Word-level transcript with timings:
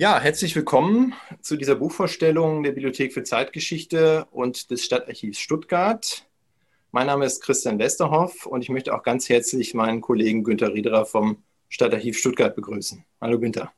Ja, 0.00 0.18
herzlich 0.18 0.56
willkommen 0.56 1.12
zu 1.42 1.56
dieser 1.56 1.74
Buchvorstellung 1.74 2.62
der 2.62 2.72
Bibliothek 2.72 3.12
für 3.12 3.22
Zeitgeschichte 3.22 4.26
und 4.30 4.70
des 4.70 4.82
Stadtarchivs 4.82 5.38
Stuttgart. 5.38 6.26
Mein 6.90 7.06
Name 7.06 7.26
ist 7.26 7.42
Christian 7.42 7.78
Westerhoff 7.78 8.46
und 8.46 8.62
ich 8.62 8.70
möchte 8.70 8.94
auch 8.94 9.02
ganz 9.02 9.28
herzlich 9.28 9.74
meinen 9.74 10.00
Kollegen 10.00 10.42
Günter 10.42 10.72
Riederer 10.72 11.04
vom 11.04 11.42
Stadtarchiv 11.68 12.16
Stuttgart 12.16 12.56
begrüßen. 12.56 13.04
Hallo 13.20 13.38
Günter. 13.38 13.72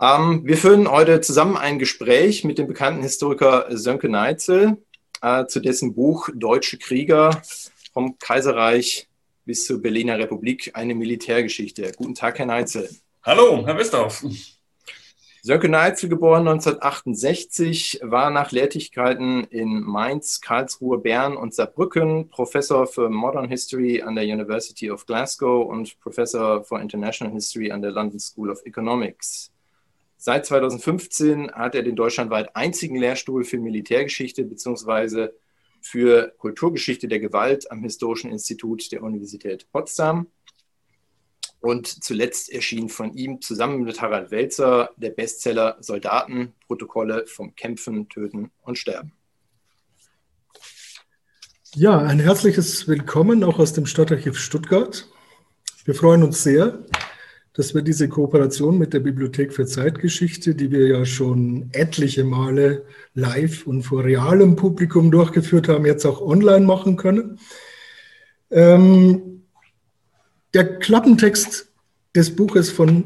Ähm, 0.00 0.40
wir 0.46 0.56
führen 0.56 0.90
heute 0.90 1.20
zusammen 1.20 1.58
ein 1.58 1.78
Gespräch 1.78 2.44
mit 2.44 2.56
dem 2.56 2.68
bekannten 2.68 3.02
Historiker 3.02 3.66
Sönke 3.68 4.08
Neitzel 4.08 4.78
äh, 5.20 5.44
zu 5.44 5.60
dessen 5.60 5.94
Buch 5.94 6.30
Deutsche 6.34 6.78
Krieger 6.78 7.42
vom 7.92 8.16
Kaiserreich 8.16 9.06
bis 9.44 9.66
zur 9.66 9.82
Berliner 9.82 10.18
Republik, 10.18 10.70
eine 10.72 10.94
Militärgeschichte. 10.94 11.92
Guten 11.94 12.14
Tag, 12.14 12.38
Herr 12.38 12.46
Neitzel. 12.46 12.88
Hallo, 13.26 13.66
Herr 13.66 13.76
Westhoff. 13.76 14.24
Sönke 15.42 15.68
Neitzel, 15.68 16.08
geboren 16.08 16.46
1968, 16.46 17.98
war 18.04 18.30
nach 18.30 18.52
Lehrtätigkeiten 18.52 19.42
in 19.42 19.80
Mainz, 19.80 20.40
Karlsruhe, 20.40 20.98
Bern 20.98 21.36
und 21.36 21.52
Saarbrücken 21.52 22.28
Professor 22.28 22.86
für 22.86 23.10
Modern 23.10 23.48
History 23.48 24.00
an 24.00 24.14
der 24.14 24.22
University 24.22 24.92
of 24.92 25.06
Glasgow 25.06 25.66
und 25.66 25.98
Professor 25.98 26.62
for 26.62 26.80
International 26.80 27.34
History 27.34 27.72
an 27.72 27.82
der 27.82 27.90
London 27.90 28.20
School 28.20 28.48
of 28.48 28.64
Economics. 28.64 29.50
Seit 30.18 30.46
2015 30.46 31.50
hat 31.50 31.74
er 31.74 31.82
den 31.82 31.96
deutschlandweit 31.96 32.54
einzigen 32.54 32.94
Lehrstuhl 32.94 33.42
für 33.42 33.58
Militärgeschichte 33.58 34.44
bzw. 34.44 35.30
für 35.80 36.32
Kulturgeschichte 36.38 37.08
der 37.08 37.18
Gewalt 37.18 37.72
am 37.72 37.82
Historischen 37.82 38.30
Institut 38.30 38.92
der 38.92 39.02
Universität 39.02 39.66
Potsdam 39.72 40.28
und 41.66 42.04
zuletzt 42.04 42.52
erschien 42.52 42.88
von 42.88 43.12
ihm 43.14 43.40
zusammen 43.40 43.82
mit 43.82 44.00
Harald 44.00 44.30
Welzer 44.30 44.90
der 44.96 45.10
Bestseller 45.10 45.76
Soldaten, 45.80 46.52
Protokolle 46.68 47.26
vom 47.26 47.56
Kämpfen, 47.56 48.08
Töten 48.08 48.52
und 48.62 48.78
Sterben. 48.78 49.12
Ja, 51.74 51.98
ein 51.98 52.20
herzliches 52.20 52.86
Willkommen 52.86 53.42
auch 53.42 53.58
aus 53.58 53.72
dem 53.72 53.84
Stadtarchiv 53.84 54.38
Stuttgart. 54.38 55.08
Wir 55.84 55.94
freuen 55.96 56.22
uns 56.22 56.44
sehr, 56.44 56.84
dass 57.52 57.74
wir 57.74 57.82
diese 57.82 58.08
Kooperation 58.08 58.78
mit 58.78 58.92
der 58.92 59.00
Bibliothek 59.00 59.52
für 59.52 59.66
Zeitgeschichte, 59.66 60.54
die 60.54 60.70
wir 60.70 60.86
ja 60.86 61.04
schon 61.04 61.70
etliche 61.72 62.22
Male 62.22 62.86
live 63.14 63.66
und 63.66 63.82
vor 63.82 64.04
realem 64.04 64.54
Publikum 64.54 65.10
durchgeführt 65.10 65.66
haben, 65.68 65.84
jetzt 65.84 66.06
auch 66.06 66.20
online 66.20 66.64
machen 66.64 66.96
können. 66.96 67.40
Ähm, 68.52 69.35
der 70.56 70.78
Klappentext 70.78 71.70
des 72.14 72.34
Buches 72.34 72.70
von 72.70 73.04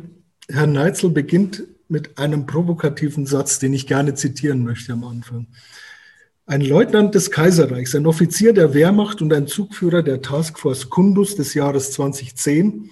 Herrn 0.49 0.71
Neitzel 0.71 1.11
beginnt 1.11 1.65
mit 1.89 2.17
einem 2.17 2.47
provokativen 2.47 3.27
Satz, 3.27 3.59
den 3.59 3.75
ich 3.75 3.89
gerne 3.89 4.15
zitieren 4.15 4.63
möchte 4.63 4.93
am 4.93 5.03
Anfang. 5.03 5.49
Ein 6.47 6.61
Leutnant 6.61 7.17
des 7.17 7.33
Kaiserreichs, 7.33 7.97
ein 7.97 8.07
Offizier 8.07 8.53
der 8.53 8.73
Wehrmacht 8.73 9.21
und 9.21 9.33
ein 9.33 9.49
Zugführer 9.49 10.05
der 10.05 10.23
Taskforce 10.23 10.91
Kundus 10.91 11.35
des 11.35 11.55
Jahres 11.55 11.91
2010 11.91 12.89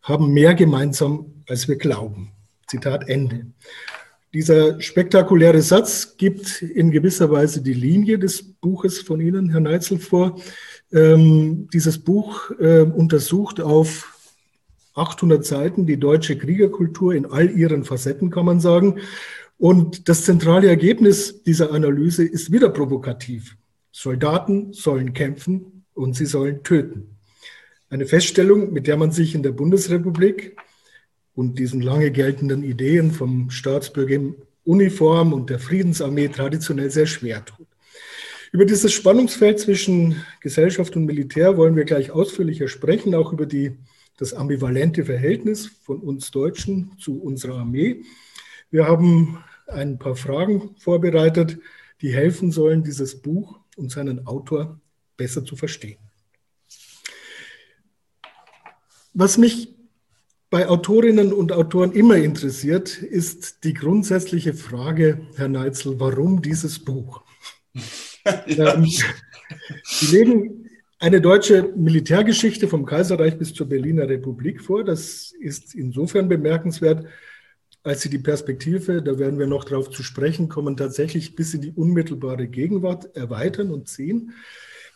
haben 0.00 0.32
mehr 0.32 0.54
gemeinsam, 0.54 1.44
als 1.46 1.68
wir 1.68 1.76
glauben. 1.76 2.32
Zitat 2.66 3.10
Ende. 3.10 3.48
Dieser 4.32 4.80
spektakuläre 4.80 5.60
Satz 5.60 6.16
gibt 6.16 6.62
in 6.62 6.92
gewisser 6.92 7.30
Weise 7.30 7.60
die 7.60 7.74
Linie 7.74 8.18
des 8.18 8.42
Buches 8.42 9.00
von 9.00 9.20
Ihnen, 9.20 9.50
Herr 9.50 9.60
Neitzel, 9.60 9.98
vor. 9.98 10.40
Ähm, 10.92 11.68
dieses 11.72 11.98
Buch 11.98 12.50
äh, 12.58 12.80
untersucht 12.82 13.60
auf 13.60 14.14
800 14.94 15.44
Seiten 15.44 15.86
die 15.86 15.98
deutsche 15.98 16.36
Kriegerkultur 16.36 17.14
in 17.14 17.26
all 17.26 17.50
ihren 17.50 17.84
Facetten, 17.84 18.30
kann 18.30 18.46
man 18.46 18.60
sagen. 18.60 19.00
Und 19.58 20.08
das 20.08 20.24
zentrale 20.24 20.68
Ergebnis 20.68 21.42
dieser 21.42 21.72
Analyse 21.72 22.24
ist 22.24 22.52
wieder 22.52 22.70
provokativ. 22.70 23.56
Soldaten 23.90 24.72
sollen 24.72 25.12
kämpfen 25.12 25.84
und 25.94 26.14
sie 26.14 26.26
sollen 26.26 26.62
töten. 26.62 27.16
Eine 27.90 28.06
Feststellung, 28.06 28.72
mit 28.72 28.86
der 28.86 28.96
man 28.96 29.10
sich 29.10 29.34
in 29.34 29.42
der 29.42 29.52
Bundesrepublik 29.52 30.56
und 31.34 31.58
diesen 31.58 31.80
lange 31.80 32.10
geltenden 32.10 32.62
Ideen 32.62 33.10
vom 33.10 33.50
Staatsbürger 33.50 34.14
in 34.14 34.36
Uniform 34.64 35.32
und 35.32 35.50
der 35.50 35.58
Friedensarmee 35.58 36.28
traditionell 36.28 36.90
sehr 36.90 37.06
schwer 37.06 37.44
tut. 37.44 37.57
Über 38.50 38.64
dieses 38.64 38.92
Spannungsfeld 38.92 39.60
zwischen 39.60 40.24
Gesellschaft 40.40 40.96
und 40.96 41.04
Militär 41.04 41.56
wollen 41.56 41.76
wir 41.76 41.84
gleich 41.84 42.10
ausführlicher 42.10 42.68
sprechen, 42.68 43.14
auch 43.14 43.32
über 43.32 43.44
die, 43.44 43.76
das 44.16 44.32
ambivalente 44.32 45.04
Verhältnis 45.04 45.66
von 45.82 46.00
uns 46.00 46.30
Deutschen 46.30 46.92
zu 46.98 47.20
unserer 47.20 47.58
Armee. 47.58 48.04
Wir 48.70 48.86
haben 48.86 49.44
ein 49.66 49.98
paar 49.98 50.16
Fragen 50.16 50.74
vorbereitet, 50.78 51.58
die 52.00 52.12
helfen 52.12 52.50
sollen, 52.50 52.82
dieses 52.82 53.20
Buch 53.20 53.58
und 53.76 53.90
seinen 53.90 54.26
Autor 54.26 54.80
besser 55.16 55.44
zu 55.44 55.56
verstehen. 55.56 55.98
Was 59.12 59.36
mich 59.36 59.74
bei 60.48 60.68
Autorinnen 60.68 61.34
und 61.34 61.52
Autoren 61.52 61.92
immer 61.92 62.16
interessiert, 62.16 62.96
ist 62.96 63.64
die 63.64 63.74
grundsätzliche 63.74 64.54
Frage, 64.54 65.26
Herr 65.36 65.48
Neitzel, 65.48 66.00
warum 66.00 66.40
dieses 66.40 66.78
Buch? 66.78 67.22
ja. 68.46 68.74
ähm, 68.74 68.86
Sie 69.84 70.16
legen 70.16 70.68
eine 70.98 71.20
deutsche 71.20 71.72
Militärgeschichte 71.76 72.68
vom 72.68 72.84
Kaiserreich 72.84 73.38
bis 73.38 73.54
zur 73.54 73.68
Berliner 73.68 74.08
Republik 74.08 74.60
vor. 74.60 74.84
Das 74.84 75.32
ist 75.38 75.74
insofern 75.74 76.28
bemerkenswert, 76.28 77.06
als 77.82 78.02
Sie 78.02 78.10
die 78.10 78.18
Perspektive, 78.18 79.02
da 79.02 79.18
werden 79.18 79.38
wir 79.38 79.46
noch 79.46 79.64
darauf 79.64 79.90
zu 79.90 80.02
sprechen 80.02 80.48
kommen, 80.48 80.76
tatsächlich 80.76 81.36
bis 81.36 81.54
in 81.54 81.62
die 81.62 81.72
unmittelbare 81.72 82.48
Gegenwart 82.48 83.14
erweitern 83.16 83.70
und 83.70 83.88
ziehen. 83.88 84.32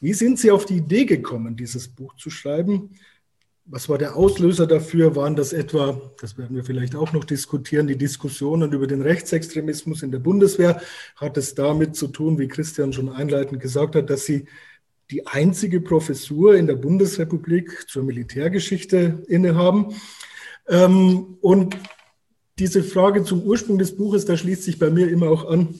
Wie 0.00 0.12
sind 0.12 0.38
Sie 0.38 0.50
auf 0.50 0.66
die 0.66 0.78
Idee 0.78 1.04
gekommen, 1.04 1.56
dieses 1.56 1.88
Buch 1.88 2.16
zu 2.16 2.28
schreiben? 2.28 2.90
Was 3.64 3.88
war 3.88 3.96
der 3.96 4.16
Auslöser 4.16 4.66
dafür? 4.66 5.14
Waren 5.14 5.36
das 5.36 5.52
etwa, 5.52 6.00
das 6.20 6.36
werden 6.36 6.56
wir 6.56 6.64
vielleicht 6.64 6.96
auch 6.96 7.12
noch 7.12 7.24
diskutieren, 7.24 7.86
die 7.86 7.96
Diskussionen 7.96 8.72
über 8.72 8.88
den 8.88 9.02
Rechtsextremismus 9.02 10.02
in 10.02 10.10
der 10.10 10.18
Bundeswehr? 10.18 10.82
Hat 11.14 11.36
es 11.36 11.54
damit 11.54 11.94
zu 11.94 12.08
tun, 12.08 12.40
wie 12.40 12.48
Christian 12.48 12.92
schon 12.92 13.08
einleitend 13.08 13.62
gesagt 13.62 13.94
hat, 13.94 14.10
dass 14.10 14.26
Sie 14.26 14.46
die 15.12 15.28
einzige 15.28 15.80
Professur 15.80 16.56
in 16.56 16.66
der 16.66 16.74
Bundesrepublik 16.74 17.88
zur 17.88 18.02
Militärgeschichte 18.02 19.22
innehaben? 19.28 19.94
Ähm, 20.66 21.38
und 21.40 21.76
diese 22.58 22.82
Frage 22.82 23.22
zum 23.22 23.42
Ursprung 23.42 23.78
des 23.78 23.96
Buches, 23.96 24.24
da 24.24 24.36
schließt 24.36 24.64
sich 24.64 24.80
bei 24.80 24.90
mir 24.90 25.08
immer 25.08 25.30
auch 25.30 25.48
an, 25.48 25.78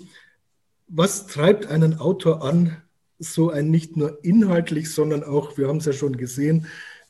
was 0.87 1.27
treibt 1.27 1.67
einen 1.67 1.99
Autor 1.99 2.45
an, 2.45 2.77
so 3.19 3.51
ein 3.51 3.71
nicht 3.71 3.97
nur 3.97 4.25
inhaltlich, 4.25 4.93
sondern 4.93 5.25
auch, 5.25 5.59
wir 5.59 5.67
haben 5.67 5.79
es 5.79 5.87
ja 5.87 5.93
schon 5.93 6.17
gesehen, 6.17 6.67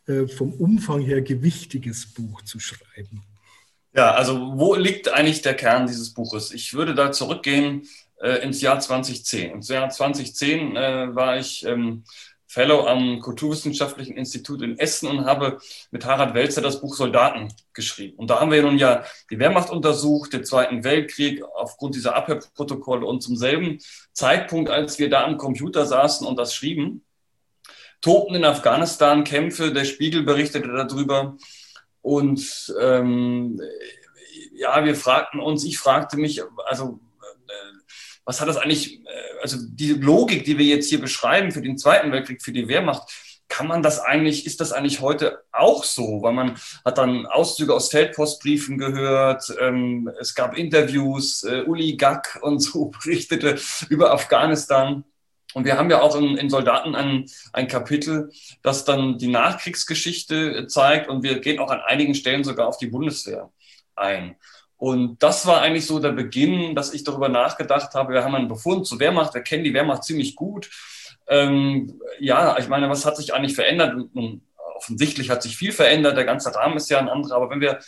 äh, 0.07 0.27
vom 0.27 0.53
Umfang 0.55 1.01
her 1.01 1.23
gewichtiges 1.23 2.13
Buch 2.13 2.43
zu 2.43 2.59
schreiben? 2.59 3.23
Ja, 3.95 4.13
also 4.13 4.53
wo 4.57 4.75
liegt 4.75 5.09
eigentlich 5.13 5.43
der 5.43 5.55
Kern 5.55 5.87
dieses 5.87 6.15
Buches? 6.15 6.53
Ich 6.53 6.73
würde 6.73 6.95
da 6.95 7.13
zurückgehen 7.13 7.87
äh, 8.21 8.43
ins 8.43 8.61
Jahr 8.63 8.81
2010. 8.81 9.51
Im 9.51 9.61
Jahr 9.61 9.91
2010 9.91 10.77
äh, 10.77 11.15
war 11.15 11.37
ich 11.37 11.65
ähm, 11.67 12.05
Fellow 12.53 12.87
am 12.87 13.21
Kulturwissenschaftlichen 13.21 14.15
Institut 14.15 14.61
in 14.61 14.79
Essen 14.79 15.09
und 15.09 15.25
habe 15.25 15.59
mit 15.91 16.05
Harald 16.05 16.35
Welzer 16.35 16.61
das 16.61 16.83
Buch 16.83 16.95
Soldaten 16.95 17.49
geschrieben. 17.73 18.19
Und 18.19 18.29
da 18.29 18.41
haben 18.41 18.51
wir 18.51 18.63
nun 18.63 18.77
ja 18.77 19.05
die 19.31 19.39
Wehrmacht 19.39 19.71
untersucht, 19.71 20.35
den 20.35 20.45
Zweiten 20.45 20.85
Weltkrieg 20.85 21.43
aufgrund 21.43 21.95
dieser 21.95 22.15
Abhörprotokolle 22.15 23.07
und 23.07 23.23
zum 23.23 23.37
selben 23.37 23.79
Zeitpunkt, 24.13 24.69
als 24.69 24.99
wir 24.99 25.09
da 25.09 25.25
am 25.25 25.39
Computer 25.39 25.87
saßen 25.87 26.27
und 26.27 26.37
das 26.39 26.55
schrieben, 26.55 27.03
tobten 28.03 28.37
in 28.37 28.45
Afghanistan 28.45 29.25
Kämpfe. 29.25 29.73
Der 29.73 29.87
Spiegel 29.87 30.23
berichtete 30.23 30.69
darüber. 30.69 31.39
Und 32.03 32.75
ähm, 32.81 33.61
ja, 34.53 34.85
wir 34.85 34.95
fragten 34.95 35.41
uns, 35.41 35.65
ich 35.65 35.79
fragte 35.79 36.19
mich, 36.19 36.43
also 36.67 37.01
äh, 37.47 37.53
was 38.25 38.41
hat 38.41 38.49
das 38.49 38.59
eigentlich, 38.59 39.01
äh, 39.01 39.41
also 39.41 39.57
die 39.61 39.93
Logik, 39.95 40.45
die 40.45 40.59
wir 40.59 40.67
jetzt 40.67 40.89
hier 40.89 41.01
beschreiben 41.01 41.53
für 41.53 41.63
den 41.63 41.79
Zweiten 41.79 42.13
Weltkrieg, 42.13 42.43
für 42.43 42.53
die 42.53 42.69
Wehrmacht, 42.69 43.11
kann 43.53 43.67
man 43.67 43.83
das 43.83 44.01
eigentlich, 44.01 44.47
ist 44.47 44.63
das 44.63 44.73
eigentlich 44.73 45.03
heute 45.03 45.43
auch 45.53 45.85
so? 45.85 46.23
Weil 46.23 46.33
man 46.33 46.57
hat 46.87 46.97
dann 46.97 47.27
Auszüge 47.27 47.75
aus 47.75 47.91
Feldpostbriefen 47.91 48.79
gehört, 48.79 49.55
ähm, 49.61 50.11
es 50.19 50.35
gab 50.35 50.57
Interviews, 50.57 51.45
äh, 51.45 51.63
Uli 51.67 51.97
Gack 51.97 52.39
und 52.41 52.61
so 52.61 52.87
berichtete 53.05 53.61
über 53.91 54.13
Afghanistan. 54.13 55.05
Und 55.55 55.65
wir 55.65 55.77
haben 55.77 55.91
ja 55.91 56.01
auch 56.01 56.17
in, 56.17 56.37
in 56.37 56.51
Soldaten 56.51 56.95
ein, 56.95 57.27
ein 57.53 57.69
Kapitel, 57.69 58.31
das 58.63 58.85
dann 58.85 59.19
die 59.19 59.29
Nachkriegsgeschichte 59.29 60.67
zeigt 60.67 61.09
und 61.09 61.23
wir 61.23 61.41
gehen 61.41 61.59
auch 61.59 61.71
an 61.71 61.81
einigen 61.81 62.15
Stellen 62.15 62.45
sogar 62.45 62.69
auf 62.69 62.79
die 62.79 62.87
Bundeswehr 62.87 63.51
ein. 63.95 64.37
Und 64.77 65.23
das 65.23 65.47
war 65.47 65.61
eigentlich 65.63 65.87
so 65.87 66.01
der 66.01 66.11
Beginn, 66.11 66.75
dass 66.75 66.93
ich 66.93 67.05
darüber 67.05 67.29
nachgedacht 67.29 67.95
habe. 67.95 68.15
Wir 68.15 68.25
haben 68.25 68.35
einen 68.35 68.49
Befund 68.49 68.87
zur 68.87 68.99
Wehrmacht, 68.99 69.33
wir 69.35 69.43
kennen 69.43 69.63
die 69.63 69.75
Wehrmacht 69.75 70.03
ziemlich 70.03 70.35
gut. 70.35 70.71
Ähm, 71.29 72.01
ja, 72.19 72.59
ich 72.59 72.69
meine, 72.69 72.91
was 72.91 73.07
hat 73.07 73.17
sich 73.17 73.33
eigentlich 73.33 73.55
verändert? 73.55 73.95
Und 73.95 74.43
offensichtlich 74.75 75.31
hat 75.31 75.43
sich 75.43 75.57
viel 75.57 75.71
verändert, 75.71 76.17
der 76.17 76.25
ganze 76.25 76.53
Rahmen 76.55 76.77
ist 76.77 76.91
ja 76.91 76.99
ein 76.99 77.09
anderer. 77.09 77.37
Aber 77.37 77.51
wenn 77.51 77.61
wir 77.61 77.79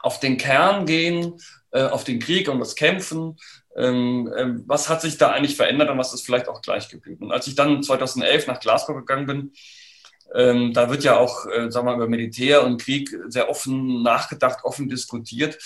auf 0.00 0.18
den 0.18 0.38
Kern 0.38 0.86
gehen, 0.86 1.34
äh, 1.70 1.82
auf 1.82 2.04
den 2.04 2.18
Krieg 2.18 2.48
und 2.48 2.60
das 2.60 2.76
Kämpfen. 2.76 3.36
Ähm, 3.76 4.32
ähm, 4.36 4.64
was 4.66 4.88
hat 4.88 5.02
sich 5.02 5.18
da 5.18 5.30
eigentlich 5.30 5.56
verändert 5.56 5.90
und 5.90 5.98
was 5.98 6.12
ist 6.12 6.24
vielleicht 6.24 6.48
auch 6.48 6.62
gleich 6.62 6.88
geblieben? 6.88 7.26
Und 7.26 7.32
als 7.32 7.46
ich 7.46 7.54
dann 7.54 7.82
2011 7.82 8.46
nach 8.46 8.60
Glasgow 8.60 8.96
gegangen 8.96 9.26
bin, 9.26 9.52
ähm, 10.34 10.72
da 10.72 10.90
wird 10.90 11.04
ja 11.04 11.16
auch, 11.16 11.46
äh, 11.46 11.70
sagen 11.70 11.86
wir 11.86 11.92
mal, 11.92 11.96
über 11.96 12.08
Militär 12.08 12.64
und 12.64 12.80
Krieg 12.80 13.16
sehr 13.28 13.48
offen 13.48 14.02
nachgedacht, 14.02 14.64
offen 14.64 14.88
diskutiert. 14.88 15.58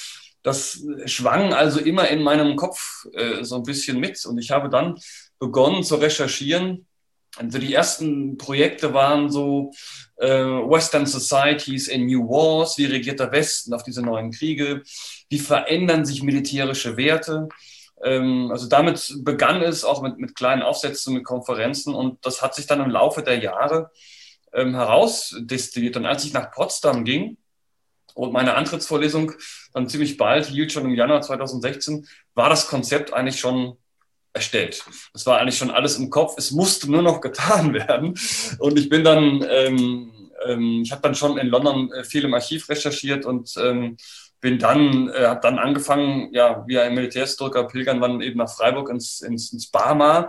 Das 0.42 0.82
schwang 1.06 1.52
also 1.52 1.80
immer 1.80 2.08
in 2.08 2.22
meinem 2.22 2.56
Kopf 2.56 3.06
äh, 3.12 3.44
so 3.44 3.56
ein 3.56 3.62
bisschen 3.62 3.98
mit. 3.98 4.24
Und 4.26 4.38
ich 4.38 4.50
habe 4.50 4.68
dann 4.68 4.98
begonnen 5.38 5.82
zu 5.84 5.96
recherchieren. 5.96 6.86
Also 7.36 7.58
die 7.58 7.72
ersten 7.72 8.36
Projekte 8.38 8.92
waren 8.92 9.30
so 9.30 9.72
Western 10.26 11.06
Societies 11.06 11.88
in 11.88 12.06
New 12.06 12.28
Wars, 12.28 12.78
wie 12.78 12.86
regiert 12.86 13.20
der 13.20 13.32
Westen 13.32 13.74
auf 13.74 13.82
diese 13.82 14.02
neuen 14.02 14.30
Kriege, 14.30 14.82
wie 15.28 15.38
verändern 15.38 16.04
sich 16.04 16.22
militärische 16.22 16.96
Werte. 16.96 17.48
Ähm, 18.02 18.50
also 18.50 18.68
damit 18.68 19.14
begann 19.18 19.62
es 19.62 19.84
auch 19.84 20.02
mit, 20.02 20.18
mit 20.18 20.34
kleinen 20.34 20.62
Aufsätzen, 20.62 21.14
mit 21.14 21.24
Konferenzen 21.24 21.94
und 21.94 22.24
das 22.24 22.42
hat 22.42 22.54
sich 22.54 22.66
dann 22.66 22.80
im 22.80 22.90
Laufe 22.90 23.22
der 23.22 23.38
Jahre 23.38 23.90
ähm, 24.52 24.74
herausdestilliert. 24.74 25.96
Und 25.96 26.06
als 26.06 26.24
ich 26.24 26.32
nach 26.32 26.50
Potsdam 26.50 27.04
ging 27.04 27.36
und 28.14 28.32
meine 28.32 28.54
Antrittsvorlesung 28.54 29.32
dann 29.72 29.88
ziemlich 29.88 30.16
bald 30.16 30.46
hielt, 30.46 30.72
schon 30.72 30.84
im 30.84 30.94
Januar 30.94 31.22
2016, 31.22 32.06
war 32.34 32.48
das 32.48 32.68
Konzept 32.68 33.12
eigentlich 33.12 33.40
schon 33.40 33.76
erstellt. 34.32 34.84
Es 35.14 35.26
war 35.26 35.38
eigentlich 35.38 35.58
schon 35.58 35.70
alles 35.70 35.96
im 35.98 36.10
Kopf. 36.10 36.34
Es 36.38 36.50
musste 36.50 36.90
nur 36.90 37.02
noch 37.02 37.20
getan 37.22 37.74
werden. 37.74 38.18
Und 38.58 38.78
ich 38.78 38.88
bin 38.88 39.04
dann, 39.04 39.44
ähm, 39.48 40.12
ähm, 40.46 40.82
ich 40.84 40.92
habe 40.92 41.02
dann 41.02 41.14
schon 41.14 41.38
in 41.38 41.48
London 41.48 41.92
äh, 41.92 42.04
viel 42.04 42.24
im 42.24 42.34
Archiv 42.34 42.68
recherchiert 42.68 43.24
und 43.24 43.54
ähm, 43.58 43.96
bin 44.40 44.58
dann, 44.58 45.08
äh, 45.08 45.26
habe 45.26 45.40
dann 45.40 45.58
angefangen, 45.58 46.32
ja, 46.32 46.64
wie 46.66 46.78
ein 46.78 46.94
Militärhistoriker 46.94 47.64
pilgern 47.64 48.00
dann 48.00 48.20
eben 48.20 48.38
nach 48.38 48.50
Freiburg 48.50 48.90
ins, 48.90 49.20
ins, 49.20 49.52
ins 49.52 49.70
Barmar 49.70 50.28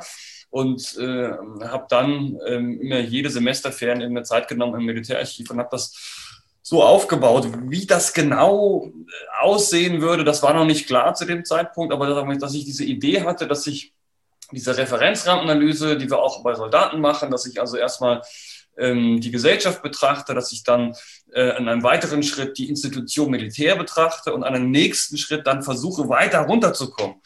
und 0.49 0.95
äh, 0.99 1.31
habe 1.63 1.87
dann 1.89 2.37
ähm, 2.45 2.79
immer 2.79 2.99
jede 2.99 3.31
Semesterferien 3.31 4.01
in 4.01 4.13
der 4.13 4.23
Zeit 4.23 4.47
genommen 4.47 4.79
im 4.79 4.85
Militärarchiv 4.85 5.49
und 5.49 5.57
habe 5.57 5.69
das 5.71 6.22
so 6.63 6.81
aufgebaut. 6.81 7.47
Wie 7.65 7.85
das 7.85 8.13
genau 8.13 8.87
äh, 8.87 9.41
aussehen 9.41 10.01
würde, 10.01 10.23
das 10.23 10.41
war 10.41 10.55
noch 10.55 10.65
nicht 10.65 10.87
klar 10.87 11.13
zu 11.13 11.25
dem 11.25 11.45
Zeitpunkt, 11.45 11.93
aber 11.93 12.35
dass 12.35 12.55
ich 12.55 12.65
diese 12.65 12.85
Idee 12.85 13.21
hatte, 13.21 13.47
dass 13.47 13.67
ich 13.67 13.93
diese 14.51 14.75
Referenzrampenanalyse, 14.75 15.97
die 15.97 16.09
wir 16.09 16.19
auch 16.19 16.41
bei 16.43 16.55
Soldaten 16.55 16.99
machen, 16.99 17.29
dass 17.29 17.45
ich 17.45 17.59
also 17.59 17.77
erstmal 17.77 18.21
ähm, 18.77 19.19
die 19.19 19.31
Gesellschaft 19.31 19.83
betrachte, 19.83 20.33
dass 20.33 20.51
ich 20.51 20.63
dann 20.63 20.95
äh, 21.31 21.57
in 21.57 21.67
einem 21.67 21.83
weiteren 21.83 22.23
Schritt 22.23 22.57
die 22.57 22.69
Institution 22.69 23.29
Militär 23.29 23.75
betrachte 23.75 24.33
und 24.33 24.43
an 24.43 24.55
einem 24.55 24.71
nächsten 24.71 25.17
Schritt 25.17 25.45
dann 25.45 25.63
versuche, 25.63 26.09
weiter 26.09 26.41
runterzukommen 26.41 27.21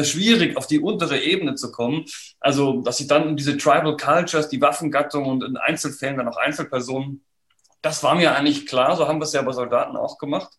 es 0.00 0.08
ist 0.08 0.12
schwierig, 0.12 0.56
auf 0.56 0.66
die 0.66 0.80
untere 0.80 1.20
Ebene 1.20 1.54
zu 1.54 1.70
kommen. 1.70 2.04
Also, 2.40 2.80
dass 2.82 2.98
sie 2.98 3.06
dann 3.06 3.36
diese 3.36 3.56
Tribal 3.56 3.96
Cultures, 3.96 4.48
die 4.48 4.60
Waffengattung 4.60 5.26
und 5.26 5.44
in 5.44 5.56
Einzelfällen 5.56 6.16
dann 6.16 6.28
auch 6.28 6.36
Einzelpersonen, 6.36 7.24
das 7.82 8.02
war 8.02 8.14
mir 8.14 8.34
eigentlich 8.34 8.66
klar. 8.66 8.96
So 8.96 9.06
haben 9.06 9.20
wir 9.20 9.24
es 9.24 9.32
ja 9.32 9.42
bei 9.42 9.52
Soldaten 9.52 9.96
auch 9.96 10.18
gemacht. 10.18 10.52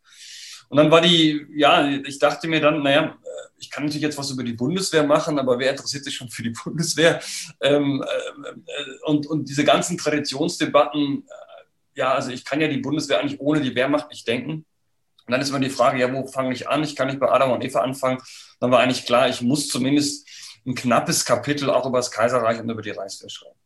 Und 0.69 0.77
dann 0.77 0.91
war 0.91 1.01
die, 1.01 1.45
ja, 1.55 1.87
ich 1.87 2.19
dachte 2.19 2.47
mir 2.47 2.59
dann, 2.59 2.83
naja, 2.83 3.15
ich 3.57 3.69
kann 3.69 3.83
natürlich 3.83 4.03
jetzt 4.03 4.17
was 4.17 4.31
über 4.31 4.43
die 4.43 4.53
Bundeswehr 4.53 5.03
machen, 5.03 5.39
aber 5.39 5.57
wer 5.57 5.71
interessiert 5.71 6.03
sich 6.03 6.15
schon 6.15 6.29
für 6.29 6.43
die 6.43 6.49
Bundeswehr? 6.63 7.21
Ähm, 7.61 8.03
äh, 8.03 9.05
und, 9.05 9.25
und 9.27 9.49
diese 9.49 9.63
ganzen 9.63 9.97
Traditionsdebatten, 9.97 11.25
äh, 11.27 11.99
ja, 11.99 12.13
also 12.13 12.31
ich 12.31 12.43
kann 12.43 12.61
ja 12.61 12.67
die 12.67 12.77
Bundeswehr 12.77 13.19
eigentlich 13.19 13.39
ohne 13.39 13.61
die 13.61 13.75
Wehrmacht 13.75 14.09
nicht 14.09 14.27
denken. 14.27 14.65
Und 15.25 15.31
dann 15.31 15.39
ist 15.39 15.49
immer 15.49 15.59
die 15.59 15.69
Frage, 15.69 15.99
ja, 15.99 16.11
wo 16.11 16.27
fange 16.27 16.53
ich 16.53 16.67
an? 16.67 16.83
Ich 16.83 16.95
kann 16.95 17.07
nicht 17.07 17.19
bei 17.19 17.31
Adam 17.31 17.51
und 17.51 17.63
Eva 17.63 17.79
anfangen. 17.79 18.21
Dann 18.59 18.71
war 18.71 18.79
eigentlich 18.79 19.05
klar, 19.05 19.29
ich 19.29 19.41
muss 19.41 19.69
zumindest 19.69 20.27
ein 20.65 20.75
knappes 20.75 21.23
Kapitel 21.23 21.69
auch 21.69 21.85
über 21.85 21.99
das 21.99 22.11
Kaiserreich 22.11 22.59
und 22.59 22.69
über 22.69 22.81
die 22.81 22.89
Reichswehr 22.89 23.29
schreiben. 23.29 23.59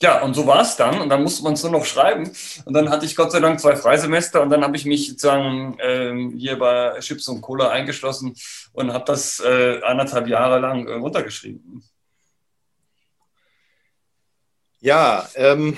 Ja, 0.00 0.22
und 0.22 0.34
so 0.34 0.46
war 0.46 0.62
es 0.62 0.76
dann. 0.76 1.00
Und 1.00 1.08
dann 1.08 1.22
musste 1.22 1.42
man 1.42 1.54
es 1.54 1.62
nur 1.62 1.72
noch 1.72 1.84
schreiben. 1.84 2.30
Und 2.64 2.74
dann 2.74 2.88
hatte 2.88 3.04
ich 3.04 3.16
Gott 3.16 3.32
sei 3.32 3.40
Dank 3.40 3.58
zwei 3.58 3.74
Freisemester 3.74 4.42
und 4.42 4.50
dann 4.50 4.62
habe 4.62 4.76
ich 4.76 4.84
mich 4.84 5.08
sozusagen 5.08 5.76
ähm, 5.80 6.34
hier 6.38 6.58
bei 6.58 6.98
Chips 7.00 7.26
und 7.28 7.40
Cola 7.40 7.70
eingeschlossen 7.70 8.36
und 8.72 8.92
habe 8.92 9.04
das 9.06 9.40
äh, 9.40 9.80
anderthalb 9.82 10.28
Jahre 10.28 10.60
lang 10.60 10.86
äh, 10.86 10.92
runtergeschrieben. 10.92 11.82
Ja, 14.80 15.28
ähm, 15.34 15.76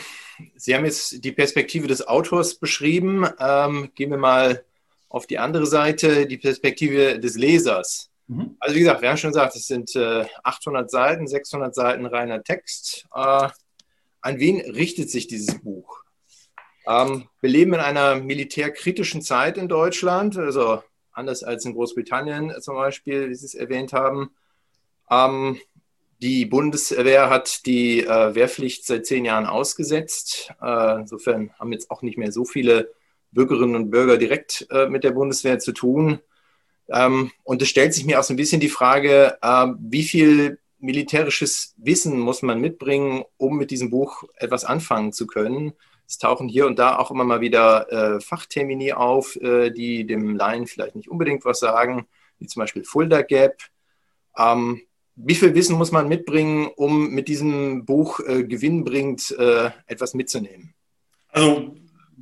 Sie 0.56 0.74
haben 0.74 0.84
jetzt 0.84 1.24
die 1.24 1.32
Perspektive 1.32 1.86
des 1.86 2.06
Autors 2.06 2.56
beschrieben. 2.56 3.26
Ähm, 3.38 3.90
gehen 3.94 4.10
wir 4.10 4.18
mal 4.18 4.64
auf 5.08 5.26
die 5.26 5.38
andere 5.38 5.66
Seite 5.66 6.26
die 6.26 6.38
Perspektive 6.38 7.18
des 7.18 7.36
Lesers. 7.36 8.10
Mhm. 8.26 8.56
Also 8.60 8.76
wie 8.76 8.80
gesagt, 8.80 9.02
wir 9.02 9.08
haben 9.08 9.16
schon 9.16 9.32
gesagt, 9.32 9.56
es 9.56 9.66
sind 9.66 9.94
äh, 9.96 10.24
800 10.44 10.90
Seiten, 10.90 11.26
600 11.26 11.74
Seiten 11.74 12.06
reiner 12.06 12.42
Text. 12.42 13.06
An 14.20 14.38
wen 14.38 14.60
richtet 14.60 15.10
sich 15.10 15.26
dieses 15.26 15.60
Buch? 15.60 16.02
Ähm, 16.86 17.28
wir 17.40 17.50
leben 17.50 17.74
in 17.74 17.80
einer 17.80 18.16
militärkritischen 18.16 19.22
Zeit 19.22 19.58
in 19.58 19.68
Deutschland, 19.68 20.36
also 20.36 20.82
anders 21.12 21.42
als 21.42 21.64
in 21.64 21.74
Großbritannien 21.74 22.54
zum 22.60 22.74
Beispiel, 22.74 23.28
wie 23.30 23.34
Sie 23.34 23.46
es 23.46 23.54
erwähnt 23.54 23.92
haben. 23.92 24.30
Ähm, 25.10 25.58
die 26.20 26.44
Bundeswehr 26.44 27.30
hat 27.30 27.64
die 27.64 28.00
äh, 28.00 28.34
Wehrpflicht 28.34 28.86
seit 28.86 29.06
zehn 29.06 29.24
Jahren 29.24 29.46
ausgesetzt. 29.46 30.52
Äh, 30.60 31.00
insofern 31.00 31.50
haben 31.58 31.72
jetzt 31.72 31.90
auch 31.90 32.02
nicht 32.02 32.18
mehr 32.18 32.30
so 32.30 32.44
viele 32.44 32.92
Bürgerinnen 33.32 33.74
und 33.74 33.90
Bürger 33.90 34.18
direkt 34.18 34.66
äh, 34.70 34.86
mit 34.88 35.02
der 35.02 35.12
Bundeswehr 35.12 35.58
zu 35.58 35.72
tun. 35.72 36.20
Ähm, 36.88 37.30
und 37.44 37.62
es 37.62 37.68
stellt 37.68 37.94
sich 37.94 38.04
mir 38.04 38.20
auch 38.20 38.24
so 38.24 38.34
ein 38.34 38.36
bisschen 38.36 38.60
die 38.60 38.68
Frage, 38.68 39.38
äh, 39.40 39.66
wie 39.78 40.02
viel 40.02 40.58
militärisches 40.80 41.74
Wissen 41.76 42.18
muss 42.18 42.42
man 42.42 42.60
mitbringen, 42.60 43.24
um 43.36 43.56
mit 43.56 43.70
diesem 43.70 43.90
Buch 43.90 44.24
etwas 44.36 44.64
anfangen 44.64 45.12
zu 45.12 45.26
können. 45.26 45.72
Es 46.06 46.18
tauchen 46.18 46.48
hier 46.48 46.66
und 46.66 46.78
da 46.78 46.98
auch 46.98 47.10
immer 47.10 47.24
mal 47.24 47.40
wieder 47.40 47.90
äh, 47.92 48.20
Fachtermini 48.20 48.92
auf, 48.92 49.36
äh, 49.36 49.70
die 49.70 50.06
dem 50.06 50.34
Laien 50.34 50.66
vielleicht 50.66 50.96
nicht 50.96 51.08
unbedingt 51.08 51.44
was 51.44 51.60
sagen, 51.60 52.06
wie 52.38 52.46
zum 52.46 52.60
Beispiel 52.60 52.84
Fulda 52.84 53.22
Gap. 53.22 53.62
Ähm, 54.36 54.82
wie 55.14 55.34
viel 55.34 55.54
Wissen 55.54 55.76
muss 55.76 55.92
man 55.92 56.08
mitbringen, 56.08 56.70
um 56.76 57.10
mit 57.10 57.28
diesem 57.28 57.84
Buch 57.84 58.20
äh, 58.20 58.44
gewinnbringend 58.44 59.36
äh, 59.38 59.70
etwas 59.86 60.14
mitzunehmen? 60.14 60.74
Also 61.28 61.76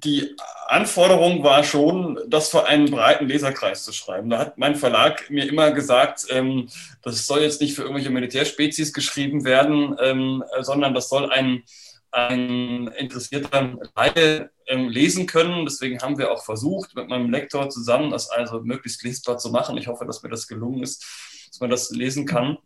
die 0.04 0.36
Anforderung 0.68 1.42
war 1.42 1.64
schon, 1.64 2.20
das 2.28 2.50
für 2.50 2.66
einen 2.66 2.90
breiten 2.90 3.26
Leserkreis 3.26 3.84
zu 3.84 3.92
schreiben. 3.92 4.30
Da 4.30 4.38
hat 4.38 4.58
mein 4.58 4.76
Verlag 4.76 5.28
mir 5.30 5.48
immer 5.48 5.72
gesagt, 5.72 6.26
ähm, 6.30 6.68
das 7.02 7.26
soll 7.26 7.40
jetzt 7.40 7.60
nicht 7.60 7.74
für 7.74 7.82
irgendwelche 7.82 8.10
Militärspezies 8.10 8.92
geschrieben 8.92 9.44
werden, 9.44 9.96
ähm, 10.00 10.44
sondern 10.60 10.94
das 10.94 11.08
soll 11.08 11.32
ein, 11.32 11.64
ein 12.12 12.88
interessierter 12.96 13.76
Laie 13.96 14.50
ähm, 14.66 14.88
lesen 14.88 15.26
können. 15.26 15.64
Deswegen 15.64 16.00
haben 16.00 16.18
wir 16.18 16.30
auch 16.30 16.44
versucht, 16.44 16.94
mit 16.94 17.08
meinem 17.08 17.30
Lektor 17.30 17.68
zusammen 17.70 18.10
das 18.10 18.30
also 18.30 18.60
möglichst 18.60 19.02
lesbar 19.02 19.38
zu 19.38 19.50
machen. 19.50 19.76
Ich 19.78 19.88
hoffe, 19.88 20.04
dass 20.04 20.22
mir 20.22 20.30
das 20.30 20.46
gelungen 20.46 20.82
ist, 20.82 21.04
dass 21.48 21.60
man 21.60 21.70
das 21.70 21.90
lesen 21.90 22.24
kann. 22.24 22.58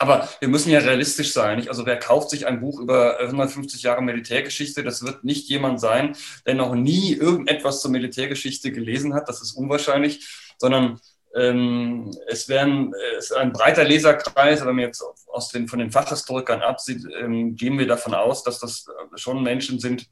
Aber 0.00 0.26
wir 0.40 0.48
müssen 0.48 0.70
ja 0.70 0.78
realistisch 0.78 1.34
sein. 1.34 1.68
Also 1.68 1.84
wer 1.84 1.98
kauft 1.98 2.30
sich 2.30 2.46
ein 2.46 2.60
Buch 2.60 2.80
über 2.80 3.20
150 3.20 3.82
Jahre 3.82 4.00
Militärgeschichte? 4.00 4.82
Das 4.82 5.04
wird 5.04 5.24
nicht 5.24 5.46
jemand 5.50 5.78
sein, 5.78 6.16
der 6.46 6.54
noch 6.54 6.74
nie 6.74 7.12
irgendetwas 7.12 7.82
zur 7.82 7.90
Militärgeschichte 7.90 8.72
gelesen 8.72 9.12
hat. 9.12 9.28
Das 9.28 9.42
ist 9.42 9.52
unwahrscheinlich, 9.52 10.26
sondern 10.56 11.00
ähm, 11.36 12.10
es 12.28 12.48
werden 12.48 12.94
es 13.18 13.26
ist 13.26 13.36
ein 13.36 13.52
breiter 13.52 13.84
Leserkreis, 13.84 14.60
wenn 14.60 14.74
man 14.74 14.86
jetzt 14.86 15.04
aus 15.26 15.50
den, 15.50 15.68
von 15.68 15.78
den 15.78 15.92
Fachhistorikern 15.92 16.62
absieht, 16.62 17.04
ähm, 17.20 17.54
gehen 17.54 17.78
wir 17.78 17.86
davon 17.86 18.14
aus, 18.14 18.42
dass 18.42 18.58
das 18.58 18.86
schon 19.16 19.42
Menschen 19.42 19.80
sind, 19.80 20.06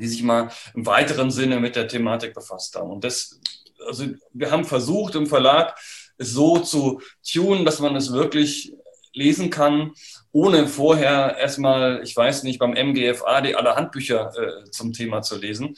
die 0.00 0.08
sich 0.08 0.24
mal 0.24 0.50
im 0.74 0.84
weiteren 0.84 1.30
Sinne 1.30 1.60
mit 1.60 1.76
der 1.76 1.86
Thematik 1.86 2.34
befasst 2.34 2.74
haben. 2.74 2.90
Und 2.90 3.04
das, 3.04 3.38
also 3.86 4.04
wir 4.32 4.50
haben 4.50 4.64
versucht 4.64 5.14
im 5.14 5.28
Verlag, 5.28 5.78
es 6.18 6.32
so 6.32 6.58
zu 6.58 7.00
tunen, 7.24 7.64
dass 7.64 7.78
man 7.78 7.94
es 7.94 8.12
wirklich 8.12 8.74
lesen 9.12 9.50
kann, 9.50 9.92
ohne 10.32 10.66
vorher 10.66 11.36
erstmal, 11.38 12.02
ich 12.02 12.16
weiß 12.16 12.44
nicht, 12.44 12.58
beim 12.58 12.72
MGFA 12.72 13.40
die 13.40 13.54
alle 13.54 13.76
Handbücher 13.76 14.32
äh, 14.36 14.70
zum 14.70 14.92
Thema 14.92 15.22
zu 15.22 15.38
lesen. 15.38 15.76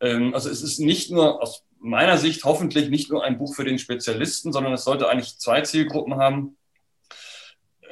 Ähm, 0.00 0.34
also 0.34 0.50
es 0.50 0.62
ist 0.62 0.78
nicht 0.78 1.10
nur 1.10 1.42
aus 1.42 1.64
meiner 1.78 2.16
Sicht 2.16 2.44
hoffentlich 2.44 2.88
nicht 2.88 3.10
nur 3.10 3.24
ein 3.24 3.38
Buch 3.38 3.54
für 3.54 3.64
den 3.64 3.78
Spezialisten, 3.78 4.52
sondern 4.52 4.72
es 4.72 4.84
sollte 4.84 5.08
eigentlich 5.08 5.38
zwei 5.38 5.60
Zielgruppen 5.60 6.16
haben. 6.16 6.56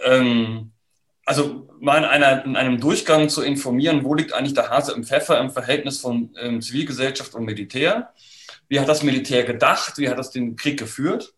Ähm, 0.05 0.73
also 1.25 1.69
mal 1.81 1.99
in, 1.99 2.05
einer, 2.05 2.45
in, 2.45 2.57
einem 2.57 2.81
Durchgang 2.81 3.29
zu 3.29 3.43
informieren, 3.43 4.05
wo 4.05 4.15
liegt 4.15 4.33
eigentlich 4.33 4.55
der 4.55 4.71
Hase 4.71 4.93
im 4.93 5.05
Pfeffer 5.05 5.39
im 5.41 5.51
Verhältnis 5.51 6.01
von 6.01 6.35
ähm, 6.41 6.61
Zivilgesellschaft 6.61 7.35
und 7.35 7.45
Militär? 7.45 8.13
Wie 8.69 8.81
hat 8.81 8.89
das 8.89 9.03
Militär 9.03 9.45
gedacht? 9.45 9.99
Wie 9.99 10.09
hat 10.09 10.19
das 10.19 10.31
den 10.31 10.57
Krieg 10.57 10.79
geführt? 10.79 11.35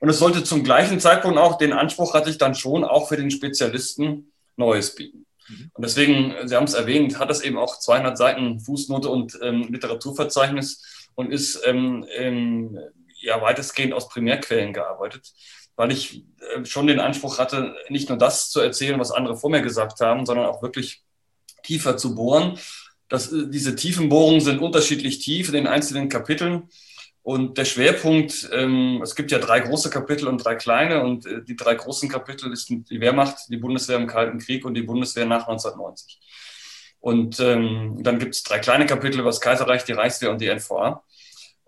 Und 0.00 0.08
es 0.08 0.18
sollte 0.18 0.44
zum 0.44 0.62
gleichen 0.62 1.00
Zeitpunkt 1.00 1.38
auch, 1.38 1.58
den 1.58 1.72
Anspruch 1.72 2.14
hatte 2.14 2.30
ich 2.30 2.38
dann 2.38 2.54
schon, 2.54 2.84
auch 2.84 3.08
für 3.08 3.16
den 3.16 3.30
Spezialisten 3.30 4.32
Neues 4.56 4.94
bieten. 4.94 5.26
Mhm. 5.48 5.70
Und 5.74 5.84
deswegen, 5.84 6.34
Sie 6.46 6.54
haben 6.54 6.64
es 6.64 6.74
erwähnt, 6.74 7.18
hat 7.18 7.30
es 7.30 7.40
eben 7.40 7.58
auch 7.58 7.78
200 7.78 8.16
Seiten 8.16 8.60
Fußnote 8.60 9.08
und 9.08 9.38
ähm, 9.42 9.68
Literaturverzeichnis 9.70 11.08
und 11.14 11.32
ist 11.32 11.60
ähm, 11.66 12.06
ähm, 12.16 12.78
ja 13.20 13.40
weitestgehend 13.40 13.92
aus 13.92 14.08
Primärquellen 14.08 14.72
gearbeitet, 14.72 15.32
weil 15.76 15.90
ich 15.90 16.24
äh, 16.54 16.64
schon 16.64 16.86
den 16.86 17.00
Anspruch 17.00 17.38
hatte, 17.38 17.74
nicht 17.88 18.08
nur 18.08 18.18
das 18.18 18.50
zu 18.50 18.60
erzählen, 18.60 19.00
was 19.00 19.10
andere 19.10 19.36
vor 19.36 19.50
mir 19.50 19.62
gesagt 19.62 20.00
haben, 20.00 20.26
sondern 20.26 20.46
auch 20.46 20.62
wirklich 20.62 21.02
tiefer 21.62 21.96
zu 21.96 22.14
bohren. 22.14 22.58
Das, 23.08 23.32
äh, 23.32 23.48
diese 23.48 23.74
Tiefenbohrungen 23.74 24.40
sind 24.40 24.60
unterschiedlich 24.60 25.18
tief 25.18 25.48
in 25.48 25.54
den 25.54 25.66
einzelnen 25.66 26.08
Kapiteln. 26.08 26.68
Und 27.28 27.58
der 27.58 27.66
Schwerpunkt, 27.66 28.48
ähm, 28.54 29.02
es 29.02 29.14
gibt 29.14 29.30
ja 29.30 29.38
drei 29.38 29.60
große 29.60 29.90
Kapitel 29.90 30.28
und 30.28 30.42
drei 30.42 30.54
kleine. 30.54 31.02
Und 31.02 31.26
äh, 31.26 31.44
die 31.44 31.56
drei 31.56 31.74
großen 31.74 32.08
Kapitel 32.08 32.50
ist 32.54 32.70
die 32.70 33.00
Wehrmacht, 33.02 33.50
die 33.50 33.58
Bundeswehr 33.58 33.98
im 33.98 34.06
Kalten 34.06 34.38
Krieg 34.38 34.64
und 34.64 34.72
die 34.72 34.80
Bundeswehr 34.80 35.26
nach 35.26 35.46
1990. 35.46 36.18
Und 37.00 37.38
ähm, 37.38 37.98
dann 38.00 38.18
gibt 38.18 38.34
es 38.34 38.44
drei 38.44 38.60
kleine 38.60 38.86
Kapitel 38.86 39.20
über 39.20 39.28
das 39.28 39.42
Kaiserreich, 39.42 39.84
die 39.84 39.92
Reichswehr 39.92 40.30
und 40.30 40.40
die 40.40 40.48
NVA. 40.48 41.04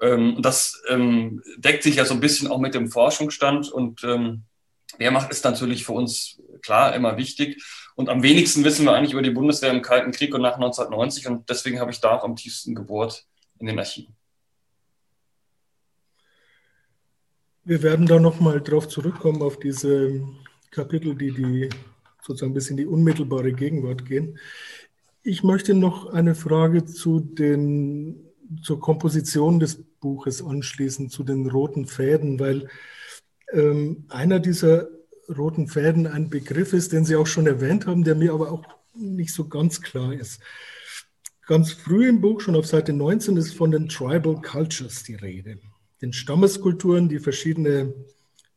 Ähm, 0.01 0.39
das 0.41 0.81
ähm, 0.89 1.43
deckt 1.59 1.83
sich 1.83 1.97
ja 1.97 2.07
so 2.07 2.15
ein 2.15 2.21
bisschen 2.21 2.49
auch 2.49 2.59
mit 2.59 2.73
dem 2.73 2.91
Forschungsstand. 2.91 3.71
Und 3.71 4.03
ähm, 4.03 4.45
Wehrmacht 4.97 5.31
ist 5.31 5.45
natürlich 5.45 5.85
für 5.85 5.93
uns 5.93 6.41
klar 6.63 6.95
immer 6.95 7.19
wichtig. 7.19 7.63
Und 7.97 8.09
am 8.09 8.23
wenigsten 8.23 8.65
wissen 8.65 8.87
wir 8.87 8.95
eigentlich 8.95 9.13
über 9.13 9.21
die 9.21 9.29
Bundeswehr 9.29 9.73
im 9.73 9.83
Kalten 9.83 10.13
Krieg 10.13 10.35
und 10.35 10.41
nach 10.41 10.55
1990. 10.55 11.27
Und 11.27 11.51
deswegen 11.51 11.81
habe 11.81 11.91
ich 11.91 12.01
da 12.01 12.17
auch 12.17 12.25
am 12.25 12.35
tiefsten 12.35 12.75
gebohrt 12.75 13.27
in 13.59 13.67
den 13.67 13.79
Archiven. 13.79 14.17
Wir 17.71 17.85
werden 17.85 18.07
da 18.07 18.19
nochmal 18.19 18.61
drauf 18.61 18.89
zurückkommen, 18.89 19.43
auf 19.43 19.61
diese 19.61 20.25
Kapitel, 20.73 21.15
die, 21.15 21.31
die 21.31 21.69
sozusagen 22.21 22.53
bis 22.53 22.69
in 22.69 22.77
die 22.77 22.85
unmittelbare 22.85 23.53
Gegenwart 23.53 24.07
gehen. 24.07 24.41
Ich 25.23 25.45
möchte 25.45 25.75
noch 25.75 26.13
eine 26.13 26.35
Frage 26.35 26.85
zu 26.85 27.21
den, 27.21 28.27
zur 28.61 28.81
Komposition 28.81 29.61
des 29.61 29.85
Buches 30.01 30.45
anschließen, 30.45 31.11
zu 31.11 31.23
den 31.23 31.49
roten 31.49 31.87
Fäden, 31.87 32.41
weil 32.41 32.67
ähm, 33.53 34.05
einer 34.09 34.41
dieser 34.41 34.89
roten 35.29 35.69
Fäden 35.69 36.09
ein 36.09 36.29
Begriff 36.29 36.73
ist, 36.73 36.91
den 36.93 37.05
Sie 37.05 37.15
auch 37.15 37.29
schon 37.29 37.47
erwähnt 37.47 37.87
haben, 37.87 38.03
der 38.03 38.17
mir 38.17 38.33
aber 38.33 38.51
auch 38.51 38.65
nicht 38.97 39.33
so 39.33 39.47
ganz 39.47 39.81
klar 39.81 40.13
ist. 40.13 40.41
Ganz 41.47 41.71
früh 41.71 42.09
im 42.09 42.21
Buch, 42.21 42.41
schon 42.41 42.57
auf 42.57 42.67
Seite 42.67 42.93
19, 42.93 43.37
ist 43.37 43.55
von 43.55 43.71
den 43.71 43.89
Tribal 43.89 44.43
Cultures 44.43 45.05
die 45.05 45.15
Rede 45.15 45.61
den 46.03 46.13
Stammeskulturen, 46.13 47.09
die 47.09 47.19
verschiedene 47.19 47.95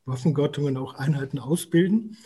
Waffengattungen 0.06 0.78
auch 0.78 0.96
Einheiten 0.96 1.40
ausbilden. 1.40 2.18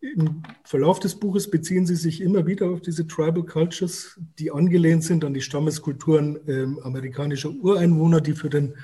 Im 0.00 0.42
Verlauf 0.64 1.00
des 1.00 1.14
Buches 1.16 1.50
beziehen 1.50 1.86
sie 1.86 1.96
sich 1.96 2.20
immer 2.20 2.46
wieder 2.46 2.70
auf 2.70 2.80
diese 2.80 3.06
Tribal 3.06 3.44
Cultures, 3.44 4.20
die 4.38 4.50
angelehnt 4.50 5.04
sind 5.04 5.24
an 5.24 5.34
die 5.34 5.40
Stammeskulturen 5.40 6.36
äh, 6.46 6.66
amerikanischer 6.82 7.50
Ureinwohner, 7.50 8.20
die 8.20 8.34
für 8.34 8.50
den 8.50 8.74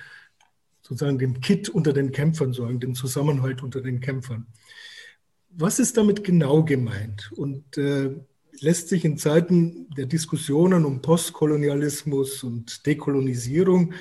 sozusagen 0.80 1.18
den 1.18 1.40
Kit 1.40 1.68
unter 1.68 1.92
den 1.92 2.10
Kämpfern 2.12 2.52
sorgen, 2.52 2.80
den 2.80 2.94
Zusammenhalt 2.94 3.62
unter 3.62 3.80
den 3.80 4.00
Kämpfern. 4.00 4.46
Was 5.50 5.78
ist 5.78 5.96
damit 5.96 6.24
genau 6.24 6.64
gemeint? 6.64 7.30
Und 7.36 7.76
äh, 7.76 8.10
lässt 8.60 8.88
sich 8.88 9.04
in 9.04 9.18
Zeiten 9.18 9.88
der 9.90 10.06
Diskussionen 10.06 10.84
um 10.84 11.02
Postkolonialismus 11.02 12.42
und 12.42 12.86
Dekolonisierung 12.86 13.92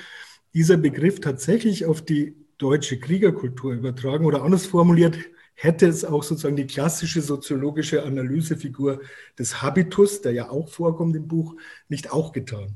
dieser 0.54 0.76
Begriff 0.76 1.20
tatsächlich 1.20 1.86
auf 1.86 2.02
die 2.02 2.36
deutsche 2.58 2.98
Kriegerkultur 2.98 3.72
übertragen 3.72 4.26
oder 4.26 4.42
anders 4.42 4.66
formuliert, 4.66 5.16
hätte 5.54 5.86
es 5.86 6.04
auch 6.04 6.22
sozusagen 6.22 6.56
die 6.56 6.66
klassische 6.66 7.20
soziologische 7.20 8.02
Analysefigur 8.02 9.00
des 9.38 9.62
Habitus, 9.62 10.20
der 10.20 10.32
ja 10.32 10.50
auch 10.50 10.68
vorkommt 10.68 11.16
im 11.16 11.28
Buch, 11.28 11.54
nicht 11.88 12.12
auch 12.12 12.32
getan? 12.32 12.74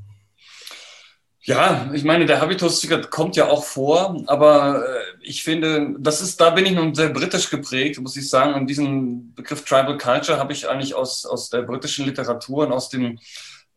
Ja, 1.46 1.92
ich 1.94 2.02
meine, 2.02 2.26
der 2.26 2.40
Habitus 2.40 2.88
kommt 3.08 3.36
ja 3.36 3.48
auch 3.48 3.62
vor, 3.62 4.20
aber 4.26 4.84
äh, 4.84 5.00
ich 5.20 5.44
finde, 5.44 5.94
das 6.00 6.20
ist, 6.20 6.40
da 6.40 6.50
bin 6.50 6.66
ich 6.66 6.72
nun 6.72 6.92
sehr 6.92 7.10
britisch 7.10 7.50
geprägt, 7.50 8.00
muss 8.00 8.16
ich 8.16 8.28
sagen. 8.28 8.54
Und 8.54 8.66
diesen 8.66 9.32
Begriff 9.32 9.64
Tribal 9.64 9.96
Culture 9.96 10.38
habe 10.38 10.52
ich 10.52 10.68
eigentlich 10.68 10.96
aus, 10.96 11.24
aus 11.24 11.48
der 11.48 11.62
britischen 11.62 12.04
Literatur 12.04 12.66
und 12.66 12.72
aus 12.72 12.88
dem 12.88 13.20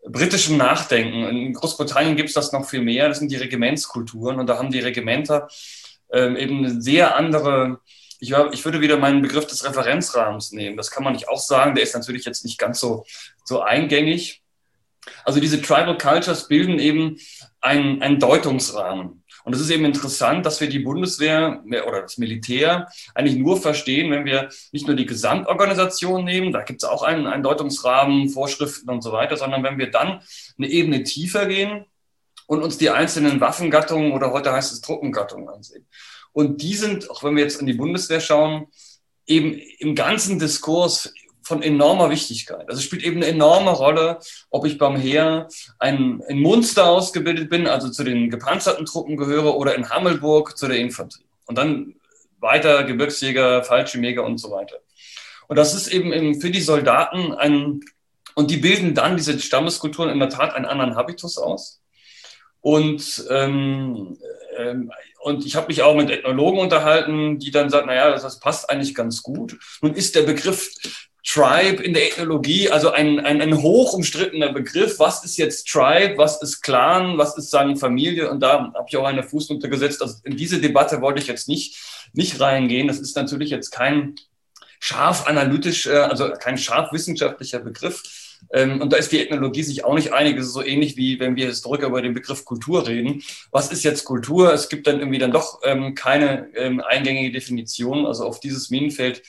britischem 0.08 0.58
Nachdenken. 0.58 1.24
In 1.26 1.54
Großbritannien 1.54 2.16
gibt 2.16 2.30
es 2.30 2.36
das 2.36 2.52
noch 2.52 2.68
viel 2.68 2.82
mehr, 2.82 3.10
das 3.10 3.20
sind 3.20 3.32
die 3.32 3.38
Regimentskulturen 3.38 4.40
und 4.40 4.48
da 4.48 4.58
haben 4.58 4.72
die 4.72 4.80
Regimenter 4.80 5.48
ähm, 6.12 6.36
eben 6.36 6.66
eine 6.66 6.82
sehr 6.82 7.16
andere, 7.16 7.80
ich, 8.20 8.34
ich 8.52 8.66
würde 8.66 8.82
wieder 8.82 8.98
meinen 8.98 9.22
Begriff 9.22 9.46
des 9.48 9.64
Referenzrahmens 9.64 10.52
nehmen, 10.52 10.78
das 10.78 10.92
kann 10.92 11.04
man 11.04 11.14
nicht 11.14 11.30
auch 11.30 11.40
sagen, 11.40 11.76
der 11.76 11.84
ist 11.84 11.96
natürlich 11.96 12.26
jetzt 12.26 12.44
nicht 12.46 12.58
ganz 12.58 12.80
so, 12.80 13.06
so 13.44 13.62
eingängig. 13.62 14.42
Also 15.24 15.40
diese 15.40 15.62
Tribal 15.62 15.98
Cultures 15.98 16.48
bilden 16.48 16.80
eben 16.80 17.18
einen, 17.62 18.02
einen 18.02 18.20
Deutungsrahmen. 18.20 19.24
Und 19.44 19.54
es 19.54 19.62
ist 19.62 19.70
eben 19.70 19.86
interessant, 19.86 20.46
dass 20.46 20.60
wir 20.62 20.70
die 20.70 20.80
Bundeswehr 20.80 21.64
oder 21.66 22.02
das 22.02 22.18
Militär 22.18 22.90
eigentlich 23.16 23.38
nur 23.38 23.62
verstehen, 23.62 24.12
wenn 24.12 24.26
wir 24.26 24.50
nicht 24.72 24.88
nur 24.88 24.96
die 24.96 25.06
Gesamtorganisation 25.06 26.24
nehmen, 26.24 26.52
da 26.52 26.62
gibt 26.62 26.84
es 26.84 26.90
auch 26.90 27.04
einen, 27.04 27.28
einen 27.28 27.44
Deutungsrahmen, 27.44 28.30
Vorschriften 28.30 28.90
und 28.90 29.02
so 29.02 29.12
weiter, 29.12 29.38
sondern 29.38 29.64
wenn 29.64 29.78
wir 29.78 29.92
dann 29.92 30.22
eine 30.58 30.68
Ebene 30.68 31.04
tiefer 31.04 31.46
gehen 31.46 31.86
und 32.48 32.64
uns 32.64 32.78
die 32.78 32.90
einzelnen 32.90 33.40
Waffengattungen 33.40 34.12
oder 34.12 34.32
heute 34.32 34.52
heißt 34.52 34.74
es 34.74 34.82
Truppengattungen 34.82 35.50
ansehen. 35.50 35.88
Und 36.32 36.62
die 36.62 36.76
sind, 36.76 37.10
auch 37.10 37.24
wenn 37.24 37.36
wir 37.36 37.44
jetzt 37.44 37.60
in 37.60 37.68
die 37.68 37.74
Bundeswehr 37.74 38.20
schauen, 38.20 38.68
eben 39.26 39.60
im 39.80 39.96
ganzen 39.96 40.40
Diskurs 40.40 41.14
von 41.50 41.64
enormer 41.64 42.12
Wichtigkeit. 42.12 42.70
Also 42.70 42.78
es 42.78 42.84
spielt 42.84 43.04
eben 43.04 43.18
eine 43.18 43.26
enorme 43.26 43.72
Rolle, 43.72 44.20
ob 44.52 44.68
ich 44.68 44.78
beim 44.78 44.96
Heer 44.96 45.48
ein, 45.80 46.22
ein 46.30 46.40
Munster 46.40 46.88
ausgebildet 46.88 47.50
bin, 47.50 47.66
also 47.66 47.90
zu 47.90 48.04
den 48.04 48.30
gepanzerten 48.30 48.86
Truppen 48.86 49.18
gehöre, 49.18 49.58
oder 49.58 49.74
in 49.74 49.90
Hammelburg 49.90 50.56
zu 50.60 50.68
der 50.68 50.78
Infanterie. 50.78 51.26
Und 51.48 51.58
dann 51.58 51.96
weiter 52.40 52.84
Gebirgsjäger, 52.84 53.64
Fallschirmjäger 53.64 54.24
und 54.24 54.38
so 54.38 54.52
weiter. 54.52 54.78
Und 55.48 55.56
das 55.58 55.74
ist 55.74 55.88
eben 55.88 56.40
für 56.40 56.52
die 56.52 56.62
Soldaten 56.62 57.34
ein, 57.34 57.80
und 58.36 58.52
die 58.52 58.58
bilden 58.58 58.94
dann 58.94 59.18
diese 59.18 59.40
Stammeskulturen 59.40 60.12
in 60.12 60.20
der 60.20 60.30
Tat 60.30 60.54
einen 60.54 60.66
anderen 60.66 60.96
Habitus 60.96 61.40
aus. 61.40 61.82
Und, 62.62 63.26
ähm, 63.32 64.20
ähm, 64.56 64.92
und 65.22 65.48
ich 65.48 65.56
habe 65.56 65.68
mich 65.68 65.82
auch 65.82 65.96
mit 65.96 66.12
Ethnologen 66.12 66.60
unterhalten, 66.60 67.40
die 67.40 67.50
dann 67.50 67.72
sagen, 67.72 67.88
naja, 67.88 68.12
das, 68.12 68.22
das 68.22 68.40
passt 68.40 68.70
eigentlich 68.70 68.94
ganz 68.94 69.24
gut. 69.24 69.58
Nun 69.82 69.96
ist 69.96 70.14
der 70.14 70.24
Begriff 70.24 70.70
Tribe 71.32 71.84
in 71.84 71.94
der 71.94 72.08
Ethnologie, 72.08 72.72
also 72.72 72.90
ein, 72.90 73.20
ein, 73.20 73.40
ein 73.40 73.62
hoch 73.62 73.94
umstrittener 73.94 74.52
Begriff. 74.52 74.98
Was 74.98 75.24
ist 75.24 75.38
jetzt 75.38 75.68
Tribe? 75.68 76.18
Was 76.18 76.42
ist 76.42 76.62
Clan? 76.62 77.20
Was 77.20 77.38
ist 77.38 77.52
sagen 77.52 77.78
Familie? 77.78 78.32
Und 78.32 78.40
da 78.40 78.74
habe 78.74 78.86
ich 78.88 78.98
auch 78.98 79.06
eine 79.06 79.22
Fußnote 79.22 79.70
gesetzt. 79.70 80.02
Also 80.02 80.16
in 80.24 80.38
diese 80.38 80.60
Debatte 80.60 81.02
wollte 81.02 81.22
ich 81.22 81.28
jetzt 81.28 81.48
nicht, 81.48 81.78
nicht 82.14 82.40
reingehen. 82.40 82.88
Das 82.88 82.98
ist 82.98 83.16
natürlich 83.16 83.52
jetzt 83.52 83.70
kein 83.70 84.16
scharf 84.80 85.28
analytisch, 85.28 85.86
äh, 85.86 85.98
also 85.98 86.32
kein 86.32 86.58
scharf 86.58 86.92
wissenschaftlicher 86.94 87.60
Begriff. 87.60 88.02
Ähm, 88.52 88.82
und 88.82 88.92
da 88.92 88.98
ist 88.98 89.12
die 89.12 89.22
Ethnologie 89.22 89.62
sich 89.62 89.86
auch 89.86 89.94
nicht 89.94 90.14
einig. 90.14 90.36
Es 90.36 90.48
ist 90.48 90.54
so 90.54 90.64
ähnlich 90.64 90.98
wie 90.98 91.20
wenn 91.20 91.36
wir 91.36 91.46
Historiker 91.46 91.88
über 91.88 92.02
den 92.02 92.16
Begriff 92.16 92.44
Kultur 92.44 92.88
reden. 92.88 93.22
Was 93.52 93.72
ist 93.72 93.84
jetzt 93.84 94.04
Kultur? 94.04 94.52
Es 94.52 94.68
gibt 94.68 94.88
dann 94.88 94.98
irgendwie 94.98 95.20
dann 95.20 95.32
doch 95.32 95.60
ähm, 95.64 95.94
keine 95.94 96.50
ähm, 96.56 96.82
eingängige 96.82 97.32
Definition. 97.32 98.08
Also 98.08 98.26
auf 98.26 98.40
dieses 98.40 98.72
Minenfeld 98.72 99.22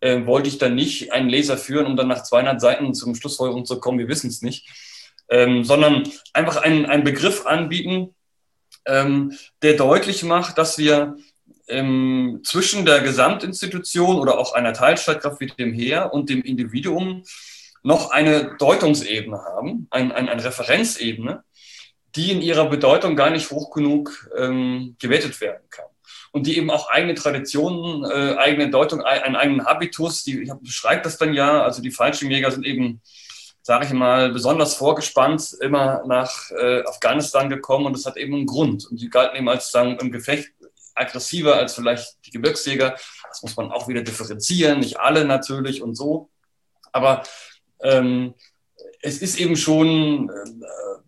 äh, 0.00 0.26
wollte 0.26 0.48
ich 0.48 0.58
dann 0.58 0.74
nicht 0.74 1.12
einen 1.12 1.28
Leser 1.28 1.56
führen, 1.56 1.86
um 1.86 1.96
dann 1.96 2.08
nach 2.08 2.22
200 2.22 2.60
Seiten 2.60 2.94
zum 2.94 3.14
Schlussfolgerung 3.14 3.64
zu 3.64 3.78
kommen, 3.80 3.98
wir 3.98 4.08
wissen 4.08 4.28
es 4.28 4.42
nicht, 4.42 4.68
ähm, 5.28 5.64
sondern 5.64 6.08
einfach 6.32 6.56
einen, 6.56 6.86
einen 6.86 7.04
Begriff 7.04 7.46
anbieten, 7.46 8.14
ähm, 8.86 9.36
der 9.62 9.74
deutlich 9.74 10.22
macht, 10.22 10.58
dass 10.58 10.78
wir 10.78 11.16
ähm, 11.68 12.40
zwischen 12.44 12.84
der 12.84 13.00
Gesamtinstitution 13.00 14.16
oder 14.16 14.38
auch 14.38 14.54
einer 14.54 14.72
Teilstreitkraft 14.72 15.40
wie 15.40 15.46
dem 15.46 15.72
Heer 15.72 16.12
und 16.12 16.28
dem 16.28 16.42
Individuum 16.42 17.22
noch 17.82 18.10
eine 18.10 18.56
Deutungsebene 18.58 19.38
haben, 19.42 19.86
ein, 19.90 20.12
ein, 20.12 20.28
eine 20.28 20.44
Referenzebene, 20.44 21.44
die 22.16 22.32
in 22.32 22.42
ihrer 22.42 22.68
Bedeutung 22.68 23.16
gar 23.16 23.30
nicht 23.30 23.50
hoch 23.50 23.70
genug 23.70 24.30
ähm, 24.36 24.96
gewertet 24.98 25.40
werden 25.40 25.62
kann 25.70 25.86
und 26.32 26.46
die 26.46 26.56
eben 26.56 26.70
auch 26.70 26.88
eigene 26.90 27.14
Traditionen, 27.14 28.04
äh, 28.04 28.36
eigene 28.36 28.70
Deutung, 28.70 29.02
einen 29.02 29.36
eigenen 29.36 29.66
Habitus, 29.66 30.24
die 30.24 30.42
ich 30.42 30.52
beschreibe 30.60 31.02
das 31.02 31.18
dann 31.18 31.34
ja, 31.34 31.62
also 31.62 31.82
die 31.82 31.90
Fallschirmjäger 31.90 32.50
sind 32.50 32.64
eben, 32.64 33.00
sage 33.62 33.86
ich 33.86 33.92
mal, 33.92 34.30
besonders 34.32 34.74
vorgespannt 34.74 35.56
immer 35.60 36.02
nach 36.06 36.50
äh, 36.52 36.82
Afghanistan 36.84 37.50
gekommen 37.50 37.86
und 37.86 37.96
das 37.96 38.06
hat 38.06 38.16
eben 38.16 38.34
einen 38.34 38.46
Grund 38.46 38.86
und 38.90 39.00
die 39.00 39.10
galten 39.10 39.36
eben 39.36 39.48
als 39.48 39.70
sagen 39.70 39.98
im 40.00 40.12
Gefecht 40.12 40.52
aggressiver 40.94 41.56
als 41.56 41.74
vielleicht 41.74 42.18
die 42.26 42.30
Gebirgsjäger. 42.30 42.96
Das 43.28 43.42
muss 43.42 43.56
man 43.56 43.70
auch 43.70 43.88
wieder 43.88 44.02
differenzieren, 44.02 44.80
nicht 44.80 45.00
alle 45.00 45.24
natürlich 45.24 45.82
und 45.82 45.94
so, 45.94 46.30
aber 46.92 47.22
ähm, 47.82 48.34
es 49.02 49.18
ist 49.22 49.38
eben 49.38 49.56
schon 49.56 50.28
äh, 50.28 50.99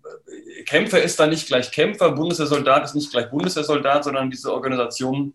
Kämpfer 0.65 1.03
ist 1.03 1.19
da 1.21 1.27
nicht 1.27 1.47
gleich 1.47 1.71
Kämpfer, 1.71 2.13
Bundeswehrsoldat 2.13 2.85
ist 2.85 2.95
nicht 2.95 3.11
gleich 3.11 3.31
Bundeswehrsoldat, 3.31 4.05
sondern 4.05 4.31
diese 4.31 4.53
Organisationen 4.53 5.35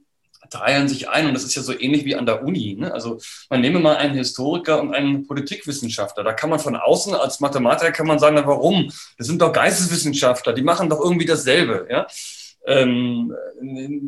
teilen 0.50 0.88
sich 0.88 1.10
ein. 1.10 1.27
Und 1.27 1.34
das 1.34 1.43
ist 1.43 1.55
ja 1.55 1.62
so 1.62 1.77
ähnlich 1.77 2.05
wie 2.05 2.15
an 2.15 2.25
der 2.25 2.43
Uni. 2.43 2.75
Ne? 2.79 2.93
Also 2.93 3.19
man 3.50 3.62
nehme 3.62 3.79
mal 3.79 3.98
einen 3.98 4.15
Historiker 4.15 4.81
und 4.81 4.93
einen 4.93 5.27
Politikwissenschaftler. 5.27 6.24
Da 6.24 6.34
kann 6.34 6.50
man 6.50 6.60
von 6.60 6.75
außen 6.75 7.13
als 7.15 7.39
Mathematiker 7.39 7.91
kann 7.91 8.07
man 8.07 8.19
sagen, 8.19 8.36
na, 8.36 8.48
warum? 8.48 8.91
Das 9.17 9.27
sind 9.27 9.41
doch 9.41 9.51
Geisteswissenschaftler, 9.51 10.53
die 10.53 10.62
machen 10.62 10.89
doch 10.89 11.01
irgendwie 11.01 11.25
dasselbe. 11.25 11.88
Ja? 11.89 12.07
ähm, 12.67 13.34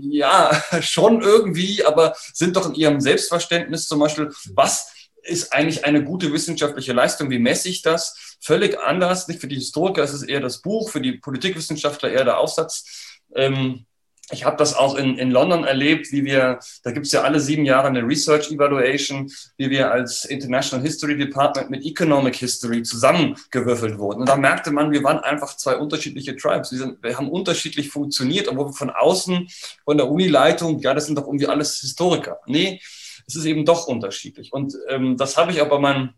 ja, 0.02 0.52
schon 0.82 1.22
irgendwie, 1.22 1.84
aber 1.86 2.14
sind 2.34 2.56
doch 2.56 2.68
in 2.68 2.76
ihrem 2.76 3.00
Selbstverständnis 3.00 3.88
zum 3.88 4.00
Beispiel, 4.00 4.32
was 4.54 4.92
ist 5.24 5.54
eigentlich 5.54 5.86
eine 5.86 6.04
gute 6.04 6.32
wissenschaftliche 6.32 6.94
Leistung? 6.94 7.30
Wie 7.30 7.40
messe 7.40 7.70
ich 7.70 7.82
das? 7.82 8.38
Völlig 8.42 8.80
anders. 8.80 9.28
Nicht 9.28 9.42
für 9.42 9.48
die 9.48 9.56
Historiker 9.56 10.04
ist 10.04 10.14
es 10.14 10.24
eher 10.24 10.40
das 10.40 10.62
Buch, 10.62 10.90
für 10.90 11.02
die 11.02 11.14
Politikwissenschaftler 11.14 12.12
eher 12.12 12.26
der 12.26 12.40
Aufsatz. 12.40 13.18
Ähm, 13.36 13.86
ich 14.32 14.46
habe 14.46 14.58
das 14.58 14.76
auch 14.76 14.96
in, 14.96 15.18
in 15.18 15.32
London 15.32 15.64
erlebt, 15.64 16.12
wie 16.12 16.24
wir, 16.24 16.60
da 16.84 16.92
gibt 16.92 17.08
es 17.08 17.12
ja 17.12 17.24
alle 17.24 17.40
sieben 17.40 17.66
Jahre 17.66 17.88
eine 17.88 18.06
Research 18.06 18.52
Evaluation, 18.52 19.32
wie 19.58 19.70
wir 19.70 19.92
als 19.92 20.26
International 20.26 20.86
History 20.86 21.18
Department 21.18 21.70
mit 21.70 21.84
Economic 21.84 22.36
History 22.36 22.84
zusammengewürfelt 22.84 23.98
wurden. 23.98 24.22
Und 24.22 24.30
da 24.30 24.36
merkte 24.36 24.72
man, 24.72 24.92
wir 24.92 25.04
waren 25.04 25.20
einfach 25.20 25.58
zwei 25.58 25.78
unterschiedliche 25.78 26.36
Tribes. 26.36 26.72
Wir, 26.72 26.80
sind, 26.80 27.04
wir 27.04 27.18
haben 27.18 27.30
unterschiedlich 27.30 27.90
funktioniert, 27.90 28.48
obwohl 28.48 28.68
wir 28.68 28.74
von 28.74 28.92
außen, 28.92 29.48
von 29.84 29.98
der 29.98 30.10
Unileitung, 30.10 30.80
ja, 30.80 30.94
das 30.94 31.08
sind 31.08 31.18
doch 31.18 31.26
irgendwie 31.26 31.48
alles 31.48 31.80
Historiker. 31.80 32.40
Nee, 32.46 32.82
es 33.30 33.36
ist 33.36 33.46
eben 33.46 33.66
doch 33.66 33.88
unterschiedlich. 33.88 34.52
Und 34.52 34.76
ähm, 34.88 35.18
das 35.18 35.38
habe 35.38 35.52
ich 35.52 35.62
auch 35.62 35.70
bei 35.70 35.80
meinen 35.80 36.14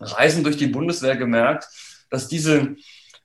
Reisen 0.00 0.44
durch 0.44 0.56
die 0.56 0.66
Bundeswehr 0.66 1.16
gemerkt, 1.16 1.68
dass 2.10 2.28
diese 2.28 2.76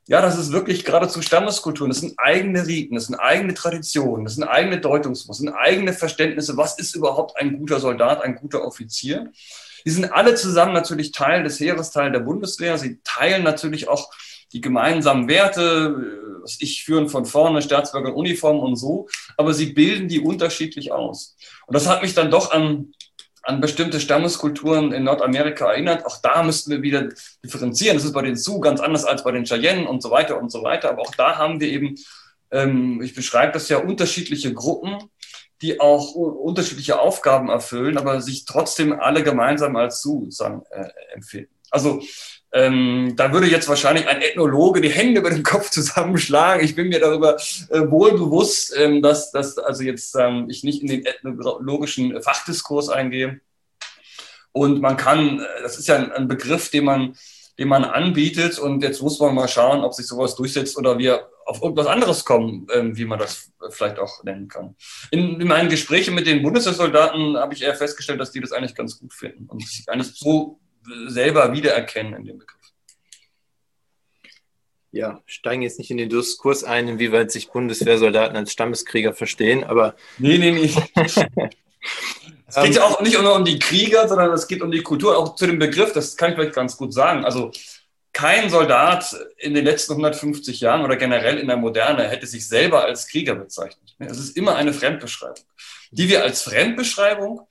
ja, 0.09 0.21
das 0.21 0.39
ist 0.39 0.53
wirklich 0.53 0.85
geradezu 0.85 1.21
Stammeskulturen. 1.21 1.89
Das 1.89 1.99
sind 1.99 2.13
eigene 2.17 2.65
Riten, 2.65 2.95
das 2.95 3.07
sind 3.07 3.15
eigene 3.15 3.53
Traditionen, 3.53 4.23
das 4.23 4.35
sind 4.35 4.45
eigene 4.45 4.79
Deutungsmuster, 4.79 5.31
das 5.45 5.53
sind 5.53 5.61
eigene 5.61 5.91
Verständnisse. 5.91 6.55
Was 6.55 6.79
ist 6.79 6.95
überhaupt 6.95 7.37
ein 7.37 7.57
guter 7.57 7.81
Soldat, 7.81 8.21
ein 8.21 8.35
guter 8.35 8.63
Offizier? 8.63 9.31
Die 9.85 9.89
sind 9.89 10.05
alle 10.05 10.35
zusammen 10.35 10.73
natürlich 10.73 11.11
Teil 11.11 11.43
des 11.43 11.59
Heeres, 11.59 11.91
Teil 11.91 12.11
der 12.11 12.21
Bundeswehr. 12.21 12.77
Sie 12.77 13.01
teilen 13.03 13.43
natürlich 13.43 13.89
auch 13.89 14.09
die 14.53 14.61
gemeinsamen 14.61 15.27
Werte, 15.27 16.39
was 16.41 16.57
ich 16.61 16.85
führen 16.85 17.09
von 17.09 17.25
vorne, 17.25 17.61
Staatsbürger, 17.61 18.15
Uniform 18.15 18.59
und 18.59 18.77
so. 18.77 19.09
Aber 19.35 19.53
sie 19.53 19.73
bilden 19.73 20.07
die 20.07 20.21
unterschiedlich 20.21 20.93
aus. 20.93 21.35
Und 21.65 21.73
das 21.73 21.87
hat 21.87 22.01
mich 22.01 22.13
dann 22.13 22.31
doch 22.31 22.51
an 22.51 22.93
an 23.47 23.61
bestimmte 23.61 24.01
Stammeskulturen 24.01 24.91
in 24.91 25.05
Nordamerika 25.05 25.71
erinnert. 25.71 26.05
Auch 26.05 26.17
da 26.21 26.43
müssten 26.43 26.69
wir 26.69 26.81
wieder 26.81 27.07
differenzieren. 27.43 27.95
Das 27.95 28.03
ist 28.03 28.11
bei 28.11 28.21
den 28.21 28.35
Sioux 28.35 28.59
ganz 28.59 28.81
anders 28.81 29.05
als 29.05 29.23
bei 29.23 29.31
den 29.31 29.45
Cheyenne 29.45 29.87
und 29.87 30.03
so 30.03 30.11
weiter 30.11 30.37
und 30.37 30.51
so 30.51 30.63
weiter. 30.63 30.89
Aber 30.89 31.03
auch 31.03 31.15
da 31.15 31.37
haben 31.37 31.61
wir 31.61 31.69
eben, 31.69 31.95
ähm, 32.51 33.01
ich 33.01 33.15
beschreibe 33.15 33.53
das 33.53 33.69
ja, 33.69 33.77
unterschiedliche 33.77 34.53
Gruppen, 34.53 34.97
die 35.61 35.79
auch 35.79 36.13
unterschiedliche 36.13 36.99
Aufgaben 36.99 37.47
erfüllen, 37.47 37.97
aber 37.97 38.21
sich 38.21 38.43
trotzdem 38.43 38.99
alle 38.99 39.23
gemeinsam 39.23 39.77
als 39.77 40.01
Sioux 40.01 40.27
äh, 40.39 40.89
empfinden. 41.13 41.53
Also 41.71 42.01
ähm, 42.53 43.13
da 43.17 43.33
würde 43.33 43.47
jetzt 43.47 43.67
wahrscheinlich 43.67 44.07
ein 44.07 44.21
Ethnologe 44.21 44.79
die 44.79 44.89
Hände 44.89 45.19
über 45.19 45.29
den 45.29 45.43
Kopf 45.43 45.69
zusammenschlagen. 45.69 46.63
Ich 46.63 46.75
bin 46.75 46.89
mir 46.89 46.99
darüber 46.99 47.37
äh, 47.69 47.89
wohl 47.89 48.13
bewusst, 48.13 48.73
ähm, 48.77 49.01
dass, 49.01 49.31
dass 49.31 49.57
also 49.57 49.83
jetzt 49.83 50.15
ähm, 50.15 50.47
ich 50.49 50.63
nicht 50.63 50.81
in 50.81 50.87
den 50.87 51.05
ethnologischen 51.05 52.21
Fachdiskurs 52.21 52.89
eingehe. 52.89 53.41
Und 54.53 54.81
man 54.81 54.95
kann, 54.95 55.39
äh, 55.39 55.61
das 55.61 55.77
ist 55.77 55.87
ja 55.87 55.97
ein, 55.97 56.11
ein, 56.11 56.27
Begriff, 56.27 56.71
den 56.71 56.85
man, 56.85 57.15
den 57.59 57.67
man 57.67 57.83
anbietet. 57.83 58.59
Und 58.59 58.81
jetzt 58.81 59.01
muss 59.01 59.19
man 59.19 59.35
mal 59.35 59.49
schauen, 59.49 59.83
ob 59.83 59.93
sich 59.93 60.07
sowas 60.07 60.35
durchsetzt 60.35 60.77
oder 60.77 60.97
wir 60.97 61.29
auf 61.45 61.61
irgendwas 61.61 61.87
anderes 61.87 62.23
kommen, 62.23 62.67
ähm, 62.73 62.97
wie 62.97 63.05
man 63.05 63.19
das 63.19 63.51
vielleicht 63.69 63.99
auch 63.99 64.23
nennen 64.23 64.47
kann. 64.47 64.75
In, 65.11 65.39
in 65.39 65.47
meinen 65.47 65.69
Gesprächen 65.69 66.15
mit 66.15 66.27
den 66.27 66.41
Bundeswehrsoldaten 66.41 67.37
habe 67.37 67.53
ich 67.53 67.61
eher 67.61 67.75
festgestellt, 67.75 68.19
dass 68.21 68.31
die 68.31 68.41
das 68.41 68.53
eigentlich 68.53 68.75
ganz 68.75 68.99
gut 68.99 69.13
finden 69.13 69.47
und 69.47 69.65
sich 69.65 69.87
eigentlich 69.87 70.13
so 70.15 70.59
selber 71.07 71.53
wiedererkennen 71.53 72.13
in 72.13 72.25
dem 72.25 72.37
Begriff. 72.39 72.57
Ja, 74.91 75.21
steigen 75.25 75.61
jetzt 75.61 75.77
nicht 75.79 75.91
in 75.91 75.97
den 75.97 76.09
Diskurs 76.09 76.63
ein, 76.63 76.87
inwieweit 76.87 77.31
sich 77.31 77.51
Bundeswehrsoldaten 77.51 78.37
als 78.37 78.51
Stammeskrieger 78.51 79.13
verstehen, 79.13 79.63
aber. 79.63 79.95
Nee, 80.17 80.37
nee, 80.37 80.51
nee. 80.51 80.73
es 82.47 82.55
geht 82.55 82.75
ja 82.75 82.83
auch 82.83 83.01
nicht 83.01 83.21
nur 83.21 83.35
um 83.35 83.45
die 83.45 83.59
Krieger, 83.59 84.07
sondern 84.07 84.31
es 84.31 84.47
geht 84.47 84.61
um 84.61 84.71
die 84.71 84.81
Kultur, 84.81 85.17
auch 85.17 85.35
zu 85.35 85.45
dem 85.45 85.59
Begriff, 85.59 85.91
das 85.91 86.15
kann 86.15 86.31
ich 86.31 86.35
vielleicht 86.37 86.55
ganz 86.55 86.77
gut 86.77 86.93
sagen. 86.93 87.25
Also 87.25 87.51
kein 88.13 88.49
Soldat 88.49 89.15
in 89.37 89.53
den 89.53 89.65
letzten 89.65 89.91
150 89.91 90.61
Jahren 90.61 90.83
oder 90.83 90.95
generell 90.95 91.37
in 91.37 91.47
der 91.47 91.57
Moderne 91.57 92.07
hätte 92.07 92.25
sich 92.25 92.47
selber 92.47 92.83
als 92.83 93.07
Krieger 93.07 93.35
bezeichnet. 93.35 93.95
Es 93.99 94.17
ist 94.17 94.35
immer 94.35 94.55
eine 94.55 94.73
Fremdbeschreibung, 94.73 95.45
die 95.91 96.09
wir 96.09 96.23
als 96.23 96.41
Fremdbeschreibung 96.41 97.47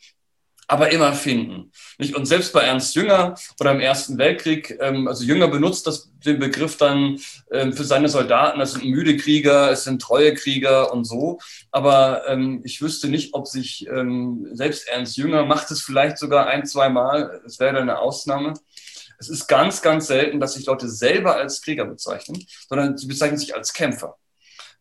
aber 0.68 0.90
immer 0.90 1.12
finden. 1.12 1.70
Nicht? 1.98 2.16
Und 2.16 2.26
selbst 2.26 2.52
bei 2.52 2.62
Ernst 2.62 2.94
Jünger 2.94 3.35
oder 3.61 3.72
im 3.72 3.81
Ersten 3.81 4.18
Weltkrieg, 4.18 4.76
ähm, 4.81 5.07
also 5.09 5.24
Jünger 5.24 5.48
benutzt 5.48 5.87
das, 5.87 6.11
den 6.24 6.38
Begriff 6.38 6.76
dann 6.76 7.18
ähm, 7.52 7.72
für 7.72 7.85
seine 7.85 8.09
Soldaten, 8.09 8.59
das 8.59 8.72
sind 8.72 8.85
müde 8.85 9.16
Krieger, 9.16 9.70
es 9.70 9.85
sind 9.85 10.02
treue 10.02 10.35
Krieger 10.35 10.92
und 10.92 11.05
so. 11.05 11.38
Aber 11.70 12.29
ähm, 12.29 12.62
ich 12.64 12.83
wüsste 12.83 13.09
nicht, 13.09 13.35
ob 13.35 13.46
sich 13.46 13.87
ähm, 13.88 14.48
selbst 14.52 14.88
Ernst 14.88 15.16
Jünger 15.16 15.44
macht 15.44 15.70
es 15.70 15.83
vielleicht 15.83 16.18
sogar 16.18 16.46
ein, 16.46 16.66
zwei 16.66 16.88
Mal, 16.88 17.40
es 17.46 17.61
wäre 17.61 17.79
eine 17.79 17.98
Ausnahme. 17.98 18.55
Es 19.18 19.31
ist 19.31 19.46
ganz, 19.46 19.81
ganz 19.81 20.09
selten, 20.09 20.40
dass 20.40 20.55
sich 20.55 20.66
Leute 20.66 20.90
selber 20.90 21.37
als 21.37 21.62
Krieger 21.62 21.87
bezeichnen, 21.87 22.44
sondern 22.68 22.98
sie 22.98 23.07
bezeichnen 23.07 23.38
sich 23.38 23.55
als 23.55 23.72
Kämpfer. 23.72 24.16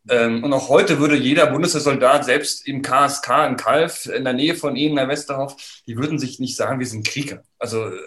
Ähm, 0.10 0.44
und 0.44 0.54
auch 0.54 0.70
heute 0.70 1.00
würde 1.00 1.16
jeder 1.16 1.48
Bundeswehrsoldat, 1.48 2.26
selbst 2.26 2.68
im 2.68 2.82
KSK 2.82 3.48
in 3.48 3.58
Kalf, 3.58 4.06
in 4.06 4.24
der 4.24 4.34
Nähe 4.34 4.56
von 4.56 4.76
Ihnen, 4.76 4.98
Herr 4.98 5.08
Westerhoff, 5.08 5.56
die 5.88 5.98
würden 5.98 6.20
sich 6.20 6.40
nicht 6.40 6.56
sagen, 6.56 6.80
wir 6.80 6.86
sind 6.86 7.08
Krieger. 7.08 7.44
Also, 7.58 7.88
äh, 7.88 8.00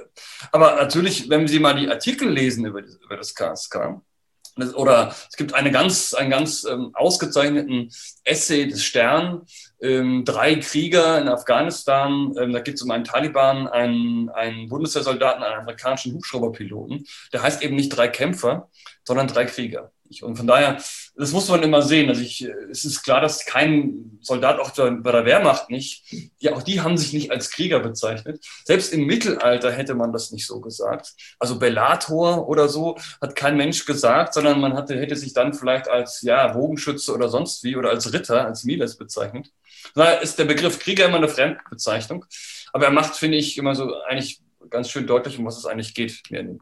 aber 0.53 0.77
natürlich, 0.77 1.29
wenn 1.29 1.49
Sie 1.49 1.59
mal 1.59 1.75
die 1.75 1.89
Artikel 1.89 2.31
lesen 2.31 2.65
über, 2.65 2.81
über 2.81 3.17
das 3.17 3.35
KSK, 3.35 4.01
oder 4.75 5.15
es 5.29 5.37
gibt 5.37 5.55
eine 5.55 5.71
ganz, 5.71 6.15
einen 6.15 6.31
ganz 6.31 6.65
ähm, 6.65 6.91
ausgezeichneten 6.95 7.91
Essay 8.25 8.67
des 8.67 8.83
Stern, 8.83 9.43
ähm, 9.81 10.25
drei 10.25 10.57
Krieger 10.57 11.21
in 11.21 11.29
Afghanistan, 11.29 12.35
ähm, 12.39 12.53
da 12.53 12.61
geht 12.61 12.75
es 12.75 12.83
um 12.83 12.91
einen 12.91 13.05
Taliban, 13.05 13.69
einen, 13.69 14.29
einen 14.31 14.69
Bundeswehrsoldaten, 14.69 15.43
einen 15.45 15.61
amerikanischen 15.61 16.15
Hubschrauberpiloten. 16.15 17.07
Der 17.33 17.43
heißt 17.43 17.63
eben 17.63 17.77
nicht 17.77 17.91
drei 17.91 18.09
Kämpfer, 18.09 18.69
sondern 19.05 19.29
drei 19.29 19.45
Krieger. 19.45 19.93
Und 20.23 20.37
von 20.37 20.47
daher, 20.47 20.79
das 21.19 21.33
muss 21.33 21.49
man 21.49 21.63
immer 21.65 21.83
sehen. 21.83 22.09
Also 22.09 22.23
ich, 22.23 22.49
es 22.71 22.85
ist 22.85 23.03
klar, 23.03 23.21
dass 23.21 23.45
kein 23.45 24.19
Soldat 24.21 24.61
auch 24.61 24.71
bei 24.71 25.13
der 25.13 25.25
Wehrmacht 25.25 25.69
nicht, 25.69 26.05
ja, 26.39 26.55
auch 26.55 26.63
die 26.63 26.81
haben 26.81 26.97
sich 26.97 27.13
nicht 27.13 27.33
als 27.33 27.51
Krieger 27.51 27.81
bezeichnet. 27.81 28.45
Selbst 28.65 28.93
im 28.93 29.05
Mittelalter 29.05 29.73
hätte 29.73 29.97
man 29.97 30.13
das 30.13 30.31
nicht 30.31 30.47
so 30.47 30.61
gesagt. 30.61 31.15
Also 31.41 31.59
Bellator 31.59 32.49
oder 32.49 32.69
so 32.69 32.97
hat 33.21 33.35
kein 33.35 33.57
Mensch 33.57 33.85
gesagt, 33.85 34.33
sondern 34.33 34.61
man 34.61 34.75
hatte, 34.75 34.97
hätte 34.97 35.17
sich 35.17 35.33
dann 35.33 35.55
vielleicht 35.55 35.89
als, 35.89 36.23
ja, 36.23 36.47
Bogenschütze 36.53 37.13
oder 37.13 37.29
sonst 37.29 37.65
wie 37.65 37.77
oder 37.77 37.91
als 37.91 38.13
Ritter, 38.13 38.47
als 38.47 38.63
Miles 38.63 38.97
bezeichnet. 38.97 39.51
Daher 39.97 40.23
ist 40.23 40.39
der 40.39 40.45
Begriff 40.45 40.79
Krieger 40.79 41.07
immer 41.07 41.17
eine 41.17 41.29
Fremdbezeichnung. 41.29 42.25
Aber 42.73 42.85
er 42.85 42.93
macht, 42.93 43.17
finde 43.17 43.39
ich, 43.39 43.59
immer 43.59 43.75
so 43.75 43.93
eigentlich 44.03 44.41
ganz 44.71 44.89
schön 44.89 45.07
deutlich, 45.07 45.39
um 45.39 45.47
was 45.47 45.59
es 45.59 45.67
eigentlich 45.67 45.95
geht. 45.95 46.23
Mir 46.31 46.41
in 46.41 46.47
dem 46.47 46.55
ähm, 46.55 46.61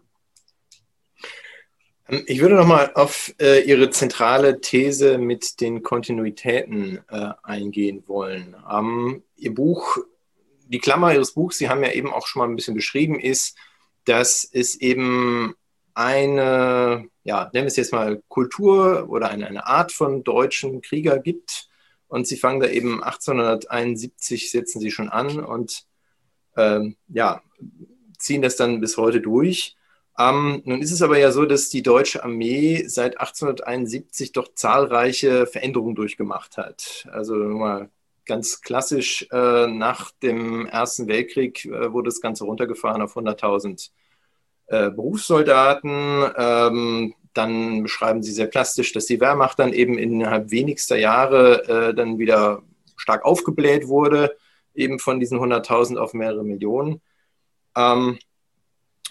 ich 2.27 2.41
würde 2.41 2.55
nochmal 2.55 2.93
auf 2.95 3.35
äh, 3.41 3.63
Ihre 3.63 3.91
zentrale 3.91 4.61
These 4.61 5.19
mit 5.19 5.61
den 5.61 5.83
Kontinuitäten 5.83 7.01
äh, 7.09 7.31
eingehen 7.43 8.05
wollen. 8.07 8.55
Ähm, 8.71 9.23
Ihr 9.37 9.55
Buch, 9.55 9.99
die 10.69 10.79
Klammer 10.79 11.13
Ihres 11.13 11.33
Buchs, 11.33 11.59
Sie 11.59 11.69
haben 11.69 11.83
ja 11.83 11.93
eben 11.93 12.13
auch 12.13 12.27
schon 12.27 12.41
mal 12.41 12.49
ein 12.49 12.57
bisschen 12.57 12.75
beschrieben, 12.75 13.19
ist, 13.19 13.57
dass 14.05 14.49
es 14.51 14.77
eben 14.77 15.55
eine, 15.95 17.09
ja, 17.25 17.51
nennen 17.53 17.65
wir 17.65 17.67
es 17.67 17.77
jetzt 17.77 17.93
mal 17.93 18.23
Kultur 18.29 19.09
oder 19.09 19.31
eine, 19.31 19.49
eine 19.49 19.67
Art 19.67 19.91
von 19.91 20.23
deutschen 20.23 20.83
Krieger 20.83 21.19
gibt. 21.19 21.69
Und 22.07 22.29
Sie 22.29 22.37
fangen 22.37 22.61
da 22.61 22.69
eben 22.69 23.03
1871, 23.03 24.51
setzen 24.51 24.81
Sie 24.81 24.93
schon 24.93 25.09
an 25.09 25.41
und 25.41 25.87
ähm, 26.57 26.97
ja, 27.09 27.43
ziehen 28.17 28.43
das 28.43 28.57
dann 28.57 28.81
bis 28.81 28.97
heute 28.97 29.21
durch. 29.21 29.76
Ähm, 30.19 30.63
nun 30.65 30.81
ist 30.81 30.93
es 30.93 31.03
aber 31.03 31.19
ja 31.19 31.31
so, 31.31 31.45
dass 31.45 31.69
die 31.69 31.83
deutsche 31.83 32.25
Armee 32.25 32.85
seit 32.87 33.21
1871 33.21 34.33
doch 34.33 34.55
zahlreiche 34.55 35.47
Veränderungen 35.47 35.95
durchgemacht 35.95 36.57
hat. 36.57 37.07
Also 37.13 37.35
mal 37.35 37.91
ganz 38.25 38.61
klassisch 38.63 39.27
äh, 39.31 39.67
nach 39.67 40.11
dem 40.23 40.67
Ersten 40.67 41.07
Weltkrieg 41.07 41.65
äh, 41.67 41.93
wurde 41.93 42.09
das 42.09 42.21
Ganze 42.21 42.45
runtergefahren 42.45 43.03
auf 43.03 43.17
100.000 43.17 43.91
äh, 44.67 44.91
Berufssoldaten. 44.91 46.25
Ähm, 46.37 47.15
dann 47.35 47.83
beschreiben 47.83 48.23
sie 48.23 48.33
sehr 48.33 48.47
plastisch, 48.47 48.93
dass 48.93 49.07
die 49.07 49.21
Wehrmacht 49.21 49.59
dann 49.59 49.73
eben 49.73 49.99
innerhalb 49.99 50.51
wenigster 50.51 50.97
Jahre 50.97 51.91
äh, 51.91 51.95
dann 51.95 52.19
wieder 52.19 52.63
stark 52.97 53.25
aufgebläht 53.25 53.89
wurde, 53.89 54.37
eben 54.75 54.99
von 54.99 55.21
diesen 55.21 55.39
100.000 55.39 55.99
auf 55.99 56.15
mehrere 56.15 56.45
Millionen. 56.45 57.03
Ähm, 57.77 58.19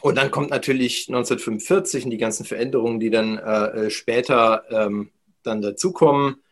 und 0.05 0.19
dann 0.19 0.29
kommt 0.29 0.51
natürlich 0.51 1.07
1945 1.07 2.05
und 2.05 2.11
die 2.11 2.19
ganzen 2.19 2.45
Veränderungen, 2.45 2.99
die 2.99 3.09
dann 3.09 3.39
äh, 3.39 3.89
später 3.89 4.63
ähm, 4.69 5.09
dann 5.41 5.63
dazukommen. 5.63 6.43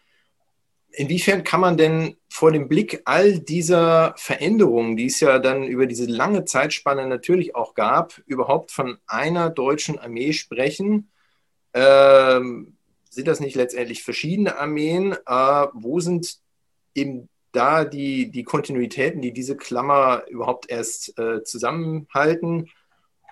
Inwiefern 0.89 1.43
kann 1.43 1.61
man 1.61 1.77
denn 1.77 2.17
vor 2.29 2.51
dem 2.51 2.67
Blick 2.67 3.03
all 3.05 3.37
dieser 3.37 4.15
Veränderungen, 4.17 4.97
die 4.97 5.05
es 5.05 5.19
ja 5.19 5.37
dann 5.37 5.65
über 5.65 5.85
diese 5.85 6.07
lange 6.07 6.45
Zeitspanne 6.45 7.05
natürlich 7.05 7.53
auch 7.53 7.75
gab, 7.75 8.19
überhaupt 8.25 8.71
von 8.71 8.97
einer 9.05 9.51
deutschen 9.51 9.99
Armee 9.99 10.33
sprechen? 10.33 11.11
Ähm, 11.75 12.75
sind 13.11 13.27
das 13.27 13.39
nicht 13.39 13.55
letztendlich 13.55 14.01
verschiedene 14.01 14.57
Armeen? 14.57 15.11
Äh, 15.27 15.67
wo 15.73 15.99
sind 15.99 16.39
eben 16.95 17.29
da 17.51 17.85
die, 17.85 18.31
die 18.31 18.43
Kontinuitäten, 18.45 19.21
die 19.21 19.31
diese 19.31 19.55
Klammer 19.55 20.23
überhaupt 20.27 20.71
erst 20.71 21.19
äh, 21.19 21.43
zusammenhalten? 21.43 22.71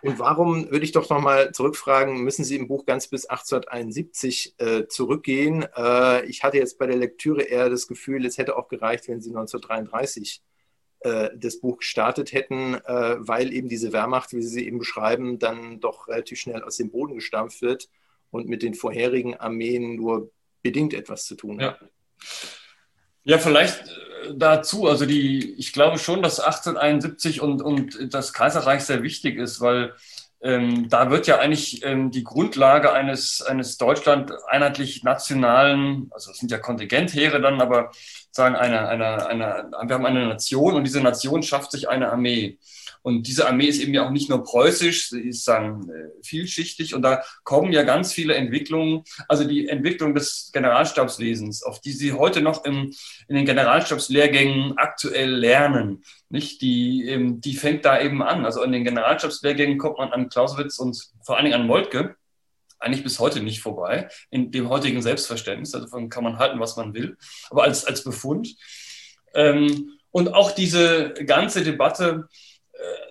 Und 0.01 0.17
warum, 0.19 0.71
würde 0.71 0.83
ich 0.83 0.91
doch 0.91 1.09
nochmal 1.09 1.51
zurückfragen, 1.51 2.23
müssen 2.23 2.43
Sie 2.43 2.55
im 2.55 2.67
Buch 2.67 2.85
ganz 2.85 3.07
bis 3.07 3.25
1871 3.25 4.55
äh, 4.57 4.87
zurückgehen? 4.87 5.65
Äh, 5.75 6.25
ich 6.25 6.43
hatte 6.43 6.57
jetzt 6.57 6.79
bei 6.79 6.87
der 6.87 6.97
Lektüre 6.97 7.43
eher 7.43 7.69
das 7.69 7.87
Gefühl, 7.87 8.25
es 8.25 8.37
hätte 8.37 8.57
auch 8.57 8.67
gereicht, 8.67 9.07
wenn 9.07 9.21
Sie 9.21 9.29
1933 9.29 10.41
äh, 11.01 11.29
das 11.35 11.59
Buch 11.59 11.77
gestartet 11.79 12.31
hätten, 12.31 12.75
äh, 12.75 13.15
weil 13.19 13.53
eben 13.53 13.69
diese 13.69 13.93
Wehrmacht, 13.93 14.33
wie 14.33 14.41
Sie 14.41 14.47
sie 14.49 14.67
eben 14.67 14.79
beschreiben, 14.79 15.39
dann 15.39 15.79
doch 15.79 16.07
relativ 16.07 16.39
schnell 16.39 16.63
aus 16.63 16.77
dem 16.77 16.91
Boden 16.91 17.15
gestampft 17.15 17.61
wird 17.61 17.89
und 18.29 18.47
mit 18.47 18.63
den 18.63 18.73
vorherigen 18.73 19.35
Armeen 19.35 19.95
nur 19.95 20.31
bedingt 20.61 20.93
etwas 20.93 21.25
zu 21.25 21.35
tun 21.35 21.61
hat. 21.61 21.81
Ja. 21.81 21.87
Ja, 23.23 23.38
vielleicht 23.38 23.81
äh, 23.88 24.34
dazu. 24.36 24.88
Also 24.88 25.05
die, 25.05 25.53
ich 25.53 25.73
glaube 25.73 25.99
schon, 25.99 26.21
dass 26.21 26.39
1871 26.39 27.41
und, 27.41 27.62
und 27.62 28.13
das 28.13 28.34
Kaiserreich 28.34 28.84
sehr 28.84 29.03
wichtig 29.03 29.38
ist, 29.38 29.62
weil 29.62 29.93
ähm, 30.43 30.89
da 30.89 31.12
wird 31.12 31.27
ja 31.27 31.38
eigentlich 31.39 31.86
ähm, 31.86 32.10
die 32.10 32.23
Grundlage 32.23 32.91
eines, 32.93 33.41
eines 33.43 33.77
Deutschland 33.77 34.31
einheitlich 34.47 35.03
nationalen, 35.03 36.10
also 36.12 36.31
es 36.31 36.38
sind 36.38 36.49
ja 36.51 36.57
Kontingentheere 36.57 37.39
dann, 37.41 37.62
aber 37.62 37.91
sagen 38.31 38.55
eine, 38.55 38.88
eine, 38.88 39.27
eine, 39.27 39.71
wir 39.86 39.95
haben 39.95 40.05
eine 40.05 40.27
Nation 40.27 40.73
und 40.73 40.84
diese 40.84 41.01
Nation 41.01 41.43
schafft 41.43 41.71
sich 41.71 41.89
eine 41.89 42.12
Armee. 42.12 42.57
Und 43.01 43.27
diese 43.27 43.47
Armee 43.47 43.65
ist 43.65 43.81
eben 43.81 43.93
ja 43.93 44.05
auch 44.05 44.11
nicht 44.11 44.29
nur 44.29 44.43
preußisch, 44.43 45.09
sie 45.09 45.21
ist 45.21 45.43
sagen, 45.43 45.89
äh, 45.89 46.23
vielschichtig 46.23 46.93
und 46.93 47.01
da 47.01 47.23
kommen 47.43 47.71
ja 47.71 47.83
ganz 47.83 48.13
viele 48.13 48.35
Entwicklungen, 48.35 49.03
also 49.27 49.43
die 49.43 49.67
Entwicklung 49.67 50.13
des 50.13 50.51
Generalstabswesens, 50.53 51.63
auf 51.63 51.81
die 51.81 51.91
Sie 51.91 52.13
heute 52.13 52.41
noch 52.41 52.63
im, 52.65 52.93
in 53.27 53.35
den 53.35 53.45
Generalstabslehrgängen 53.45 54.77
aktuell 54.77 55.31
lernen, 55.31 56.03
nicht? 56.29 56.61
Die, 56.61 57.07
ähm, 57.07 57.41
die 57.41 57.55
fängt 57.55 57.85
da 57.85 58.01
eben 58.01 58.21
an. 58.23 58.45
Also 58.45 58.63
in 58.63 58.71
den 58.71 58.83
Generalstabslehrgängen 58.83 59.77
kommt 59.77 59.97
man 59.97 60.11
an 60.11 60.29
Clausewitz 60.29 60.79
und 60.79 61.09
vor 61.25 61.35
allen 61.35 61.45
Dingen 61.45 61.59
an 61.59 61.67
Moltke 61.67 62.15
eigentlich 62.79 63.03
bis 63.03 63.19
heute 63.19 63.41
nicht 63.41 63.61
vorbei, 63.61 64.09
in 64.31 64.51
dem 64.51 64.69
heutigen 64.69 65.01
Selbstverständnis. 65.01 65.71
Davon 65.71 66.09
kann 66.09 66.23
man 66.23 66.39
halten, 66.39 66.59
was 66.59 66.75
man 66.77 66.93
will, 66.93 67.15
aber 67.49 67.63
als, 67.63 67.85
als 67.85 68.03
Befund. 68.03 68.55
Ähm, 69.35 69.99
und 70.09 70.33
auch 70.33 70.51
diese 70.51 71.13
ganze 71.25 71.63
Debatte, 71.63 72.27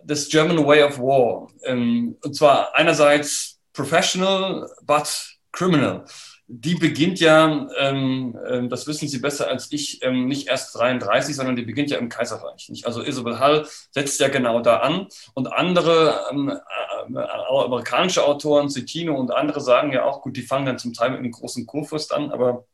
das 0.05 0.29
German 0.29 0.65
Way 0.65 0.83
of 0.83 0.99
War. 0.99 1.49
Ähm, 1.65 2.17
und 2.23 2.35
zwar 2.35 2.75
einerseits 2.75 3.61
professional, 3.73 4.69
but 4.83 5.39
criminal. 5.53 6.05
Die 6.53 6.75
beginnt 6.75 7.21
ja, 7.21 7.69
ähm, 7.79 8.37
ähm, 8.49 8.69
das 8.69 8.89
wissen 8.89 9.07
Sie 9.07 9.19
besser 9.19 9.47
als 9.47 9.71
ich, 9.71 10.03
ähm, 10.03 10.27
nicht 10.27 10.49
erst 10.49 10.75
33, 10.77 11.37
sondern 11.37 11.55
die 11.55 11.63
beginnt 11.63 11.91
ja 11.91 11.99
im 11.99 12.09
Kaiserreich. 12.09 12.69
Nicht? 12.71 12.87
Also 12.87 13.03
Isabel 13.03 13.39
Hall 13.39 13.69
setzt 13.93 14.19
ja 14.19 14.27
genau 14.27 14.61
da 14.61 14.79
an. 14.79 15.07
Und 15.35 15.53
andere 15.53 16.27
ähm, 16.33 16.49
äh, 16.49 17.19
amerikanische 17.49 18.25
Autoren, 18.25 18.69
Citino 18.69 19.15
und 19.15 19.31
andere 19.31 19.61
sagen 19.61 19.93
ja 19.93 20.05
auch, 20.05 20.23
gut, 20.23 20.37
die 20.37 20.43
fangen 20.43 20.67
dann 20.67 20.79
zum 20.79 20.93
Teil 20.93 21.11
mit 21.11 21.21
einem 21.21 21.31
großen 21.31 21.67
Kurfürst 21.67 22.13
an, 22.13 22.33
aber 22.33 22.65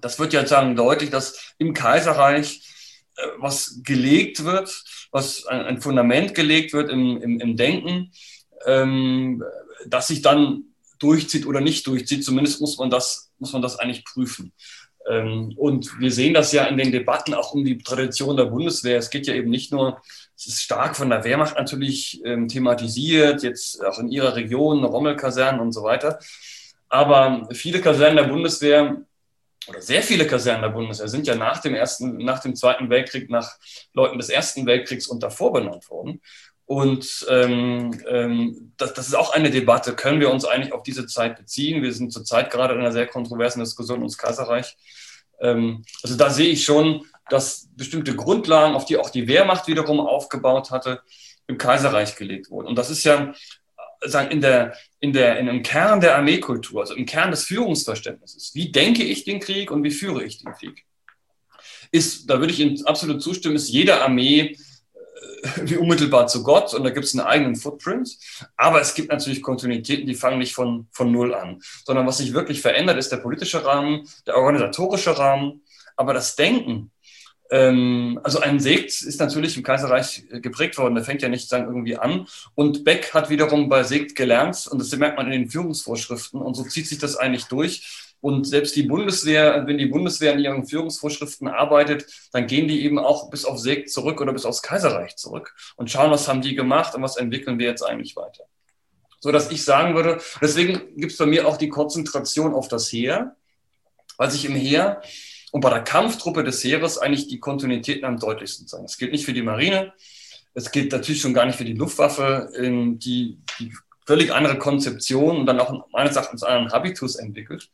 das 0.00 0.20
wird 0.20 0.32
ja 0.32 0.46
sagen 0.46 0.76
deutlich, 0.76 1.10
dass 1.10 1.54
im 1.58 1.74
Kaiserreich 1.74 2.62
äh, 2.62 2.77
was 3.38 3.80
gelegt 3.82 4.44
wird, 4.44 4.84
was 5.10 5.46
ein, 5.46 5.80
Fundament 5.80 6.34
gelegt 6.34 6.72
wird 6.72 6.90
im, 6.90 7.20
im, 7.20 7.40
im 7.40 7.56
Denken, 7.56 8.12
ähm, 8.66 9.42
das 9.86 10.08
sich 10.08 10.22
dann 10.22 10.64
durchzieht 10.98 11.46
oder 11.46 11.60
nicht 11.60 11.86
durchzieht. 11.86 12.24
Zumindest 12.24 12.60
muss 12.60 12.78
man 12.78 12.90
das, 12.90 13.30
muss 13.38 13.52
man 13.52 13.62
das 13.62 13.78
eigentlich 13.78 14.04
prüfen. 14.04 14.52
Ähm, 15.08 15.54
und 15.56 15.98
wir 15.98 16.12
sehen 16.12 16.34
das 16.34 16.52
ja 16.52 16.64
in 16.64 16.76
den 16.76 16.92
Debatten 16.92 17.34
auch 17.34 17.52
um 17.52 17.64
die 17.64 17.78
Tradition 17.78 18.36
der 18.36 18.46
Bundeswehr. 18.46 18.98
Es 18.98 19.10
geht 19.10 19.26
ja 19.26 19.34
eben 19.34 19.50
nicht 19.50 19.72
nur, 19.72 20.00
es 20.36 20.46
ist 20.46 20.62
stark 20.62 20.96
von 20.96 21.10
der 21.10 21.24
Wehrmacht 21.24 21.56
natürlich 21.56 22.20
ähm, 22.24 22.48
thematisiert, 22.48 23.42
jetzt 23.42 23.84
auch 23.84 23.98
in 23.98 24.08
ihrer 24.08 24.36
Region, 24.36 24.84
Rommelkasernen 24.84 25.60
und 25.60 25.72
so 25.72 25.82
weiter. 25.82 26.18
Aber 26.88 27.48
viele 27.52 27.80
Kasernen 27.80 28.16
der 28.16 28.32
Bundeswehr 28.32 29.04
oder 29.68 29.80
sehr 29.82 30.02
viele 30.02 30.26
Kasernen 30.26 30.62
der 30.62 30.70
Bundeswehr 30.70 31.08
sind 31.08 31.26
ja 31.26 31.34
nach 31.34 31.60
dem 31.60 31.74
ersten, 31.74 32.16
nach 32.18 32.40
dem 32.40 32.56
Zweiten 32.56 32.90
Weltkrieg 32.90 33.30
nach 33.30 33.56
Leuten 33.92 34.18
des 34.18 34.28
Ersten 34.28 34.66
Weltkriegs 34.66 35.06
und 35.06 35.22
davor 35.22 35.52
benannt 35.52 35.88
worden. 35.90 36.20
Und 36.64 37.26
ähm, 37.30 37.98
ähm, 38.08 38.72
das, 38.76 38.92
das 38.92 39.08
ist 39.08 39.14
auch 39.14 39.32
eine 39.32 39.50
Debatte. 39.50 39.94
Können 39.94 40.20
wir 40.20 40.30
uns 40.30 40.44
eigentlich 40.44 40.74
auf 40.74 40.82
diese 40.82 41.06
Zeit 41.06 41.36
beziehen? 41.38 41.82
Wir 41.82 41.94
sind 41.94 42.12
zurzeit 42.12 42.50
gerade 42.50 42.74
in 42.74 42.80
einer 42.80 42.92
sehr 42.92 43.06
kontroversen 43.06 43.60
Diskussion 43.60 44.00
ums 44.00 44.18
Kaiserreich. 44.18 44.76
Ähm, 45.40 45.82
also 46.02 46.16
da 46.16 46.28
sehe 46.28 46.50
ich 46.50 46.64
schon, 46.64 47.06
dass 47.30 47.68
bestimmte 47.74 48.14
Grundlagen, 48.14 48.74
auf 48.74 48.84
die 48.84 48.98
auch 48.98 49.10
die 49.10 49.28
Wehrmacht 49.28 49.66
wiederum 49.66 50.00
aufgebaut 50.00 50.70
hatte, 50.70 51.00
im 51.46 51.56
Kaiserreich 51.56 52.16
gelegt 52.16 52.50
wurden. 52.50 52.66
Und 52.66 52.76
das 52.76 52.90
ist 52.90 53.04
ja 53.04 53.32
sagen, 54.04 54.30
in 54.30 54.40
der, 54.40 54.74
in 55.00 55.12
der, 55.12 55.38
in 55.38 55.46
dem 55.46 55.62
Kern 55.62 56.00
der 56.00 56.16
Armeekultur, 56.16 56.80
also 56.80 56.94
im 56.94 57.06
Kern 57.06 57.30
des 57.30 57.44
Führungsverständnisses. 57.44 58.54
Wie 58.54 58.70
denke 58.70 59.02
ich 59.02 59.24
den 59.24 59.40
Krieg 59.40 59.70
und 59.70 59.82
wie 59.82 59.90
führe 59.90 60.24
ich 60.24 60.38
den 60.38 60.52
Krieg? 60.52 60.84
Ist, 61.90 62.28
da 62.28 62.38
würde 62.38 62.52
ich 62.52 62.60
Ihnen 62.60 62.84
absolut 62.86 63.22
zustimmen, 63.22 63.56
ist 63.56 63.68
jede 63.68 64.00
Armee 64.02 64.56
äh, 65.42 65.48
wie 65.62 65.76
unmittelbar 65.76 66.26
zu 66.26 66.42
Gott 66.42 66.74
und 66.74 66.84
da 66.84 66.90
gibt 66.90 67.06
es 67.06 67.14
einen 67.14 67.26
eigenen 67.26 67.56
Footprint. 67.56 68.16
Aber 68.56 68.80
es 68.80 68.94
gibt 68.94 69.10
natürlich 69.10 69.42
Kontinuitäten, 69.42 70.06
die 70.06 70.14
fangen 70.14 70.38
nicht 70.38 70.54
von, 70.54 70.88
von 70.92 71.10
Null 71.10 71.34
an, 71.34 71.60
sondern 71.84 72.06
was 72.06 72.18
sich 72.18 72.34
wirklich 72.34 72.60
verändert, 72.60 72.98
ist 72.98 73.10
der 73.10 73.18
politische 73.18 73.64
Rahmen, 73.64 74.08
der 74.26 74.36
organisatorische 74.36 75.16
Rahmen, 75.16 75.62
aber 75.96 76.14
das 76.14 76.36
Denken 76.36 76.92
also 78.22 78.40
ein 78.40 78.60
Sekt 78.60 78.90
ist 79.02 79.20
natürlich 79.20 79.56
im 79.56 79.62
Kaiserreich 79.62 80.24
äh, 80.30 80.40
geprägt 80.40 80.76
worden, 80.76 80.94
der 80.94 81.04
fängt 81.04 81.22
ja 81.22 81.28
nicht 81.28 81.48
sagen 81.48 81.66
irgendwie 81.66 81.96
an. 81.96 82.26
Und 82.54 82.84
Beck 82.84 83.14
hat 83.14 83.30
wiederum 83.30 83.68
bei 83.68 83.82
Sekt 83.84 84.16
gelernt 84.16 84.66
und 84.70 84.78
das 84.78 84.94
merkt 84.96 85.16
man 85.16 85.26
in 85.26 85.32
den 85.32 85.50
Führungsvorschriften 85.50 86.40
und 86.40 86.54
so 86.54 86.64
zieht 86.64 86.86
sich 86.86 86.98
das 86.98 87.16
eigentlich 87.16 87.44
durch. 87.44 88.04
Und 88.20 88.46
selbst 88.46 88.74
die 88.74 88.82
Bundeswehr, 88.82 89.66
wenn 89.66 89.78
die 89.78 89.86
Bundeswehr 89.86 90.32
in 90.32 90.40
ihren 90.40 90.66
Führungsvorschriften 90.66 91.46
arbeitet, 91.48 92.06
dann 92.32 92.46
gehen 92.46 92.66
die 92.66 92.82
eben 92.82 92.98
auch 92.98 93.30
bis 93.30 93.44
auf 93.44 93.58
Sekt 93.58 93.90
zurück 93.90 94.20
oder 94.20 94.32
bis 94.32 94.44
aufs 94.44 94.60
Kaiserreich 94.60 95.16
zurück 95.16 95.54
und 95.76 95.90
schauen, 95.90 96.10
was 96.10 96.26
haben 96.28 96.42
die 96.42 96.54
gemacht 96.54 96.94
und 96.94 97.02
was 97.02 97.16
entwickeln 97.16 97.58
wir 97.58 97.68
jetzt 97.68 97.82
eigentlich 97.82 98.16
weiter. 98.16 98.44
So 99.20 99.32
dass 99.32 99.50
ich 99.50 99.64
sagen 99.64 99.94
würde, 99.94 100.20
deswegen 100.42 100.80
gibt 100.96 101.12
es 101.12 101.18
bei 101.18 101.26
mir 101.26 101.46
auch 101.46 101.56
die 101.56 101.68
Konzentration 101.68 102.54
auf 102.54 102.68
das 102.68 102.92
Heer, 102.92 103.36
weil 104.16 104.30
sich 104.30 104.44
im 104.44 104.54
Heer 104.54 105.00
und 105.52 105.60
bei 105.60 105.70
der 105.70 105.82
Kampftruppe 105.82 106.44
des 106.44 106.62
Heeres 106.62 106.98
eigentlich 106.98 107.28
die 107.28 107.40
Kontinuitäten 107.40 108.04
am 108.04 108.18
deutlichsten 108.18 108.66
sein. 108.66 108.82
Das 108.82 108.98
gilt 108.98 109.12
nicht 109.12 109.24
für 109.24 109.32
die 109.32 109.42
Marine, 109.42 109.92
es 110.54 110.70
gilt 110.70 110.92
natürlich 110.92 111.20
schon 111.20 111.34
gar 111.34 111.46
nicht 111.46 111.56
für 111.56 111.64
die 111.64 111.74
Luftwaffe, 111.74 112.50
ähm, 112.56 112.98
die, 112.98 113.38
die 113.58 113.72
völlig 114.06 114.32
andere 114.32 114.58
Konzeption 114.58 115.38
und 115.38 115.46
dann 115.46 115.60
auch 115.60 115.88
meines 115.92 116.16
Erachtens 116.16 116.42
einen 116.42 116.72
Habitus 116.72 117.16
entwickelt. 117.16 117.70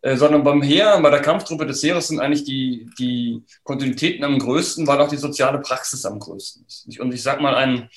Äh, 0.00 0.16
sondern 0.16 0.42
beim 0.42 0.62
Heer, 0.62 1.00
bei 1.00 1.10
der 1.10 1.20
Kampftruppe 1.20 1.64
des 1.64 1.82
Heeres 1.82 2.08
sind 2.08 2.18
eigentlich 2.18 2.44
die, 2.44 2.90
die 2.98 3.44
Kontinuitäten 3.62 4.24
am 4.24 4.38
größten, 4.38 4.86
weil 4.86 5.00
auch 5.00 5.08
die 5.08 5.16
soziale 5.16 5.60
Praxis 5.60 6.04
am 6.04 6.18
größten 6.18 6.64
ist. 6.66 6.98
Und 6.98 7.14
ich 7.14 7.22
sage 7.22 7.40
mal, 7.40 7.54
ein, 7.54 7.88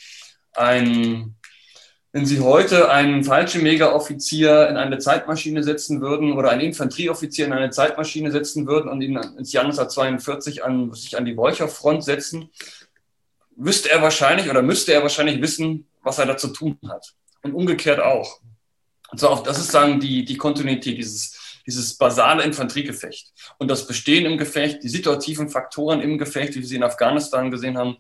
ein 0.54 1.36
wenn 2.16 2.26
Sie 2.26 2.40
heute 2.40 2.90
einen 2.90 3.26
Fallschirmjägeroffizier 3.26 4.70
in 4.70 4.78
eine 4.78 5.00
Zeitmaschine 5.00 5.64
setzen 5.64 6.00
würden 6.00 6.32
oder 6.32 6.50
einen 6.50 6.62
Infanterieoffizier 6.62 7.46
in 7.46 7.52
eine 7.52 7.72
Zeitmaschine 7.72 8.32
setzen 8.32 8.68
würden 8.68 8.90
und 8.90 9.02
ihn 9.02 9.18
ins 9.18 9.52
Jahr 9.52 9.66
1942 9.66 10.64
an, 10.64 10.94
sich 10.94 11.18
an 11.18 11.26
die 11.26 11.36
Wolchow-Front 11.36 12.06
setzen, 12.06 12.50
wüsste 13.58 13.92
er 13.92 14.02
wahrscheinlich 14.02 14.50
oder 14.50 14.62
müsste 14.62 14.94
er 14.94 15.02
wahrscheinlich 15.02 15.42
wissen, 15.42 15.90
was 16.04 16.18
er 16.18 16.26
da 16.26 16.38
zu 16.38 16.48
tun 16.48 16.80
hat. 16.88 17.16
Und 17.42 17.54
umgekehrt 17.54 18.00
auch. 18.00 18.40
Und 19.12 19.20
zwar 19.20 19.32
auch, 19.32 19.44
das 19.44 19.60
ist 19.60 19.72
sagen 19.72 20.00
die, 20.00 20.24
die 20.24 20.38
Kontinuität, 20.38 20.98
dieses, 20.98 21.38
dieses 21.68 21.98
basale 21.98 22.44
Infanteriegefecht 22.44 23.34
und 23.58 23.70
das 23.70 23.88
Bestehen 23.88 24.26
im 24.26 24.38
Gefecht, 24.38 24.84
die 24.84 24.90
situativen 24.90 25.50
Faktoren 25.50 26.00
im 26.00 26.18
Gefecht, 26.18 26.56
wie 26.56 26.62
wir 26.62 26.68
sie 26.68 26.78
in 26.78 26.84
Afghanistan 26.84 27.52
gesehen 27.52 27.78
haben, 27.78 27.98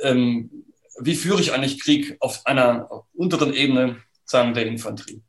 ähm, 0.00 0.64
wie 0.98 1.14
führe 1.14 1.40
ich 1.40 1.52
eigentlich 1.52 1.80
Krieg 1.80 2.16
auf 2.20 2.46
einer 2.46 3.04
unteren 3.14 3.52
Ebene 3.52 4.02
sagen, 4.24 4.54
der 4.54 4.66
Infanterie. 4.66 5.22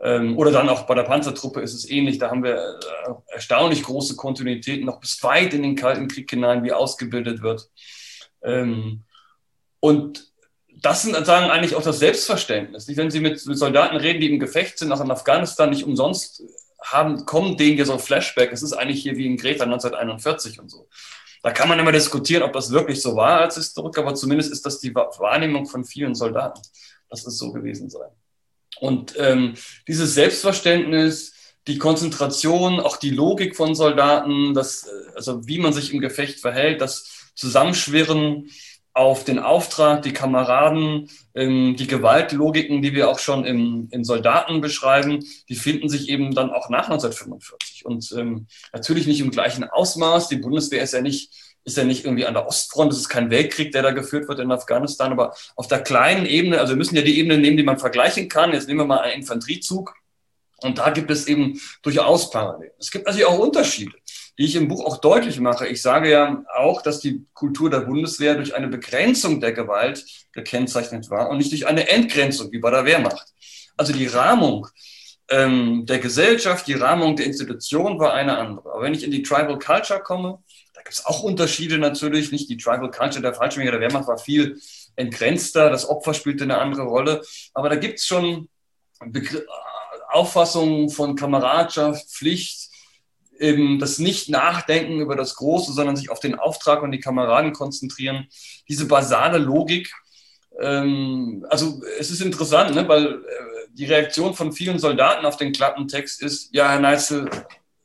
Ähm, 0.00 0.36
oder 0.36 0.50
dann 0.50 0.68
auch 0.68 0.86
bei 0.86 0.94
der 0.94 1.04
Panzertruppe 1.04 1.60
ist 1.60 1.74
es 1.74 1.88
ähnlich. 1.88 2.18
Da 2.18 2.30
haben 2.30 2.42
wir 2.42 2.56
äh, 2.56 3.34
erstaunlich 3.34 3.84
große 3.84 4.16
Kontinuitäten, 4.16 4.84
noch 4.84 5.00
bis 5.00 5.22
weit 5.22 5.54
in 5.54 5.62
den 5.62 5.76
Kalten 5.76 6.08
Krieg 6.08 6.28
hinein, 6.28 6.64
wie 6.64 6.72
ausgebildet 6.72 7.42
wird. 7.42 7.70
Ähm, 8.42 9.04
und 9.78 10.32
das 10.80 11.02
sind 11.02 11.14
sagen 11.24 11.50
eigentlich 11.50 11.76
auch 11.76 11.82
das 11.82 12.00
Selbstverständnis. 12.00 12.88
Wenn 12.96 13.10
Sie 13.10 13.20
mit, 13.20 13.38
Soldaten 13.38 13.96
reden, 13.96 14.20
die 14.20 14.32
im 14.32 14.40
Gefecht 14.40 14.78
sind, 14.78 14.90
auch 14.90 15.00
in 15.00 15.10
Afghanistan 15.10 15.70
nicht 15.70 15.84
umsonst 15.84 16.42
haben, 16.82 17.24
kommen 17.24 17.56
denen 17.56 17.76
hier 17.76 17.86
so 17.86 17.96
Flashback. 17.98 18.50
Es 18.52 18.62
ist 18.62 18.72
eigentlich 18.72 19.02
hier 19.02 19.16
wie 19.16 19.26
in 19.26 19.36
Greta 19.36 19.64
1941 19.64 20.58
und 20.58 20.68
so. 20.68 20.88
Da 21.42 21.50
kann 21.50 21.68
man 21.68 21.78
immer 21.78 21.92
diskutieren, 21.92 22.44
ob 22.44 22.52
das 22.52 22.70
wirklich 22.70 23.02
so 23.02 23.16
war 23.16 23.40
als 23.40 23.56
Historiker, 23.56 24.02
aber 24.02 24.14
zumindest 24.14 24.52
ist 24.52 24.64
das 24.64 24.78
die 24.78 24.94
Wahrnehmung 24.94 25.66
von 25.66 25.84
vielen 25.84 26.14
Soldaten, 26.14 26.60
dass 27.08 27.26
es 27.26 27.36
so 27.36 27.52
gewesen 27.52 27.90
sei. 27.90 28.06
Und 28.80 29.14
ähm, 29.18 29.54
dieses 29.86 30.14
Selbstverständnis, 30.14 31.34
die 31.66 31.78
Konzentration, 31.78 32.80
auch 32.80 32.96
die 32.96 33.10
Logik 33.10 33.56
von 33.56 33.74
Soldaten, 33.74 34.54
das, 34.54 34.88
also 35.14 35.46
wie 35.46 35.58
man 35.58 35.72
sich 35.72 35.92
im 35.92 36.00
Gefecht 36.00 36.40
verhält, 36.40 36.80
das 36.80 37.30
Zusammenschwirren 37.34 38.50
auf 38.94 39.24
den 39.24 39.38
Auftrag, 39.38 40.02
die 40.02 40.12
Kameraden, 40.12 41.08
ähm, 41.34 41.76
die 41.76 41.86
Gewaltlogiken, 41.86 42.82
die 42.82 42.94
wir 42.94 43.08
auch 43.08 43.18
schon 43.18 43.44
im, 43.44 43.88
in 43.90 44.04
Soldaten 44.04 44.60
beschreiben, 44.60 45.24
die 45.48 45.54
finden 45.54 45.88
sich 45.88 46.08
eben 46.08 46.34
dann 46.34 46.50
auch 46.50 46.68
nach 46.68 46.90
1945. 46.90 47.86
Und 47.86 48.12
ähm, 48.18 48.46
natürlich 48.72 49.06
nicht 49.06 49.20
im 49.20 49.30
gleichen 49.30 49.64
Ausmaß. 49.64 50.28
Die 50.28 50.36
Bundeswehr 50.36 50.82
ist 50.82 50.92
ja 50.92 51.00
nicht 51.00 51.32
ist 51.64 51.76
ja 51.76 51.84
nicht 51.84 52.04
irgendwie 52.04 52.26
an 52.26 52.34
der 52.34 52.46
Ostfront, 52.46 52.92
es 52.92 52.98
ist 52.98 53.08
kein 53.08 53.30
Weltkrieg, 53.30 53.70
der 53.70 53.82
da 53.82 53.92
geführt 53.92 54.28
wird 54.28 54.40
in 54.40 54.50
Afghanistan, 54.50 55.12
aber 55.12 55.34
auf 55.54 55.68
der 55.68 55.80
kleinen 55.80 56.26
Ebene, 56.26 56.58
also 56.58 56.72
wir 56.72 56.76
müssen 56.76 56.96
ja 56.96 57.02
die 57.02 57.18
Ebene 57.18 57.38
nehmen, 57.38 57.56
die 57.56 57.62
man 57.62 57.78
vergleichen 57.78 58.28
kann. 58.28 58.52
Jetzt 58.52 58.66
nehmen 58.66 58.80
wir 58.80 58.86
mal 58.86 58.98
einen 58.98 59.20
Infanteriezug 59.20 59.94
und 60.62 60.78
da 60.78 60.90
gibt 60.90 61.10
es 61.10 61.26
eben 61.26 61.60
durchaus 61.82 62.30
Parallelen. 62.30 62.72
Es 62.78 62.90
gibt 62.90 63.06
natürlich 63.06 63.26
auch 63.26 63.38
Unterschiede, 63.38 63.92
die 64.38 64.44
ich 64.44 64.56
im 64.56 64.68
Buch 64.68 64.84
auch 64.84 64.98
deutlich 64.98 65.38
mache. 65.40 65.66
Ich 65.66 65.82
sage 65.82 66.10
ja 66.10 66.44
auch, 66.56 66.82
dass 66.82 67.00
die 67.00 67.26
Kultur 67.34 67.70
der 67.70 67.80
Bundeswehr 67.80 68.34
durch 68.34 68.54
eine 68.54 68.68
Begrenzung 68.68 69.40
der 69.40 69.52
Gewalt 69.52 70.04
gekennzeichnet 70.32 71.10
war 71.10 71.28
und 71.28 71.38
nicht 71.38 71.52
durch 71.52 71.66
eine 71.66 71.88
Entgrenzung 71.88 72.50
wie 72.52 72.58
bei 72.58 72.70
der 72.70 72.84
Wehrmacht. 72.84 73.28
Also 73.76 73.92
die 73.92 74.06
Rahmung 74.06 74.68
ähm, 75.28 75.84
der 75.86 75.98
Gesellschaft, 75.98 76.66
die 76.66 76.74
Rahmung 76.74 77.16
der 77.16 77.26
Institution 77.26 77.98
war 77.98 78.14
eine 78.14 78.38
andere. 78.38 78.72
Aber 78.72 78.82
wenn 78.82 78.94
ich 78.94 79.04
in 79.04 79.10
die 79.10 79.22
Tribal 79.22 79.58
Culture 79.58 80.00
komme, 80.00 80.42
da 80.74 80.82
gibt 80.82 80.94
es 80.94 81.04
auch 81.04 81.22
Unterschiede 81.22 81.78
natürlich. 81.78 82.32
Nicht 82.32 82.48
die 82.48 82.56
Tribal 82.56 82.90
Culture 82.90 83.22
der 83.22 83.34
Fallschirmjäger 83.34 83.78
der 83.78 83.80
Wehrmacht 83.80 84.08
war 84.08 84.18
viel 84.18 84.60
entgrenzter, 84.96 85.70
das 85.70 85.88
Opfer 85.88 86.14
spielte 86.14 86.44
eine 86.44 86.58
andere 86.58 86.82
Rolle. 86.82 87.22
Aber 87.54 87.68
da 87.68 87.76
gibt 87.76 87.98
es 87.98 88.06
schon 88.06 88.48
Begr 89.06 89.42
Auffassungen 90.08 90.90
von 90.90 91.16
Kameradschaft, 91.16 92.06
Pflicht, 92.10 92.68
eben 93.42 93.78
das 93.78 93.98
Nicht-Nachdenken 93.98 95.00
über 95.00 95.16
das 95.16 95.34
Große, 95.34 95.72
sondern 95.72 95.96
sich 95.96 96.10
auf 96.10 96.20
den 96.20 96.38
Auftrag 96.38 96.82
und 96.82 96.92
die 96.92 97.00
Kameraden 97.00 97.52
konzentrieren. 97.52 98.28
Diese 98.68 98.86
basale 98.86 99.38
Logik. 99.38 99.92
Ähm, 100.60 101.44
also 101.50 101.82
es 101.98 102.10
ist 102.10 102.22
interessant, 102.22 102.74
ne, 102.74 102.88
weil 102.88 103.06
äh, 103.06 103.18
die 103.72 103.86
Reaktion 103.86 104.34
von 104.34 104.52
vielen 104.52 104.78
Soldaten 104.78 105.26
auf 105.26 105.36
den 105.36 105.52
Klappentext 105.52 106.22
ist, 106.22 106.54
ja, 106.54 106.70
Herr 106.70 106.80
Neitzel, 106.80 107.28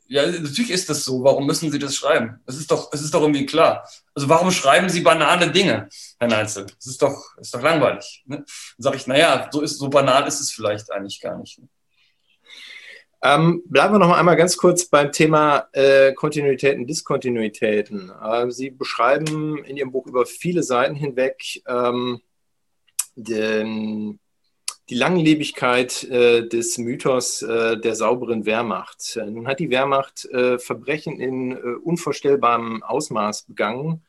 ja, 0.09 0.25
natürlich 0.25 0.71
ist 0.71 0.89
das 0.89 1.03
so. 1.03 1.23
Warum 1.23 1.45
müssen 1.45 1.69
Sie 1.71 1.79
das 1.79 1.95
schreiben? 1.95 2.39
Es 2.45 2.55
ist 2.55 2.71
doch, 2.71 2.93
es 2.93 3.01
ist 3.01 3.13
doch 3.13 3.21
irgendwie 3.21 3.45
klar. 3.45 3.87
Also 4.13 4.29
warum 4.29 4.51
schreiben 4.51 4.89
Sie 4.89 5.01
banale 5.01 5.51
Dinge, 5.51 5.89
Herr 6.19 6.27
Neitzel? 6.29 6.65
Das 6.65 6.87
ist 6.87 7.01
doch, 7.01 7.37
ist 7.37 7.53
doch 7.53 7.61
langweilig. 7.61 8.23
Ne? 8.25 8.37
Dann 8.37 8.45
sage 8.77 8.97
ich, 8.97 9.07
naja, 9.07 9.49
so, 9.51 9.61
ist, 9.61 9.77
so 9.77 9.89
banal 9.89 10.25
ist 10.27 10.39
es 10.39 10.51
vielleicht 10.51 10.91
eigentlich 10.91 11.19
gar 11.19 11.37
nicht. 11.37 11.59
Ne? 11.59 11.67
Ähm, 13.23 13.63
bleiben 13.65 13.95
wir 13.95 13.99
noch 13.99 14.15
einmal 14.15 14.35
ganz 14.35 14.57
kurz 14.57 14.85
beim 14.85 15.11
Thema 15.11 15.67
äh, 15.73 16.13
Kontinuitäten, 16.13 16.85
Diskontinuitäten. 16.85 18.11
Äh, 18.21 18.51
Sie 18.51 18.69
beschreiben 18.69 19.63
in 19.63 19.77
Ihrem 19.77 19.91
Buch 19.91 20.05
über 20.05 20.25
viele 20.25 20.61
Seiten 20.61 20.95
hinweg 20.95 21.61
ähm, 21.67 22.21
den 23.15 24.19
die 24.89 24.95
Langlebigkeit 24.95 26.03
äh, 26.05 26.47
des 26.47 26.77
Mythos 26.77 27.41
äh, 27.41 27.77
der 27.77 27.95
sauberen 27.95 28.45
Wehrmacht. 28.45 29.19
Nun 29.29 29.47
hat 29.47 29.59
die 29.59 29.69
Wehrmacht 29.69 30.25
äh, 30.25 30.59
Verbrechen 30.59 31.19
in 31.19 31.51
äh, 31.51 31.55
unvorstellbarem 31.83 32.83
Ausmaß 32.83 33.43
begangen. 33.43 34.05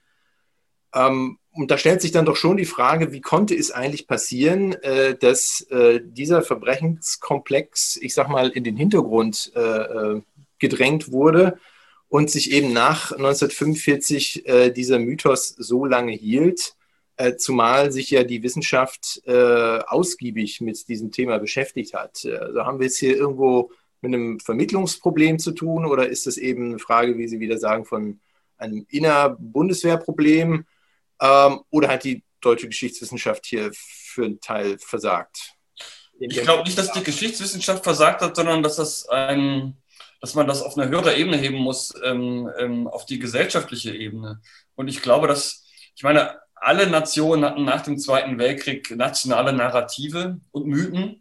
Ähm, 0.95 1.39
und 1.53 1.71
da 1.71 1.79
stellt 1.79 2.01
sich 2.01 2.13
dann 2.13 2.25
doch 2.25 2.37
schon 2.37 2.57
die 2.57 2.65
Frage, 2.65 3.13
wie 3.13 3.21
konnte 3.21 3.55
es 3.55 3.71
eigentlich 3.71 4.07
passieren, 4.07 4.75
äh, 4.75 5.17
dass 5.17 5.63
äh, 5.71 6.01
dieser 6.05 6.43
Verbrechenskomplex, 6.43 7.99
ich 8.01 8.15
sag 8.15 8.29
mal, 8.29 8.51
in 8.51 8.65
den 8.65 8.77
Hintergrund 8.77 9.53
gedrängt 10.61 11.13
wurde 11.13 11.59
und 12.09 12.31
sich 12.31 12.51
eben 12.53 12.73
nach 12.73 13.13
1945 13.13 14.45
dieser 14.75 14.99
Mythos 14.99 15.49
so 15.49 15.85
lange 15.85 16.13
hielt, 16.13 16.75
äh, 17.19 17.37
zumal 17.37 17.91
sich 17.91 18.11
ja 18.11 18.23
die 18.23 18.43
Wissenschaft 18.45 19.23
äh, 19.27 19.81
ausgiebig 19.87 20.61
mit 20.61 20.89
diesem 20.89 21.11
Thema 21.11 21.39
beschäftigt 21.39 21.95
hat. 21.95 22.25
Also 22.25 22.65
haben 22.65 22.79
wir 22.79 22.87
es 22.87 22.97
hier 22.97 23.17
irgendwo 23.17 23.73
mit 24.01 24.15
einem 24.15 24.39
Vermittlungsproblem 24.39 25.41
zu 25.41 25.51
tun 25.51 25.85
oder 25.85 26.09
ist 26.09 26.29
das 26.29 26.37
eben 26.37 26.67
eine 26.67 26.79
Frage, 26.79 27.19
wie 27.19 27.27
Sie 27.27 27.41
wieder 27.41 27.59
sagen, 27.59 27.85
von 27.85 28.21
einem 28.57 28.87
Inner-Bundeswehrproblem 28.89 30.65
ähm, 31.21 31.61
oder 31.71 31.89
hat 31.89 32.05
die 32.05 32.25
deutsche 32.41 32.69
Geschichtswissenschaft 32.69 33.47
hier 33.47 33.71
für 33.73 34.25
einen 34.25 34.41
Teil 34.41 34.79
versagt? 34.79 35.55
Ich 36.21 36.43
glaube 36.43 36.65
nicht, 36.65 36.77
dass 36.77 36.93
die 36.93 37.05
Geschichtswissenschaft 37.05 37.85
versagt 37.85 38.23
hat, 38.23 38.35
sondern 38.35 38.63
dass 38.63 38.77
das 38.77 39.09
ein, 39.09 39.77
dass 40.21 40.35
man 40.35 40.47
das 40.47 40.63
auf 40.63 40.77
eine 40.77 40.91
höhere 40.91 41.17
Ebene 41.17 41.37
heben 41.37 41.59
muss, 41.59 41.95
ähm, 42.05 42.51
ähm, 42.59 42.89
auf 42.89 43.07
die 43.07 43.19
gesellschaftliche 43.19 43.95
Ebene. 43.95 44.41
Und 44.75 44.89
ich 44.89 45.01
glaube, 45.01 45.29
dass, 45.29 45.65
ich 45.95 46.03
meine, 46.03 46.39
alle 46.57 46.89
Nationen 46.89 47.45
hatten 47.45 47.65
nach 47.65 47.83
dem 47.83 47.99
Zweiten 47.99 48.39
Weltkrieg 48.39 48.91
nationale 48.97 49.53
Narrative 49.53 50.41
und 50.51 50.67
Mythen, 50.67 51.21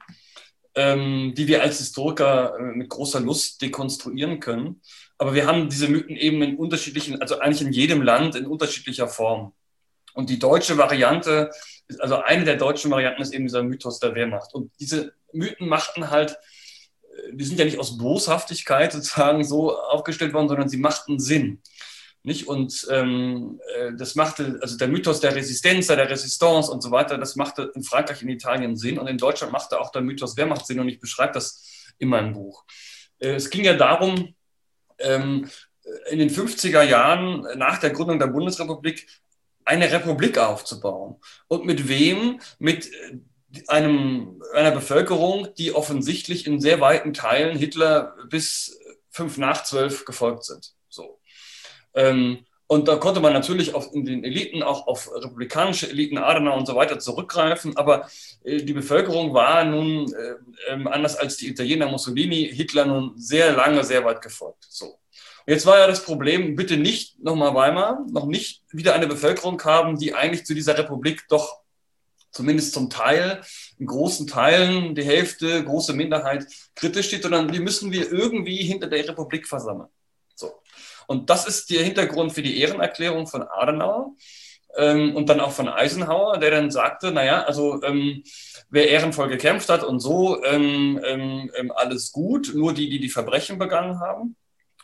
ähm, 0.73 1.33
die 1.35 1.47
wir 1.47 1.61
als 1.61 1.77
Historiker 1.77 2.55
äh, 2.57 2.63
mit 2.63 2.89
großer 2.89 3.19
Lust 3.19 3.61
dekonstruieren 3.61 4.39
können. 4.39 4.81
Aber 5.19 5.33
wir 5.33 5.45
haben 5.45 5.69
diese 5.69 5.89
Mythen 5.89 6.15
eben 6.15 6.41
in 6.41 6.57
unterschiedlichen, 6.57 7.21
also 7.21 7.39
eigentlich 7.39 7.61
in 7.61 7.73
jedem 7.73 8.01
Land 8.01 8.35
in 8.35 8.47
unterschiedlicher 8.47 9.07
Form. 9.07 9.53
Und 10.17 10.31
die 10.31 10.39
deutsche 10.39 10.79
Variante, 10.79 11.51
also 11.99 12.15
eine 12.15 12.43
der 12.43 12.55
deutschen 12.55 12.89
Varianten 12.89 13.21
ist 13.21 13.35
eben 13.35 13.45
dieser 13.45 13.61
Mythos 13.61 13.99
der 13.99 14.15
Wehrmacht. 14.15 14.51
Und 14.55 14.71
diese 14.79 15.13
Mythen 15.31 15.69
machten 15.69 16.09
halt, 16.09 16.31
äh, 16.31 17.35
die 17.35 17.43
sind 17.43 17.59
ja 17.59 17.65
nicht 17.65 17.77
aus 17.77 17.99
Boshaftigkeit 17.99 18.93
sozusagen 18.93 19.43
so 19.43 19.77
aufgestellt 19.77 20.33
worden, 20.33 20.47
sondern 20.47 20.69
sie 20.69 20.77
machten 20.77 21.19
Sinn. 21.19 21.61
Nicht? 22.23 22.47
Und 22.47 22.87
ähm, 22.89 23.61
äh, 23.75 23.91
das 23.95 24.15
machte, 24.15 24.57
also 24.59 24.75
der 24.75 24.87
Mythos 24.87 25.19
der 25.19 25.35
Resistenz, 25.35 25.85
der 25.85 26.09
Resistance 26.09 26.71
und 26.71 26.81
so 26.81 26.89
weiter, 26.89 27.19
das 27.19 27.35
machte 27.35 27.71
in 27.75 27.83
Frankreich, 27.83 28.23
in 28.23 28.29
Italien 28.29 28.75
Sinn 28.75 28.97
und 28.97 29.05
in 29.05 29.19
Deutschland 29.19 29.53
machte 29.53 29.79
auch 29.79 29.91
der 29.91 30.01
Mythos 30.01 30.35
Wehrmacht 30.35 30.65
Sinn 30.65 30.79
und 30.79 30.89
ich 30.89 30.99
beschreibe 30.99 31.33
das 31.33 31.93
in 31.99 32.09
meinem 32.09 32.33
Buch. 32.33 32.65
Äh, 33.19 33.35
es 33.35 33.51
ging 33.51 33.63
ja 33.63 33.75
darum, 33.75 34.33
ähm, 34.97 35.47
in 36.09 36.17
den 36.17 36.31
50er 36.31 36.81
Jahren 36.81 37.45
nach 37.55 37.77
der 37.77 37.91
Gründung 37.91 38.17
der 38.17 38.27
Bundesrepublik 38.27 39.07
eine 39.67 39.91
Republik 39.91 40.37
aufzubauen. 40.37 41.17
Und 41.47 41.65
mit 41.65 41.89
wem? 41.89 42.39
Mit 42.57 42.87
äh, 42.87 43.19
einem, 43.67 44.41
einer 44.53 44.71
Bevölkerung, 44.71 45.49
die 45.57 45.73
offensichtlich 45.73 46.47
in 46.47 46.61
sehr 46.61 46.79
weiten 46.79 47.13
Teilen 47.13 47.57
Hitler 47.57 48.15
bis 48.29 48.79
fünf 49.09 49.37
nach 49.37 49.63
zwölf 49.63 50.05
gefolgt 50.05 50.45
sind. 50.45 50.73
So. 50.89 51.19
Ähm, 51.93 52.45
und 52.67 52.89
da 52.89 52.97
konnte 52.97 53.21
man 53.21 53.31
natürlich 53.31 53.73
auch 53.73 53.93
in 53.93 54.05
den 54.05 54.25
Eliten, 54.25 54.61
auch 54.61 54.87
auf 54.87 55.09
republikanische 55.13 55.89
Eliten, 55.89 56.17
Adenauer 56.17 56.57
und 56.57 56.65
so 56.65 56.75
weiter 56.75 56.99
zurückgreifen. 56.99 57.77
Aber 57.77 58.09
äh, 58.43 58.57
die 58.63 58.73
Bevölkerung 58.73 59.33
war 59.33 59.63
nun, 59.63 60.13
äh, 60.13 60.73
äh, 60.73 60.85
anders 60.85 61.15
als 61.15 61.37
die 61.37 61.47
Italiener 61.47 61.89
Mussolini, 61.89 62.49
Hitler 62.53 62.85
nun 62.85 63.13
sehr 63.17 63.53
lange, 63.53 63.83
sehr 63.83 64.03
weit 64.05 64.21
gefolgt. 64.21 64.65
So. 64.69 64.99
Jetzt 65.47 65.65
war 65.65 65.79
ja 65.79 65.87
das 65.87 66.03
Problem, 66.03 66.55
bitte 66.55 66.77
nicht 66.77 67.23
nochmal 67.23 67.55
Weimar, 67.55 68.05
noch 68.11 68.25
nicht 68.25 68.63
wieder 68.71 68.93
eine 68.93 69.07
Bevölkerung 69.07 69.63
haben, 69.63 69.97
die 69.97 70.13
eigentlich 70.13 70.45
zu 70.45 70.53
dieser 70.53 70.77
Republik 70.77 71.25
doch 71.29 71.61
zumindest 72.31 72.73
zum 72.73 72.89
Teil, 72.89 73.41
in 73.79 73.87
großen 73.87 74.27
Teilen, 74.27 74.93
die 74.93 75.03
Hälfte, 75.03 75.63
große 75.63 75.93
Minderheit 75.93 76.45
kritisch 76.75 77.07
steht, 77.07 77.23
sondern 77.23 77.51
die 77.51 77.59
müssen 77.59 77.91
wir 77.91 78.11
irgendwie 78.11 78.57
hinter 78.57 78.87
der 78.87 79.07
Republik 79.07 79.47
versammeln. 79.47 79.89
Und 81.07 81.29
das 81.29 81.47
ist 81.47 81.69
der 81.71 81.83
Hintergrund 81.83 82.33
für 82.33 82.43
die 82.43 82.59
Ehrenerklärung 82.59 83.27
von 83.27 83.41
Adenauer 83.41 84.13
ähm, 84.75 85.15
und 85.15 85.29
dann 85.29 85.39
auch 85.39 85.53
von 85.53 85.69
Eisenhower, 85.69 86.37
der 86.37 86.51
dann 86.51 86.69
sagte, 86.69 87.11
naja, 87.11 87.43
also 87.43 87.81
ähm, 87.83 88.23
wer 88.69 88.89
ehrenvoll 88.89 89.29
gekämpft 89.29 89.69
hat 89.69 89.83
und 89.83 90.01
so, 90.01 90.43
ähm, 90.43 90.99
ähm, 91.05 91.49
ähm, 91.55 91.71
alles 91.71 92.11
gut, 92.11 92.51
nur 92.53 92.73
die, 92.73 92.89
die 92.89 92.99
die 92.99 93.09
Verbrechen 93.09 93.57
begangen 93.57 94.01
haben. 94.01 94.35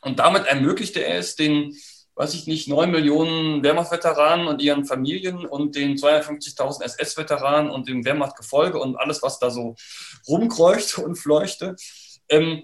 Und 0.03 0.19
damit 0.19 0.45
ermöglichte 0.45 1.03
er 1.03 1.17
es 1.17 1.35
den, 1.35 1.75
weiß 2.15 2.33
ich 2.33 2.47
nicht, 2.47 2.67
neun 2.67 2.91
Millionen 2.91 3.63
Wehrmachtveteranen 3.63 4.47
und 4.47 4.61
ihren 4.61 4.85
Familien 4.85 5.45
und 5.45 5.75
den 5.75 5.95
250.000 5.95 6.83
SS-Veteranen 6.83 7.71
und 7.71 7.87
dem 7.87 8.05
Wehrmachtgefolge 8.05 8.79
und 8.79 8.97
alles, 8.97 9.23
was 9.23 9.39
da 9.39 9.49
so 9.49 9.75
rumkreuchte 10.27 11.01
und 11.05 11.15
fleuchte, 11.15 11.75
ähm, 12.29 12.63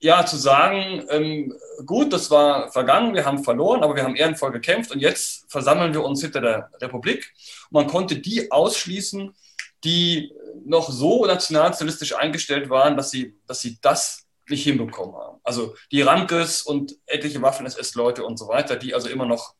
ja, 0.00 0.24
zu 0.24 0.36
sagen, 0.36 1.04
ähm, 1.10 1.54
gut, 1.84 2.12
das 2.12 2.30
war 2.30 2.70
vergangen, 2.70 3.14
wir 3.14 3.24
haben 3.24 3.42
verloren, 3.42 3.82
aber 3.82 3.96
wir 3.96 4.04
haben 4.04 4.14
ehrenvoll 4.14 4.52
gekämpft 4.52 4.92
und 4.92 5.00
jetzt 5.00 5.50
versammeln 5.50 5.92
wir 5.92 6.04
uns 6.04 6.20
hinter 6.20 6.40
der 6.40 6.70
Republik. 6.80 7.32
Man 7.70 7.88
konnte 7.88 8.16
die 8.16 8.52
ausschließen, 8.52 9.34
die 9.82 10.32
noch 10.64 10.90
so 10.90 11.26
nationalsozialistisch 11.26 12.14
eingestellt 12.14 12.70
waren, 12.70 12.96
dass 12.96 13.10
sie, 13.10 13.36
dass 13.46 13.60
sie 13.60 13.78
das 13.80 14.27
nicht 14.50 14.64
hinbekommen 14.64 15.14
haben. 15.16 15.40
Also 15.42 15.74
die 15.92 16.02
Rankes 16.02 16.62
und 16.62 16.96
etliche 17.06 17.42
Waffen-SS-Leute 17.42 18.24
und 18.24 18.38
so 18.38 18.48
weiter, 18.48 18.76
die 18.76 18.94
also 18.94 19.08
immer 19.08 19.26
noch 19.26 19.54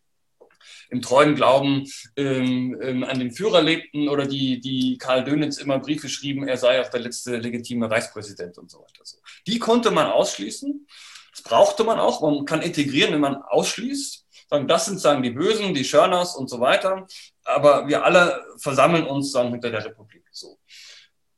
im 0.90 1.02
treuen 1.02 1.34
Glauben 1.34 1.86
ähm, 2.16 2.78
ähm, 2.80 3.04
an 3.04 3.18
den 3.18 3.30
Führer 3.30 3.62
lebten 3.62 4.08
oder 4.08 4.26
die, 4.26 4.60
die 4.60 4.96
Karl 4.98 5.24
Dönitz 5.24 5.58
immer 5.58 5.78
Briefe 5.78 6.08
schrieben, 6.08 6.48
er 6.48 6.56
sei 6.56 6.80
auch 6.80 6.88
der 6.88 7.00
letzte 7.00 7.36
legitime 7.36 7.90
Reichspräsident 7.90 8.58
und 8.58 8.70
so 8.70 8.78
weiter. 8.78 9.04
So. 9.04 9.18
Die 9.46 9.58
konnte 9.58 9.90
man 9.90 10.06
ausschließen. 10.06 10.86
Das 11.32 11.42
brauchte 11.42 11.84
man 11.84 11.98
auch. 11.98 12.22
Man 12.22 12.44
kann 12.46 12.62
integrieren, 12.62 13.12
wenn 13.12 13.20
man 13.20 13.36
ausschließt. 13.36 14.26
Sagen, 14.48 14.66
das 14.66 14.86
sind 14.86 14.98
sagen 14.98 15.22
die 15.22 15.30
Bösen, 15.30 15.74
die 15.74 15.84
Schörners 15.84 16.34
und 16.34 16.48
so 16.48 16.58
weiter. 16.58 17.06
Aber 17.44 17.86
wir 17.86 18.04
alle 18.04 18.42
versammeln 18.56 19.06
uns 19.06 19.32
dann 19.32 19.50
hinter 19.50 19.70
der 19.70 19.84
Republik. 19.84 20.24
So 20.30 20.58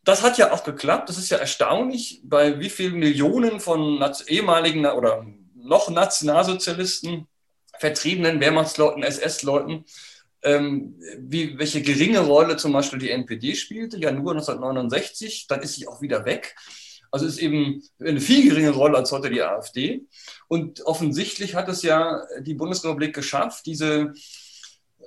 das 0.05 0.23
hat 0.23 0.39
ja 0.39 0.53
auch 0.53 0.65
geklappt. 0.65 1.09
Das 1.09 1.19
ist 1.19 1.31
ja 1.31 1.39
erstaunlich, 1.39 2.21
bei 2.25 2.59
wie 2.59 2.71
vielen 2.71 2.99
Millionen 2.99 3.61
von 3.61 4.03
ehemaligen 4.27 4.87
oder 4.87 5.27
noch 5.55 5.91
Nationalsozialisten, 5.91 7.27
vertriebenen 7.79 8.41
Wehrmachtsleuten, 8.41 9.03
SS-Leuten, 9.03 9.85
ähm, 10.43 10.97
wie, 11.19 11.59
welche 11.59 11.83
geringe 11.83 12.21
Rolle 12.21 12.57
zum 12.57 12.73
Beispiel 12.73 12.99
die 12.99 13.11
NPD 13.11 13.55
spielte, 13.55 13.99
ja 13.99 14.11
nur 14.11 14.33
1969, 14.33 15.47
dann 15.49 15.63
ist 15.63 15.75
sie 15.75 15.87
auch 15.87 16.01
wieder 16.01 16.25
weg. 16.25 16.57
Also 17.11 17.27
ist 17.27 17.39
eben 17.39 17.83
eine 17.99 18.21
viel 18.21 18.49
geringere 18.49 18.75
Rolle 18.75 18.99
als 18.99 19.13
heute 19.13 19.31
die 19.31 19.43
AfD. 19.43 20.03
Und 20.49 20.83
offensichtlich 20.83 21.55
hat 21.55 21.69
es 21.69 21.83
ja 21.83 22.23
die 22.41 22.55
Bundesrepublik 22.55 23.15
geschafft, 23.15 23.67
diese 23.67 24.13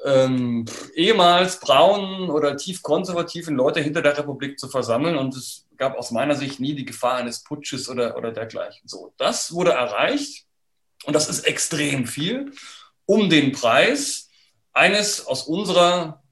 ähm, 0.04 0.66
ehemals 0.96 1.60
braunen 1.60 2.30
oder 2.30 2.58
tief 2.58 2.82
konservativen 2.82 3.56
Leute 3.56 3.80
hinter 3.80 4.02
der 4.02 4.18
Republik 4.18 4.60
zu 4.60 4.68
versammeln. 4.68 5.18
Und 5.18 5.36
es 5.36 5.66
gab 5.78 5.98
aus 5.98 6.12
meiner 6.12 6.36
Sicht 6.36 6.60
nie 6.60 6.76
die 6.76 6.86
Gefahr 6.86 7.16
eines 7.16 7.44
Putsches 7.44 7.90
oder, 7.90 8.18
oder 8.18 8.32
dergleichen. 8.32 8.88
So, 8.88 9.14
das 9.18 9.54
wurde 9.54 9.72
erreicht 9.72 10.46
und 11.06 11.14
das 11.14 11.30
ist 11.30 11.46
extrem 11.46 12.06
viel 12.06 12.52
um 13.06 13.30
den 13.30 13.52
Preis 13.52 14.30
eines 14.72 15.26
aus 15.26 15.44
unserer 15.44 16.24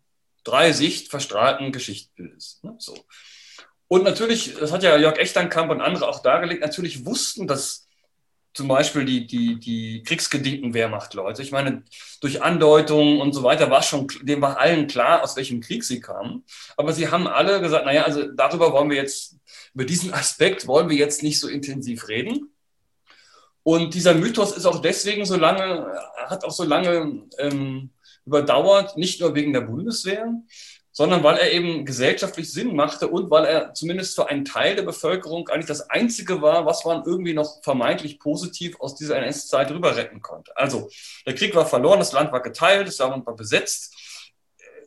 drei 0.43 0.71
Sicht 0.71 1.09
verstrahlten 1.09 1.71
Geschichtsbildes. 1.71 2.59
Ne? 2.63 2.75
So. 2.79 2.97
Und 3.87 4.03
natürlich, 4.03 4.55
das 4.55 4.71
hat 4.71 4.83
ja 4.83 4.97
Jörg 4.97 5.17
Echternkamp 5.17 5.69
und 5.69 5.81
andere 5.81 6.07
auch 6.07 6.21
dargelegt, 6.21 6.61
natürlich 6.61 7.05
wussten 7.05 7.47
das 7.47 7.87
zum 8.53 8.67
Beispiel 8.67 9.05
die, 9.05 9.25
die, 9.27 9.59
die 9.59 10.03
kriegsgedienten 10.03 10.73
Wehrmachtleute. 10.73 11.41
Ich 11.41 11.51
meine, 11.51 11.83
durch 12.19 12.41
Andeutungen 12.41 13.21
und 13.21 13.33
so 13.33 13.43
weiter 13.43 13.69
war 13.69 13.81
schon, 13.81 14.07
dem 14.23 14.41
war 14.41 14.59
allen 14.59 14.87
klar, 14.87 15.23
aus 15.23 15.35
welchem 15.37 15.61
Krieg 15.61 15.83
sie 15.83 16.01
kamen. 16.01 16.43
Aber 16.75 16.91
sie 16.91 17.09
haben 17.09 17.27
alle 17.27 17.61
gesagt, 17.61 17.85
naja, 17.85 18.03
also 18.03 18.23
darüber 18.31 18.73
wollen 18.73 18.89
wir 18.89 18.97
jetzt, 18.97 19.37
über 19.73 19.85
diesen 19.85 20.13
Aspekt 20.13 20.67
wollen 20.67 20.89
wir 20.89 20.97
jetzt 20.97 21.23
nicht 21.23 21.39
so 21.39 21.47
intensiv 21.47 22.09
reden. 22.09 22.51
Und 23.63 23.93
dieser 23.93 24.15
Mythos 24.15 24.57
ist 24.57 24.65
auch 24.65 24.81
deswegen 24.81 25.25
so 25.25 25.37
lange, 25.37 25.87
hat 26.25 26.43
auch 26.43 26.51
so 26.51 26.63
lange 26.63 27.23
ähm, 27.37 27.91
überdauert, 28.25 28.97
nicht 28.97 29.21
nur 29.21 29.35
wegen 29.35 29.53
der 29.53 29.61
Bundeswehr, 29.61 30.33
sondern 30.91 31.23
weil 31.23 31.37
er 31.37 31.51
eben 31.51 31.85
gesellschaftlich 31.85 32.51
Sinn 32.51 32.75
machte 32.75 33.07
und 33.07 33.29
weil 33.31 33.45
er 33.45 33.73
zumindest 33.73 34.15
für 34.15 34.29
einen 34.29 34.43
Teil 34.43 34.75
der 34.75 34.83
Bevölkerung 34.83 35.47
eigentlich 35.47 35.67
das 35.67 35.89
Einzige 35.89 36.41
war, 36.41 36.65
was 36.65 36.83
man 36.83 37.03
irgendwie 37.05 37.33
noch 37.33 37.63
vermeintlich 37.63 38.19
positiv 38.19 38.79
aus 38.79 38.95
dieser 38.95 39.17
NS-Zeit 39.17 39.71
rüber 39.71 39.95
retten 39.95 40.21
konnte. 40.21 40.55
Also 40.57 40.89
der 41.25 41.35
Krieg 41.35 41.55
war 41.55 41.65
verloren, 41.65 41.99
das 41.99 42.11
Land 42.11 42.31
war 42.31 42.41
geteilt, 42.41 42.87
das 42.87 42.97
Land 42.97 43.25
war 43.25 43.35
besetzt. 43.35 43.95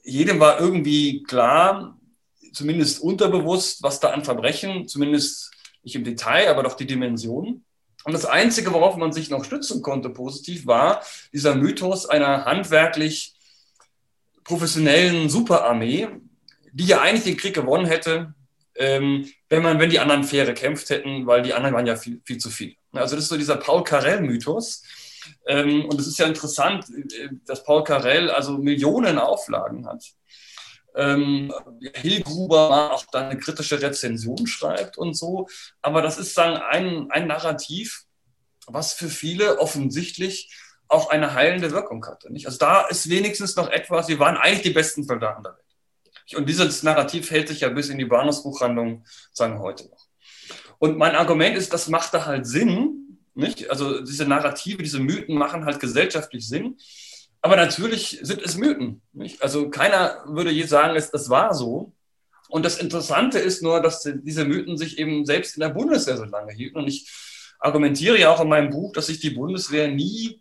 Jedem 0.02 0.40
war 0.40 0.60
irgendwie 0.60 1.22
klar, 1.22 1.98
zumindest 2.52 3.00
unterbewusst, 3.00 3.82
was 3.82 4.00
da 4.00 4.10
an 4.10 4.24
Verbrechen, 4.24 4.86
zumindest 4.86 5.50
nicht 5.82 5.96
im 5.96 6.04
Detail, 6.04 6.48
aber 6.48 6.62
doch 6.62 6.74
die 6.74 6.86
Dimensionen. 6.86 7.64
Und 8.04 8.12
das 8.12 8.26
Einzige, 8.26 8.72
worauf 8.72 8.96
man 8.96 9.12
sich 9.12 9.30
noch 9.30 9.44
stützen 9.44 9.80
konnte 9.80 10.10
positiv, 10.10 10.66
war 10.66 11.02
dieser 11.32 11.54
Mythos 11.54 12.06
einer 12.06 12.44
handwerklich 12.44 13.33
professionellen 14.44 15.28
Superarmee, 15.28 16.09
die 16.72 16.87
ja 16.87 17.00
eigentlich 17.00 17.24
den 17.24 17.37
Krieg 17.37 17.54
gewonnen 17.54 17.87
hätte, 17.87 18.35
ähm, 18.76 19.30
wenn 19.48 19.62
man, 19.62 19.78
wenn 19.78 19.90
die 19.90 20.00
anderen 20.00 20.24
fair 20.24 20.44
gekämpft 20.46 20.90
hätten, 20.90 21.26
weil 21.26 21.42
die 21.42 21.54
anderen 21.54 21.74
waren 21.74 21.87
ja 21.87 21.96
viel, 21.96 22.20
viel 22.24 22.38
zu 22.38 22.50
viel. 22.50 22.74
Also 22.92 23.16
das 23.16 23.24
ist 23.24 23.30
so 23.30 23.37
dieser 23.37 23.57
Paul 23.57 23.85
Carell-Mythos. 23.85 24.83
Ähm, 25.46 25.87
und 25.87 26.00
es 26.00 26.07
ist 26.07 26.18
ja 26.18 26.26
interessant, 26.26 26.87
äh, 26.90 27.28
dass 27.46 27.64
Paul 27.64 27.85
Carell 27.85 28.30
also 28.30 28.59
Millionen 28.59 29.18
Auflagen 29.18 29.87
hat. 29.87 30.04
Ähm, 30.96 31.52
Hilgruber 31.94 32.92
auch 32.92 33.04
da 33.11 33.28
eine 33.28 33.38
kritische 33.38 33.80
Rezension 33.80 34.46
schreibt 34.46 34.96
und 34.96 35.14
so. 35.14 35.48
Aber 35.83 36.02
das 36.02 36.18
ist 36.18 36.37
dann 36.38 36.57
ein, 36.57 37.11
ein 37.11 37.26
Narrativ, 37.26 38.04
was 38.66 38.92
für 38.92 39.09
viele 39.09 39.59
offensichtlich 39.59 40.50
auch 40.88 41.10
eine 41.10 41.34
heilende 41.34 41.70
Wirkung 41.72 42.04
hatte. 42.06 42.32
Nicht? 42.32 42.46
Also 42.46 42.58
da 42.58 42.82
ist 42.82 43.08
wenigstens 43.08 43.56
noch 43.56 43.70
etwas, 43.70 44.08
wir 44.08 44.18
waren 44.18 44.36
eigentlich 44.36 44.62
die 44.62 44.70
besten 44.70 45.04
Soldaten 45.04 45.42
der 45.42 45.52
Welt. 45.52 46.36
Und 46.36 46.48
dieses 46.48 46.82
Narrativ 46.82 47.30
hält 47.30 47.48
sich 47.48 47.60
ja 47.60 47.68
bis 47.68 47.88
in 47.88 47.98
die 47.98 48.04
Bahnhofsbuchhandlung, 48.04 49.04
sagen 49.32 49.58
heute 49.60 49.88
noch. 49.88 50.06
Und 50.78 50.96
mein 50.98 51.14
Argument 51.14 51.56
ist, 51.56 51.72
das 51.72 51.88
macht 51.88 52.14
da 52.14 52.26
halt 52.26 52.46
Sinn. 52.46 53.18
Nicht? 53.34 53.70
Also 53.70 54.00
diese 54.02 54.26
Narrative, 54.26 54.82
diese 54.82 55.00
Mythen 55.00 55.36
machen 55.36 55.64
halt 55.64 55.80
gesellschaftlich 55.80 56.48
Sinn. 56.48 56.76
Aber 57.42 57.56
natürlich 57.56 58.20
sind 58.22 58.42
es 58.42 58.56
Mythen. 58.56 59.02
Nicht? 59.12 59.42
Also 59.42 59.68
keiner 59.68 60.24
würde 60.26 60.50
je 60.50 60.64
sagen, 60.64 60.96
es, 60.96 61.10
das 61.10 61.28
war 61.28 61.54
so. 61.54 61.92
Und 62.48 62.64
das 62.64 62.78
Interessante 62.78 63.38
ist 63.38 63.62
nur, 63.62 63.80
dass 63.80 64.02
diese 64.02 64.44
Mythen 64.44 64.78
sich 64.78 64.98
eben 64.98 65.26
selbst 65.26 65.56
in 65.56 65.60
der 65.60 65.70
Bundeswehr 65.70 66.16
so 66.16 66.24
lange 66.24 66.52
hielten. 66.52 66.78
Und 66.78 66.88
ich 66.88 67.10
argumentiere 67.58 68.18
ja 68.18 68.30
auch 68.30 68.40
in 68.40 68.48
meinem 68.48 68.70
Buch, 68.70 68.92
dass 68.92 69.06
sich 69.06 69.20
die 69.20 69.30
Bundeswehr 69.30 69.88
nie 69.88 70.40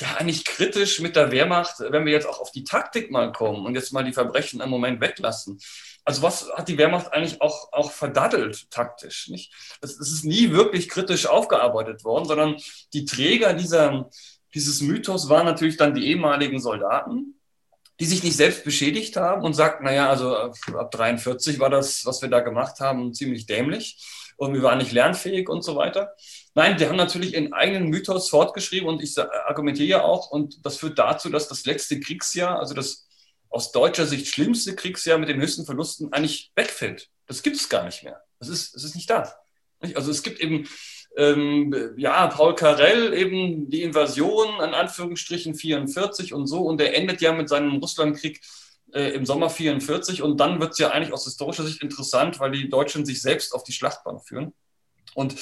ja, 0.00 0.14
eigentlich 0.16 0.44
kritisch 0.44 1.00
mit 1.00 1.16
der 1.16 1.30
Wehrmacht, 1.30 1.76
wenn 1.80 2.04
wir 2.04 2.12
jetzt 2.12 2.26
auch 2.26 2.40
auf 2.40 2.50
die 2.50 2.64
Taktik 2.64 3.10
mal 3.10 3.32
kommen 3.32 3.64
und 3.66 3.74
jetzt 3.74 3.92
mal 3.92 4.04
die 4.04 4.12
Verbrechen 4.12 4.60
im 4.60 4.70
Moment 4.70 5.00
weglassen. 5.00 5.60
Also 6.04 6.22
was 6.22 6.50
hat 6.54 6.68
die 6.68 6.76
Wehrmacht 6.76 7.12
eigentlich 7.12 7.40
auch, 7.40 7.72
auch 7.72 7.90
verdaddelt 7.90 8.70
taktisch? 8.70 9.28
Nicht? 9.28 9.52
Es, 9.80 9.98
es 9.98 10.12
ist 10.12 10.24
nie 10.24 10.50
wirklich 10.50 10.88
kritisch 10.88 11.26
aufgearbeitet 11.26 12.04
worden, 12.04 12.26
sondern 12.26 12.56
die 12.92 13.04
Träger 13.04 13.54
dieser, 13.54 14.10
dieses 14.52 14.80
Mythos 14.82 15.28
waren 15.28 15.46
natürlich 15.46 15.76
dann 15.76 15.94
die 15.94 16.06
ehemaligen 16.08 16.60
Soldaten, 16.60 17.40
die 18.00 18.06
sich 18.06 18.22
nicht 18.22 18.36
selbst 18.36 18.64
beschädigt 18.64 19.16
haben 19.16 19.42
und 19.42 19.54
sagten, 19.54 19.84
naja, 19.84 20.10
also 20.10 20.36
ab 20.36 20.90
43 20.90 21.58
war 21.60 21.70
das, 21.70 22.04
was 22.04 22.20
wir 22.22 22.28
da 22.28 22.40
gemacht 22.40 22.80
haben, 22.80 23.14
ziemlich 23.14 23.46
dämlich 23.46 24.04
und 24.36 24.52
wir 24.52 24.62
waren 24.62 24.78
nicht 24.78 24.92
lernfähig 24.92 25.48
und 25.48 25.62
so 25.62 25.76
weiter. 25.76 26.14
Nein, 26.54 26.76
die 26.76 26.86
haben 26.86 26.96
natürlich 26.96 27.34
ihren 27.34 27.52
eigenen 27.52 27.88
Mythos 27.88 28.28
fortgeschrieben 28.30 28.88
und 28.88 29.02
ich 29.02 29.18
argumentiere 29.18 29.88
ja 29.88 30.02
auch, 30.02 30.30
und 30.30 30.64
das 30.64 30.76
führt 30.76 30.98
dazu, 30.98 31.28
dass 31.28 31.48
das 31.48 31.66
letzte 31.66 31.98
Kriegsjahr, 31.98 32.60
also 32.60 32.74
das 32.74 33.08
aus 33.50 33.72
deutscher 33.72 34.06
Sicht 34.06 34.28
schlimmste 34.28 34.76
Kriegsjahr 34.76 35.18
mit 35.18 35.28
den 35.28 35.40
höchsten 35.40 35.64
Verlusten 35.64 36.12
eigentlich 36.12 36.52
wegfällt. 36.54 37.10
Das 37.26 37.42
gibt 37.42 37.56
es 37.56 37.68
gar 37.68 37.84
nicht 37.84 38.04
mehr. 38.04 38.22
Das 38.38 38.48
ist, 38.48 38.74
das 38.74 38.84
ist 38.84 38.94
nicht 38.94 39.10
da. 39.10 39.34
Also 39.94 40.10
es 40.10 40.22
gibt 40.22 40.40
eben, 40.40 40.68
ähm, 41.16 41.74
ja, 41.96 42.26
Paul 42.28 42.54
Karell 42.54 43.14
eben 43.14 43.68
die 43.68 43.82
Invasion, 43.82 44.54
in 44.56 44.74
Anführungsstrichen 44.74 45.54
44 45.54 46.34
und 46.34 46.46
so, 46.46 46.62
und 46.62 46.78
der 46.78 46.96
endet 46.96 47.20
ja 47.20 47.32
mit 47.32 47.48
seinem 47.48 47.76
Russlandkrieg 47.78 48.40
äh, 48.92 49.10
im 49.10 49.26
Sommer 49.26 49.50
44 49.50 50.22
und 50.22 50.38
dann 50.38 50.60
wird 50.60 50.72
es 50.72 50.78
ja 50.78 50.90
eigentlich 50.90 51.12
aus 51.12 51.24
historischer 51.24 51.64
Sicht 51.64 51.82
interessant, 51.82 52.40
weil 52.40 52.52
die 52.52 52.68
Deutschen 52.68 53.04
sich 53.04 53.20
selbst 53.20 53.54
auf 53.54 53.64
die 53.64 53.72
Schlachtbahn 53.72 54.20
führen. 54.20 54.52
Und 55.14 55.36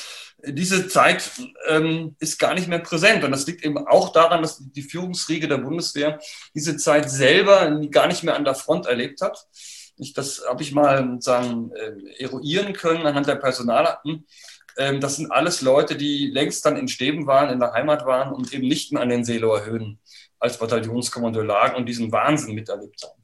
diese 0.44 0.88
Zeit 0.88 1.30
ähm, 1.68 2.16
ist 2.18 2.38
gar 2.38 2.54
nicht 2.54 2.68
mehr 2.68 2.80
präsent. 2.80 3.24
Und 3.24 3.30
das 3.30 3.46
liegt 3.46 3.64
eben 3.64 3.78
auch 3.78 4.12
daran, 4.12 4.42
dass 4.42 4.58
die 4.60 4.82
Führungsriege 4.82 5.48
der 5.48 5.58
Bundeswehr 5.58 6.18
diese 6.54 6.76
Zeit 6.76 7.10
selber 7.10 7.70
gar 7.90 8.08
nicht 8.08 8.24
mehr 8.24 8.34
an 8.34 8.44
der 8.44 8.54
Front 8.54 8.86
erlebt 8.86 9.20
hat. 9.20 9.46
Ich, 9.96 10.12
das 10.14 10.42
habe 10.48 10.62
ich 10.62 10.72
mal 10.72 11.18
sagen, 11.20 11.70
äh, 11.72 12.22
eruieren 12.22 12.72
können 12.72 13.06
anhand 13.06 13.28
der 13.28 13.36
Personalakten. 13.36 14.26
Ähm, 14.76 15.00
das 15.00 15.16
sind 15.16 15.30
alles 15.30 15.60
Leute, 15.60 15.96
die 15.96 16.26
längst 16.26 16.64
dann 16.64 16.76
in 16.76 16.88
Stäben 16.88 17.26
waren, 17.26 17.50
in 17.50 17.60
der 17.60 17.72
Heimat 17.72 18.04
waren 18.04 18.32
und 18.32 18.52
eben 18.52 18.66
nicht 18.66 18.92
mehr 18.92 19.02
an 19.02 19.10
den 19.10 19.24
Seelower 19.24 19.64
Höhen 19.64 20.00
als 20.40 20.58
Bataillonskommando 20.58 21.40
lagen 21.42 21.76
und 21.76 21.86
diesen 21.86 22.10
Wahnsinn 22.10 22.54
miterlebt 22.54 23.02
haben. 23.02 23.20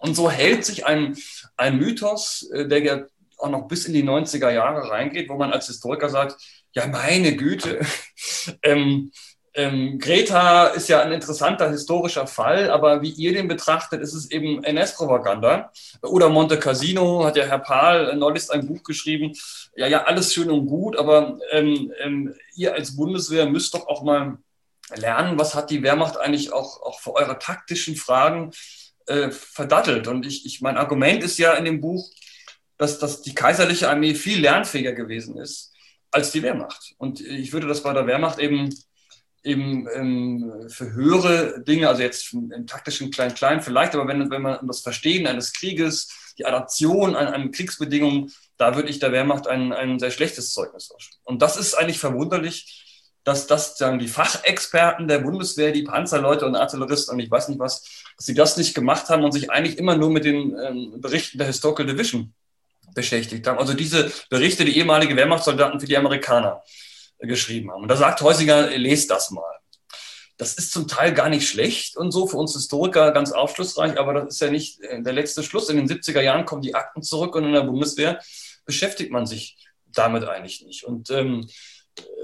Und 0.00 0.14
so 0.14 0.30
hält 0.30 0.64
sich 0.64 0.86
ein, 0.86 1.16
ein 1.56 1.78
Mythos, 1.78 2.48
äh, 2.52 2.66
der 2.66 3.08
auch 3.40 3.50
noch 3.50 3.68
bis 3.68 3.86
in 3.86 3.94
die 3.94 4.04
90er 4.04 4.50
Jahre 4.50 4.90
reingeht, 4.90 5.28
wo 5.28 5.36
man 5.36 5.52
als 5.52 5.66
Historiker 5.66 6.08
sagt, 6.08 6.36
ja 6.72 6.86
meine 6.86 7.36
Güte, 7.36 7.80
ähm, 8.62 9.10
ähm, 9.52 9.98
Greta 9.98 10.68
ist 10.68 10.88
ja 10.88 11.02
ein 11.02 11.10
interessanter 11.10 11.68
historischer 11.70 12.26
Fall, 12.26 12.70
aber 12.70 13.02
wie 13.02 13.10
ihr 13.10 13.32
den 13.32 13.48
betrachtet, 13.48 14.00
ist 14.00 14.14
es 14.14 14.30
eben 14.30 14.62
NS-Propaganda. 14.62 15.72
Oder 16.02 16.28
Monte 16.28 16.58
Cassino 16.58 17.24
hat 17.24 17.36
ja 17.36 17.44
Herr 17.44 17.58
Pahl 17.58 18.14
neulich 18.16 18.48
ein 18.50 18.66
Buch 18.66 18.84
geschrieben. 18.84 19.32
Ja, 19.74 19.88
ja, 19.88 20.04
alles 20.04 20.32
schön 20.32 20.50
und 20.50 20.66
gut, 20.66 20.96
aber 20.96 21.38
ähm, 21.50 21.92
ähm, 22.00 22.34
ihr 22.54 22.74
als 22.74 22.96
Bundeswehr 22.96 23.46
müsst 23.46 23.74
doch 23.74 23.88
auch 23.88 24.04
mal 24.04 24.38
lernen, 24.94 25.38
was 25.38 25.54
hat 25.54 25.70
die 25.70 25.82
Wehrmacht 25.82 26.16
eigentlich 26.16 26.52
auch, 26.52 26.82
auch 26.82 27.00
für 27.00 27.14
eure 27.14 27.38
taktischen 27.38 27.96
Fragen 27.96 28.52
äh, 29.06 29.30
verdattelt. 29.30 30.06
Und 30.06 30.26
ich, 30.26 30.46
ich, 30.46 30.60
mein 30.60 30.76
Argument 30.76 31.24
ist 31.24 31.38
ja 31.38 31.54
in 31.54 31.64
dem 31.64 31.80
Buch, 31.80 32.08
dass, 32.80 32.98
dass 32.98 33.20
die 33.20 33.34
kaiserliche 33.34 33.90
Armee 33.90 34.14
viel 34.14 34.40
lernfähiger 34.40 34.94
gewesen 34.94 35.36
ist 35.36 35.70
als 36.10 36.32
die 36.32 36.42
Wehrmacht. 36.42 36.94
Und 36.96 37.20
ich 37.20 37.52
würde 37.52 37.66
das 37.66 37.82
bei 37.82 37.92
der 37.92 38.06
Wehrmacht 38.06 38.38
eben 38.38 38.70
eben 39.42 39.86
ähm, 39.94 40.66
für 40.68 40.92
höhere 40.92 41.62
Dinge, 41.62 41.88
also 41.88 42.02
jetzt 42.02 42.32
im 42.32 42.66
taktischen 42.66 43.10
Klein-Klein 43.10 43.62
vielleicht, 43.62 43.94
aber 43.94 44.06
wenn, 44.06 44.30
wenn 44.30 44.42
man 44.42 44.66
das 44.66 44.80
Verstehen 44.80 45.26
eines 45.26 45.52
Krieges, 45.54 46.34
die 46.38 46.44
Adaption 46.44 47.16
an, 47.16 47.26
an 47.28 47.50
Kriegsbedingungen, 47.50 48.32
da 48.58 48.76
würde 48.76 48.90
ich 48.90 48.98
der 48.98 49.12
Wehrmacht 49.12 49.46
ein, 49.46 49.72
ein 49.72 49.98
sehr 49.98 50.10
schlechtes 50.10 50.52
Zeugnis 50.52 50.90
ausstellen. 50.90 51.22
Und 51.24 51.40
das 51.40 51.56
ist 51.56 51.74
eigentlich 51.74 51.98
verwunderlich, 51.98 53.06
dass 53.24 53.46
das 53.46 53.78
sagen 53.78 53.98
die 53.98 54.08
Fachexperten 54.08 55.08
der 55.08 55.20
Bundeswehr, 55.20 55.72
die 55.72 55.84
Panzerleute 55.84 56.46
und 56.46 56.56
Artilleristen 56.56 57.14
und 57.14 57.20
ich 57.20 57.30
weiß 57.30 57.48
nicht 57.48 57.60
was, 57.60 57.82
dass 58.16 58.26
sie 58.26 58.34
das 58.34 58.58
nicht 58.58 58.74
gemacht 58.74 59.08
haben 59.08 59.24
und 59.24 59.32
sich 59.32 59.50
eigentlich 59.50 59.78
immer 59.78 59.96
nur 59.96 60.10
mit 60.10 60.24
den 60.24 60.56
ähm, 60.58 61.00
Berichten 61.00 61.38
der 61.38 61.46
Historical 61.46 61.86
Division 61.86 62.34
beschäftigt 62.94 63.46
haben. 63.46 63.58
Also 63.58 63.74
diese 63.74 64.10
Berichte, 64.28 64.64
die 64.64 64.76
ehemalige 64.76 65.16
Wehrmachtssoldaten 65.16 65.80
für 65.80 65.86
die 65.86 65.96
Amerikaner 65.96 66.62
geschrieben 67.18 67.70
haben. 67.70 67.82
Und 67.82 67.88
da 67.88 67.96
sagt 67.96 68.20
Heusinger, 68.22 68.70
lest 68.70 69.10
das 69.10 69.30
mal. 69.30 69.60
Das 70.36 70.54
ist 70.54 70.72
zum 70.72 70.88
Teil 70.88 71.12
gar 71.12 71.28
nicht 71.28 71.46
schlecht 71.46 71.98
und 71.98 72.12
so 72.12 72.26
für 72.26 72.38
uns 72.38 72.54
Historiker 72.54 73.12
ganz 73.12 73.30
aufschlussreich, 73.30 73.98
aber 73.98 74.14
das 74.14 74.34
ist 74.34 74.40
ja 74.40 74.50
nicht 74.50 74.80
äh, 74.80 75.02
der 75.02 75.12
letzte 75.12 75.42
Schluss. 75.42 75.68
In 75.68 75.76
den 75.76 75.86
70er 75.86 76.22
Jahren 76.22 76.46
kommen 76.46 76.62
die 76.62 76.74
Akten 76.74 77.02
zurück 77.02 77.36
und 77.36 77.44
in 77.44 77.52
der 77.52 77.64
Bundeswehr 77.64 78.20
beschäftigt 78.64 79.12
man 79.12 79.26
sich 79.26 79.58
damit 79.86 80.24
eigentlich 80.24 80.64
nicht. 80.64 80.84
Und 80.84 81.10
ähm, 81.10 81.46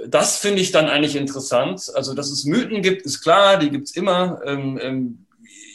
das 0.06 0.38
finde 0.38 0.62
ich 0.62 0.72
dann 0.72 0.88
eigentlich 0.88 1.16
interessant. 1.16 1.90
Also, 1.94 2.14
dass 2.14 2.30
es 2.30 2.44
Mythen 2.44 2.80
gibt, 2.80 3.02
ist 3.02 3.20
klar, 3.20 3.58
die 3.58 3.70
gibt 3.70 3.88
es 3.88 3.96
immer. 3.96 4.40
Ähm, 4.46 4.78
ähm, 4.80 5.25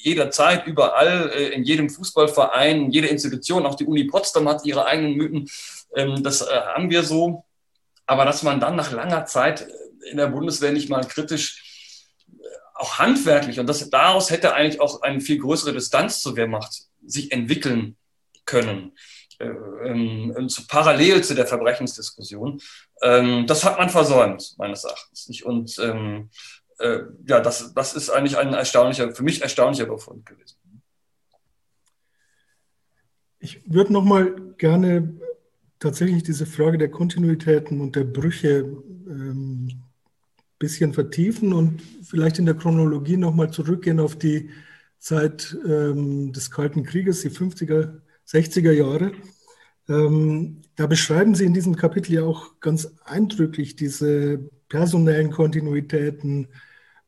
jederzeit, 0.03 0.67
überall, 0.67 1.31
äh, 1.31 1.49
in 1.49 1.63
jedem 1.63 1.89
Fußballverein, 1.89 2.91
jede 2.91 3.07
Institution, 3.07 3.65
auch 3.65 3.75
die 3.75 3.85
Uni 3.85 4.05
Potsdam 4.05 4.47
hat 4.49 4.65
ihre 4.65 4.85
eigenen 4.85 5.15
Mythen. 5.15 5.49
Ähm, 5.95 6.23
das 6.23 6.41
äh, 6.41 6.61
haben 6.75 6.89
wir 6.89 7.03
so. 7.03 7.45
Aber 8.05 8.25
dass 8.25 8.43
man 8.43 8.59
dann 8.59 8.75
nach 8.75 8.91
langer 8.91 9.25
Zeit 9.25 9.67
in 10.09 10.17
der 10.17 10.27
Bundeswehr 10.27 10.71
nicht 10.71 10.89
mal 10.89 11.05
kritisch, 11.05 11.63
äh, 12.27 12.33
auch 12.75 12.99
handwerklich, 12.99 13.59
und 13.59 13.67
das, 13.67 13.89
daraus 13.89 14.29
hätte 14.31 14.53
eigentlich 14.53 14.81
auch 14.81 15.01
eine 15.01 15.21
viel 15.21 15.37
größere 15.37 15.73
Distanz 15.73 16.21
zur 16.21 16.35
Wehrmacht 16.35 16.87
sich 17.05 17.31
entwickeln 17.31 17.95
können, 18.45 18.93
äh, 19.39 19.45
ähm, 19.45 20.49
zu, 20.49 20.67
parallel 20.67 21.23
zu 21.23 21.35
der 21.35 21.47
Verbrechensdiskussion. 21.47 22.61
Ähm, 23.01 23.45
das 23.47 23.63
hat 23.63 23.77
man 23.77 23.89
versäumt, 23.89 24.55
meines 24.57 24.83
Erachtens. 24.83 25.27
Nicht? 25.27 25.45
Und 25.45 25.77
ähm, 25.79 26.29
äh, 26.81 27.03
ja, 27.27 27.39
das, 27.39 27.73
das 27.73 27.93
ist 27.95 28.09
eigentlich 28.09 28.37
ein 28.37 28.53
erstaunlicher, 28.53 29.13
für 29.13 29.23
mich 29.23 29.41
erstaunlicher 29.41 29.85
Befund 29.85 30.25
gewesen. 30.25 30.57
Ich 33.39 33.61
würde 33.71 33.93
noch 33.93 34.03
mal 34.03 34.35
gerne 34.57 35.17
tatsächlich 35.79 36.23
diese 36.23 36.45
Frage 36.45 36.77
der 36.77 36.91
Kontinuitäten 36.91 37.81
und 37.81 37.95
der 37.95 38.03
Brüche 38.03 38.59
ein 38.59 39.07
ähm, 39.07 39.83
bisschen 40.59 40.93
vertiefen 40.93 41.53
und 41.53 41.81
vielleicht 42.03 42.37
in 42.37 42.45
der 42.45 42.55
Chronologie 42.55 43.17
nochmal 43.17 43.51
zurückgehen 43.51 43.99
auf 43.99 44.15
die 44.15 44.51
Zeit 44.99 45.57
ähm, 45.65 46.31
des 46.31 46.51
Kalten 46.51 46.83
Krieges, 46.83 47.21
die 47.21 47.31
50er, 47.31 48.01
60er 48.27 48.71
Jahre. 48.71 49.11
Ähm, 49.89 50.61
da 50.75 50.85
beschreiben 50.85 51.33
Sie 51.33 51.45
in 51.45 51.55
diesem 51.55 51.75
Kapitel 51.75 52.13
ja 52.13 52.23
auch 52.23 52.59
ganz 52.59 52.93
eindrücklich 53.03 53.75
diese 53.75 54.49
personellen 54.69 55.31
Kontinuitäten, 55.31 56.47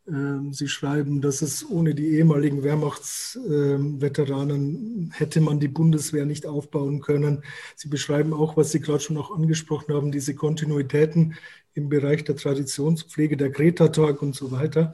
Sie 0.05 0.67
schreiben, 0.67 1.21
dass 1.21 1.41
es 1.41 1.65
ohne 1.69 1.95
die 1.95 2.17
ehemaligen 2.17 2.61
Wehrmachtsveteranen 2.61 5.13
hätte 5.13 5.39
man 5.39 5.61
die 5.61 5.69
Bundeswehr 5.69 6.25
nicht 6.25 6.45
aufbauen 6.45 6.99
können. 6.99 7.41
Sie 7.77 7.87
beschreiben 7.87 8.33
auch, 8.33 8.57
was 8.57 8.73
Sie 8.73 8.81
gerade 8.81 8.99
schon 8.99 9.15
auch 9.15 9.33
angesprochen 9.33 9.93
haben, 9.93 10.11
diese 10.11 10.35
Kontinuitäten 10.35 11.35
im 11.73 11.87
Bereich 11.87 12.25
der 12.25 12.35
Traditionspflege, 12.35 13.37
der 13.37 13.49
Greta-Tag 13.49 14.21
und 14.21 14.35
so 14.35 14.51
weiter. 14.51 14.93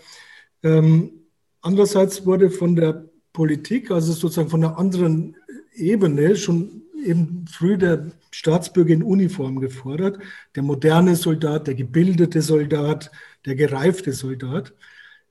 Ähm, 0.62 1.24
andererseits 1.62 2.28
wurde 2.28 2.52
von 2.52 2.76
der 2.76 3.10
Politik, 3.34 3.90
also 3.90 4.14
sozusagen 4.14 4.50
von 4.50 4.64
einer 4.64 4.78
anderen 4.78 5.38
Ebene, 5.74 6.36
schon 6.36 6.84
eben 7.04 7.46
früh 7.48 7.78
der 7.78 8.12
Staatsbürger 8.30 8.94
in 8.94 9.02
Uniform 9.02 9.60
gefordert, 9.60 10.20
der 10.56 10.62
moderne 10.62 11.16
Soldat, 11.16 11.66
der 11.66 11.74
gebildete 11.74 12.44
Soldat, 12.44 13.10
der 13.46 13.56
gereifte 13.56 14.14
Soldat. 14.14 14.76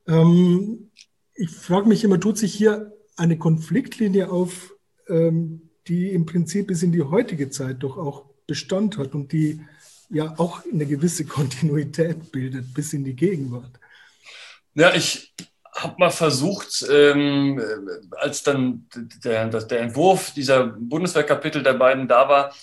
Ähm, 0.08 0.90
ich 1.34 1.50
frage 1.50 1.88
mich 1.88 2.02
immer, 2.02 2.18
tut 2.18 2.38
sich 2.38 2.54
hier 2.54 2.92
eine 3.16 3.38
Konfliktlinie 3.38 4.30
auf, 4.30 4.74
ähm, 5.08 5.70
die 5.86 6.10
im 6.10 6.26
Prinzip 6.26 6.68
bis 6.68 6.82
in 6.82 6.92
die 6.92 7.02
heutige 7.02 7.50
Zeit 7.50 7.82
doch 7.82 7.96
auch 7.96 8.24
Bestand 8.46 8.98
hat 8.98 9.14
und 9.14 9.32
die 9.32 9.60
ja 10.10 10.34
auch 10.38 10.62
eine 10.64 10.86
gewisse 10.86 11.24
Kontinuität 11.24 12.32
bildet 12.32 12.72
bis 12.74 12.92
in 12.92 13.04
die 13.04 13.14
Gegenwart? 13.14 13.78
Ja, 14.74 14.94
ich 14.94 15.34
habe 15.72 15.94
mal 15.98 16.10
versucht, 16.10 16.84
ähm, 16.90 17.60
als 18.12 18.42
dann 18.42 18.86
der, 19.22 19.46
der 19.48 19.80
Entwurf 19.80 20.32
dieser 20.32 20.66
Bundeswehrkapitel 20.66 21.62
der 21.62 21.74
beiden 21.74 22.08
da 22.08 22.28
war, 22.28 22.54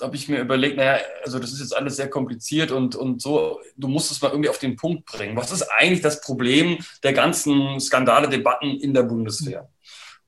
habe 0.00 0.16
ich 0.16 0.28
mir 0.28 0.40
überlegt, 0.40 0.76
naja, 0.76 0.98
also 1.24 1.38
das 1.38 1.52
ist 1.52 1.60
jetzt 1.60 1.76
alles 1.76 1.96
sehr 1.96 2.10
kompliziert 2.10 2.70
und, 2.70 2.94
und 2.94 3.22
so, 3.22 3.60
du 3.76 3.88
musst 3.88 4.10
es 4.10 4.20
mal 4.20 4.30
irgendwie 4.30 4.48
auf 4.48 4.58
den 4.58 4.76
Punkt 4.76 5.06
bringen. 5.06 5.36
Was 5.36 5.52
ist 5.52 5.62
eigentlich 5.62 6.02
das 6.02 6.20
Problem 6.20 6.78
der 7.02 7.12
ganzen 7.12 7.78
Skandale, 7.80 8.28
Debatten 8.28 8.78
in 8.78 8.94
der 8.94 9.04
Bundeswehr? 9.04 9.68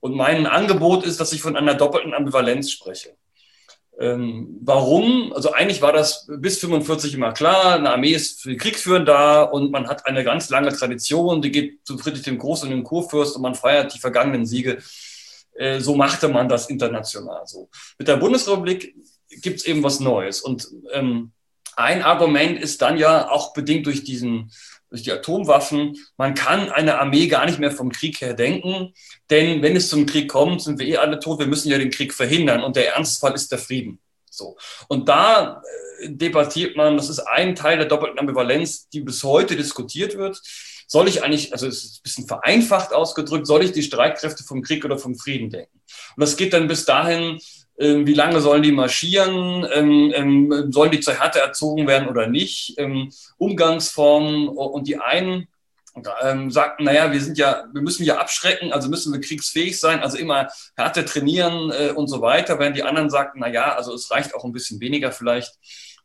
Und 0.00 0.14
mein 0.14 0.46
Angebot 0.46 1.04
ist, 1.04 1.20
dass 1.20 1.32
ich 1.32 1.40
von 1.40 1.56
einer 1.56 1.74
doppelten 1.74 2.14
Ambivalenz 2.14 2.70
spreche. 2.70 3.16
Ähm, 3.98 4.58
warum? 4.62 5.32
Also 5.34 5.52
eigentlich 5.52 5.80
war 5.80 5.92
das 5.92 6.28
bis 6.28 6.58
45 6.58 7.14
immer 7.14 7.32
klar, 7.32 7.76
eine 7.76 7.90
Armee 7.90 8.12
ist 8.12 8.42
für 8.42 8.56
Kriegsführen 8.56 9.06
da 9.06 9.42
und 9.42 9.70
man 9.70 9.88
hat 9.88 10.06
eine 10.06 10.24
ganz 10.24 10.50
lange 10.50 10.72
Tradition, 10.72 11.40
die 11.40 11.52
geht 11.52 11.86
zu 11.86 11.96
Friedrich 11.96 12.22
dem 12.22 12.38
Großen 12.38 12.68
und 12.68 12.74
dem 12.74 12.84
Kurfürst 12.84 13.36
und 13.36 13.42
man 13.42 13.54
feiert 13.54 13.94
die 13.94 14.00
vergangenen 14.00 14.46
Siege. 14.46 14.78
Äh, 15.54 15.78
so 15.78 15.94
machte 15.94 16.28
man 16.28 16.48
das 16.48 16.68
international 16.68 17.46
so. 17.46 17.68
Mit 17.96 18.08
der 18.08 18.16
Bundesrepublik 18.16 18.96
gibt 19.40 19.60
es 19.60 19.66
eben 19.66 19.82
was 19.82 20.00
Neues. 20.00 20.40
Und 20.40 20.68
ähm, 20.92 21.32
ein 21.76 22.02
Argument 22.02 22.60
ist 22.60 22.82
dann 22.82 22.98
ja 22.98 23.28
auch 23.30 23.52
bedingt 23.52 23.86
durch 23.86 24.04
diesen 24.04 24.50
durch 24.94 25.02
die 25.02 25.12
Atomwaffen, 25.12 25.96
man 26.16 26.34
kann 26.34 26.70
eine 26.70 27.00
Armee 27.00 27.26
gar 27.26 27.46
nicht 27.46 27.58
mehr 27.58 27.72
vom 27.72 27.90
Krieg 27.90 28.20
her 28.20 28.34
denken, 28.34 28.94
denn 29.28 29.60
wenn 29.60 29.74
es 29.74 29.88
zum 29.88 30.06
Krieg 30.06 30.28
kommt, 30.28 30.62
sind 30.62 30.78
wir 30.78 30.86
eh 30.86 30.98
alle 30.98 31.18
tot, 31.18 31.40
wir 31.40 31.48
müssen 31.48 31.68
ja 31.68 31.78
den 31.78 31.90
Krieg 31.90 32.14
verhindern 32.14 32.62
und 32.62 32.76
der 32.76 32.94
Ernstfall 32.94 33.34
ist 33.34 33.50
der 33.50 33.58
Frieden. 33.58 33.98
So. 34.30 34.56
Und 34.86 35.08
da 35.08 35.62
äh, 36.00 36.10
debattiert 36.10 36.76
man, 36.76 36.96
das 36.96 37.08
ist 37.08 37.18
ein 37.18 37.56
Teil 37.56 37.76
der 37.76 37.86
doppelten 37.86 38.20
Ambivalenz, 38.20 38.88
die 38.88 39.00
bis 39.00 39.24
heute 39.24 39.56
diskutiert 39.56 40.16
wird. 40.16 40.40
Soll 40.86 41.08
ich 41.08 41.24
eigentlich, 41.24 41.52
also 41.52 41.66
es 41.66 41.84
ist 41.84 41.98
ein 41.98 42.02
bisschen 42.04 42.26
vereinfacht 42.28 42.92
ausgedrückt, 42.92 43.48
soll 43.48 43.64
ich 43.64 43.72
die 43.72 43.82
Streitkräfte 43.82 44.44
vom 44.44 44.62
Krieg 44.62 44.84
oder 44.84 44.98
vom 44.98 45.16
Frieden 45.16 45.50
denken? 45.50 45.80
Und 46.16 46.20
das 46.20 46.36
geht 46.36 46.52
dann 46.52 46.68
bis 46.68 46.84
dahin, 46.84 47.40
wie 47.76 48.14
lange 48.14 48.40
sollen 48.40 48.62
die 48.62 48.70
marschieren, 48.70 49.66
ähm, 49.74 50.12
ähm, 50.14 50.72
sollen 50.72 50.92
die 50.92 51.00
zur 51.00 51.14
Härte 51.14 51.40
erzogen 51.40 51.88
werden 51.88 52.08
oder 52.08 52.28
nicht, 52.28 52.76
Umgangsformen 53.36 54.46
und 54.48 54.86
die 54.86 54.98
einen 54.98 55.48
ähm, 56.22 56.50
sagten, 56.50 56.84
naja, 56.84 57.12
wir 57.12 57.20
sind 57.20 57.38
ja, 57.38 57.64
wir 57.72 57.82
müssen 57.82 58.04
ja 58.04 58.18
abschrecken, 58.18 58.72
also 58.72 58.88
müssen 58.88 59.12
wir 59.12 59.20
kriegsfähig 59.20 59.78
sein, 59.78 60.00
also 60.00 60.16
immer 60.16 60.48
Härte 60.76 61.04
trainieren 61.04 61.70
äh, 61.70 61.92
und 61.92 62.08
so 62.08 62.20
weiter, 62.20 62.58
während 62.58 62.76
die 62.76 62.82
anderen 62.82 63.10
sagten, 63.10 63.40
naja, 63.40 63.74
also 63.76 63.94
es 63.94 64.10
reicht 64.10 64.34
auch 64.34 64.44
ein 64.44 64.52
bisschen 64.52 64.80
weniger 64.80 65.12
vielleicht 65.12 65.54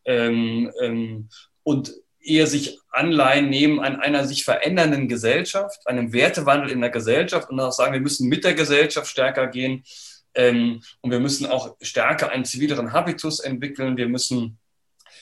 ähm, 0.06 0.72
ähm, 0.82 1.30
und 1.64 1.94
eher 2.22 2.48
sich 2.48 2.80
Anleihen 2.92 3.50
nehmen 3.50 3.80
an 3.80 4.00
einer 4.00 4.26
sich 4.26 4.44
verändernden 4.44 5.08
Gesellschaft, 5.08 5.88
einem 5.88 6.14
Wertewandel 6.14 6.70
in 6.70 6.82
der 6.82 6.90
Gesellschaft 6.92 7.50
und 7.50 7.60
auch 7.60 7.72
sagen, 7.72 7.94
wir 7.94 8.02
müssen 8.02 8.28
mit 8.28 8.44
der 8.44 8.54
Gesellschaft 8.54 9.10
stärker 9.10 9.48
gehen 9.48 9.84
ähm, 10.36 10.82
und 11.02 11.12
wir 11.12 11.20
müssen 11.20 11.46
auch 11.48 11.76
stärker 11.82 12.30
einen 12.30 12.46
zivileren 12.46 12.94
Habitus 12.94 13.40
entwickeln. 13.40 13.98
Wir 13.98 14.08
müssen 14.08 14.58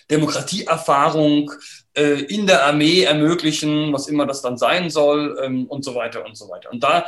Demokratieerfahrung 0.09 1.51
äh, 1.93 2.21
in 2.23 2.47
der 2.47 2.65
Armee 2.65 3.03
ermöglichen, 3.03 3.91
was 3.91 4.07
immer 4.07 4.25
das 4.25 4.41
dann 4.41 4.57
sein 4.57 4.89
soll 4.89 5.37
ähm, 5.43 5.65
und 5.65 5.83
so 5.83 5.95
weiter 5.95 6.25
und 6.25 6.37
so 6.37 6.49
weiter. 6.49 6.71
Und 6.71 6.83
da, 6.83 7.05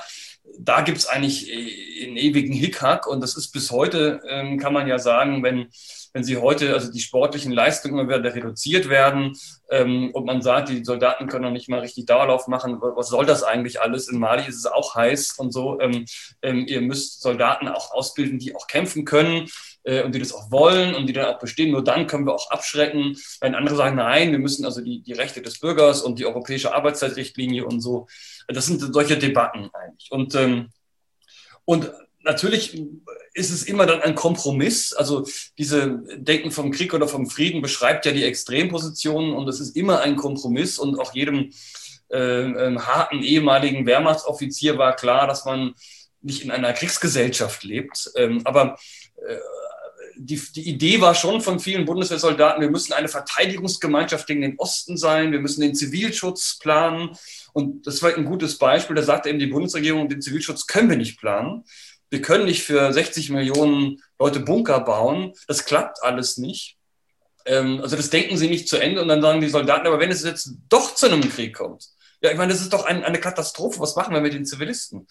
da 0.58 0.82
gibt 0.82 0.98
es 0.98 1.08
eigentlich 1.08 1.50
äh, 1.50 2.08
einen 2.08 2.18
ewigen 2.18 2.54
Hickhack 2.54 3.08
und 3.08 3.22
das 3.22 3.38
ist 3.38 3.52
bis 3.52 3.72
heute, 3.72 4.22
ähm, 4.28 4.60
kann 4.60 4.74
man 4.74 4.88
ja 4.88 5.00
sagen, 5.00 5.44
wenn 5.44 5.70
wenn 6.14 6.24
sie 6.24 6.38
heute, 6.38 6.74
also 6.74 6.92
die 6.92 7.00
sportlichen 7.00 7.52
Leistungen 7.52 8.08
wieder 8.08 8.24
reduziert 8.24 8.90
werden 8.90 9.38
ähm, 9.70 10.12
und 10.14 10.26
man 10.26 10.42
sagt, 10.42 10.70
die 10.70 10.84
Soldaten 10.84 11.28
können 11.28 11.46
noch 11.46 11.52
nicht 11.52 11.70
mal 11.70 11.80
richtig 11.80 12.06
Dauerlauf 12.06 12.48
machen, 12.48 12.80
was 12.82 13.10
soll 13.10 13.26
das 13.26 13.44
eigentlich 13.44 13.82
alles? 13.82 14.08
In 14.08 14.20
Mali 14.20 14.48
ist 14.48 14.58
es 14.58 14.66
auch 14.66 14.96
heiß 14.96 15.36
und 15.38 15.52
so. 15.52 15.80
Ähm, 15.80 16.06
ähm, 16.42 16.66
ihr 16.68 16.82
müsst 16.82 17.22
Soldaten 17.22 17.68
auch 17.68 17.92
ausbilden, 17.92 18.40
die 18.40 18.56
auch 18.56 18.68
kämpfen 18.68 19.06
können 19.06 19.48
äh, 19.84 20.04
und 20.04 20.14
die 20.14 20.20
das 20.20 20.34
auch 20.34 20.52
wollen 20.52 20.96
und 20.96 21.08
die 21.08 21.14
dann 21.14 21.34
auch 21.34 21.40
bestehen. 21.40 21.72
Nur 21.72 21.84
dann 21.84 22.08
können 22.08 22.26
wir 22.26 22.34
auch 22.34 22.50
abschrecken. 22.52 23.18
Wenn 23.42 23.56
andere 23.56 23.76
sagen, 23.76 23.96
nein, 23.96 24.32
wir 24.32 24.40
müssen 24.40 24.66
also 24.66 24.82
die, 24.82 25.02
die 25.02 25.14
Rechte 25.14 25.42
des 25.42 25.60
Bürgers 25.60 26.02
und 26.02 26.20
die 26.20 26.26
europäische 26.26 26.74
Arbeitszeitrichtlinie 26.74 27.66
und 27.66 27.82
so. 27.82 28.08
Das 28.48 28.66
sind 28.66 28.82
solche 28.82 29.18
Debatten 29.18 29.70
eigentlich. 29.74 30.12
Und, 30.12 30.36
ähm, 30.36 30.70
und 31.66 31.92
natürlich 32.24 32.82
ist 33.34 33.52
es 33.52 33.64
immer 33.64 33.86
dann 33.86 34.02
ein 34.02 34.16
Kompromiss. 34.16 34.94
Also 34.94 35.26
diese 35.58 36.02
Denken 36.18 36.52
vom 36.52 36.72
Krieg 36.72 36.94
oder 36.94 37.08
vom 37.08 37.30
Frieden 37.30 37.62
beschreibt 37.62 38.06
ja 38.06 38.12
die 38.12 38.26
Extrempositionen 38.26 39.34
und 39.34 39.48
es 39.48 39.60
ist 39.60 39.76
immer 39.76 40.02
ein 40.02 40.16
Kompromiss 40.16 40.80
und 40.80 41.00
auch 41.00 41.14
jedem 41.14 41.52
äh, 42.10 42.78
harten 42.78 43.24
ehemaligen 43.24 43.86
Wehrmachtsoffizier 43.86 44.78
war 44.78 44.96
klar, 44.96 45.28
dass 45.28 45.46
man 45.46 45.74
nicht 46.22 46.44
in 46.44 46.52
einer 46.52 46.74
Kriegsgesellschaft 46.74 47.64
lebt. 47.64 48.12
Ähm, 48.16 48.42
aber 48.46 48.78
äh, 49.26 49.38
die, 50.22 50.42
die 50.54 50.68
Idee 50.68 51.00
war 51.00 51.16
schon 51.16 51.40
von 51.40 51.60
vielen 51.60 51.86
Bundeswehrsoldaten, 51.86 52.62
wir 52.62 52.70
müssen 52.70 52.92
eine 52.92 53.08
Verteidigungsgemeinschaft 53.08 54.28
gegen 54.28 54.42
den 54.42 54.58
Osten 54.58 54.98
sein, 54.98 55.32
wir 55.32 55.40
müssen 55.40 55.62
den 55.62 55.76
Zivilschutz 55.76 56.60
planen. 56.60 57.12
Und 57.54 57.88
das 57.88 58.04
war 58.04 58.14
ein 58.14 58.26
gutes 58.26 58.58
Beispiel. 58.58 58.96
Da 58.96 59.02
sagte 59.02 59.30
eben 59.30 59.40
die 59.40 59.48
Bundesregierung, 59.48 60.10
den 60.10 60.22
Zivilschutz 60.22 60.68
können 60.68 60.90
wir 60.90 60.98
nicht 60.98 61.20
planen. 61.20 61.64
Wir 62.10 62.22
können 62.22 62.46
nicht 62.46 62.64
für 62.64 62.92
60 62.92 63.30
Millionen 63.30 64.02
Leute 64.18 64.40
Bunker 64.40 64.80
bauen. 64.82 65.34
Das 65.48 65.66
klappt 65.66 66.04
alles 66.04 66.38
nicht. 66.38 66.78
Ähm, 67.46 67.82
also 67.82 67.96
das 67.96 68.10
denken 68.10 68.38
sie 68.38 68.50
nicht 68.50 68.68
zu 68.68 68.78
Ende 68.78 69.02
und 69.02 69.08
dann 69.08 69.22
sagen 69.22 69.42
die 69.42 69.50
Soldaten, 69.50 69.88
aber 69.88 70.00
wenn 70.00 70.12
es 70.12 70.24
jetzt 70.24 70.52
doch 70.70 70.96
zu 70.96 71.06
einem 71.06 71.30
Krieg 71.30 71.56
kommt, 71.56 71.88
ja, 72.22 72.32
ich 72.32 72.38
meine, 72.38 72.52
das 72.52 72.62
ist 72.62 72.74
doch 72.74 72.86
ein, 72.86 73.04
eine 73.04 73.20
Katastrophe. 73.20 73.80
Was 73.80 73.96
machen 73.96 74.14
wir 74.14 74.22
mit 74.22 74.34
den 74.34 74.46
Zivilisten? 74.46 75.08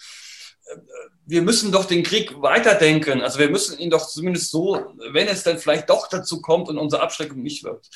wir 1.27 1.43
müssen 1.43 1.73
doch 1.73 1.85
den 1.85 2.03
Krieg 2.03 2.41
weiterdenken. 2.41 3.23
Also 3.23 3.39
wir 3.39 3.51
müssen 3.51 3.79
ihn 3.79 3.91
doch 3.91 4.07
zumindest 4.09 4.51
so, 4.51 4.95
wenn 5.13 5.29
es 5.29 5.43
dann 5.43 5.59
vielleicht 5.59 5.91
doch 5.91 6.09
dazu 6.09 6.41
kommt 6.41 6.69
und 6.69 6.79
unsere 6.79 7.03
Abschreckung 7.03 7.43
nicht 7.43 7.65
wirkt. 7.65 7.89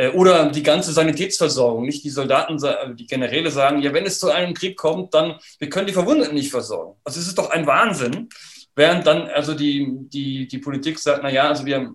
Äh, 0.00 0.08
oder 0.12 0.50
die 0.50 0.62
ganze 0.62 0.92
Sanitätsversorgung, 0.92 1.84
nicht 1.84 2.02
die 2.04 2.10
Soldaten, 2.10 2.56
die 2.96 3.06
Generäle 3.06 3.50
sagen, 3.50 3.82
ja, 3.82 3.92
wenn 3.92 4.06
es 4.06 4.18
zu 4.18 4.30
einem 4.30 4.54
Krieg 4.54 4.78
kommt, 4.78 5.12
dann, 5.12 5.38
wir 5.58 5.68
können 5.68 5.86
die 5.86 5.92
Verwundeten 5.92 6.34
nicht 6.34 6.50
versorgen. 6.50 6.98
Also 7.04 7.20
es 7.20 7.26
ist 7.26 7.36
doch 7.36 7.50
ein 7.50 7.66
Wahnsinn. 7.66 8.30
Während 8.74 9.06
dann 9.06 9.28
also 9.28 9.52
die, 9.52 9.88
die, 10.08 10.48
die 10.48 10.58
Politik 10.58 10.98
sagt, 10.98 11.20
na 11.22 11.30
ja, 11.30 11.48
also 11.48 11.66
wir, 11.66 11.92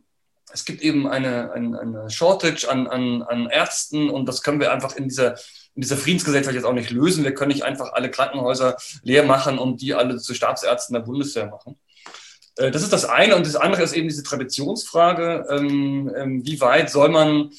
es 0.53 0.65
gibt 0.65 0.83
eben 0.83 1.07
eine, 1.07 1.51
eine, 1.53 1.79
eine 1.79 2.09
Shortage 2.11 2.69
an, 2.69 2.85
an, 2.85 3.23
an 3.23 3.49
Ärzten 3.49 4.11
und 4.11 4.27
das 4.27 4.43
können 4.43 4.59
wir 4.59 4.71
einfach 4.71 4.95
in 4.95 5.05
dieser 5.05 5.35
in 5.73 5.81
dieser 5.81 5.97
Friedensgesellschaft 5.97 6.55
jetzt 6.55 6.63
auch 6.63 6.71
nicht 6.71 6.89
lösen. 6.89 7.25
Wir 7.25 7.33
können 7.33 7.51
nicht 7.51 7.65
einfach 7.65 7.91
alle 7.91 8.09
Krankenhäuser 8.09 8.77
leer 9.03 9.23
machen 9.23 9.57
und 9.57 9.81
die 9.81 9.93
alle 9.93 10.17
zu 10.19 10.33
Stabsärzten 10.33 10.93
der 10.93 11.01
Bundeswehr 11.01 11.47
machen. 11.47 11.77
Äh, 12.55 12.71
das 12.71 12.83
ist 12.83 12.93
das 12.93 13.05
eine. 13.05 13.35
Und 13.35 13.45
das 13.45 13.55
andere 13.55 13.83
ist 13.83 13.93
eben 13.93 14.07
diese 14.07 14.23
Traditionsfrage. 14.23 15.45
Ähm, 15.49 16.11
ähm, 16.15 16.45
wie 16.45 16.61
weit 16.61 16.89
soll 16.89 17.09
man 17.09 17.51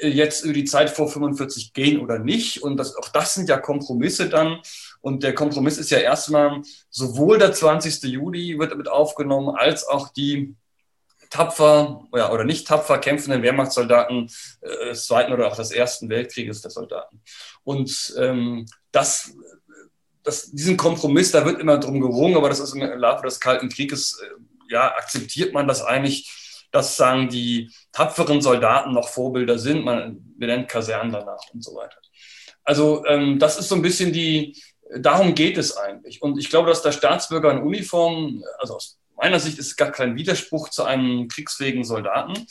jetzt 0.00 0.44
über 0.44 0.54
die 0.54 0.64
Zeit 0.64 0.90
vor 0.90 1.08
45 1.08 1.72
gehen 1.72 2.00
oder 2.00 2.18
nicht? 2.18 2.62
Und 2.62 2.76
das, 2.76 2.96
auch 2.96 3.08
das 3.08 3.34
sind 3.34 3.48
ja 3.48 3.58
Kompromisse 3.58 4.28
dann. 4.28 4.60
Und 5.00 5.22
der 5.22 5.34
Kompromiss 5.34 5.78
ist 5.78 5.90
ja 5.90 5.98
erstmal 5.98 6.62
sowohl 6.90 7.38
der 7.38 7.52
20. 7.52 8.02
Juli 8.04 8.58
wird 8.58 8.72
damit 8.72 8.88
aufgenommen, 8.88 9.54
als 9.56 9.86
auch 9.86 10.08
die 10.08 10.54
tapfer 11.32 12.06
ja, 12.14 12.30
oder 12.30 12.44
nicht 12.44 12.68
tapfer 12.68 12.98
kämpfenden 12.98 13.42
Wehrmachtssoldaten 13.42 14.30
äh, 14.60 14.90
des 14.90 15.06
Zweiten 15.06 15.32
oder 15.32 15.48
auch 15.48 15.56
des 15.56 15.70
Ersten 15.70 16.08
Weltkrieges 16.08 16.60
der 16.60 16.70
Soldaten. 16.70 17.22
Und 17.64 18.14
ähm, 18.18 18.66
das, 18.90 19.32
das, 20.22 20.50
diesen 20.50 20.76
Kompromiss, 20.76 21.32
da 21.32 21.46
wird 21.46 21.58
immer 21.58 21.78
drum 21.78 22.00
gerungen, 22.00 22.36
aber 22.36 22.50
das 22.50 22.60
ist 22.60 22.74
im 22.74 22.80
Laufe 22.80 23.24
des 23.24 23.40
Kalten 23.40 23.70
Krieges, 23.70 24.20
äh, 24.22 24.72
ja, 24.72 24.94
akzeptiert 24.94 25.54
man 25.54 25.66
das 25.66 25.82
eigentlich, 25.82 26.30
dass 26.72 26.96
sagen 26.96 27.28
die 27.28 27.70
tapferen 27.92 28.40
Soldaten 28.40 28.92
noch 28.92 29.08
Vorbilder 29.08 29.58
sind. 29.58 29.84
Man 29.84 30.18
benennt 30.36 30.68
Kasernen 30.68 31.12
danach 31.12 31.42
und 31.52 31.62
so 31.62 31.76
weiter. 31.76 31.96
Also 32.64 33.04
ähm, 33.06 33.38
das 33.38 33.58
ist 33.58 33.68
so 33.68 33.74
ein 33.74 33.82
bisschen 33.82 34.12
die, 34.12 34.60
darum 34.96 35.34
geht 35.34 35.58
es 35.58 35.76
eigentlich. 35.76 36.22
Und 36.22 36.38
ich 36.38 36.50
glaube, 36.50 36.68
dass 36.68 36.82
der 36.82 36.92
Staatsbürger 36.92 37.52
in 37.52 37.62
Uniform, 37.62 38.42
also 38.58 38.76
aus 38.76 38.98
meiner 39.16 39.38
Sicht 39.38 39.58
ist 39.58 39.76
gar 39.76 39.92
kein 39.92 40.16
Widerspruch 40.16 40.70
zu 40.70 40.84
einem 40.84 41.28
kriegsfähigen 41.28 41.84
Soldaten. 41.84 42.46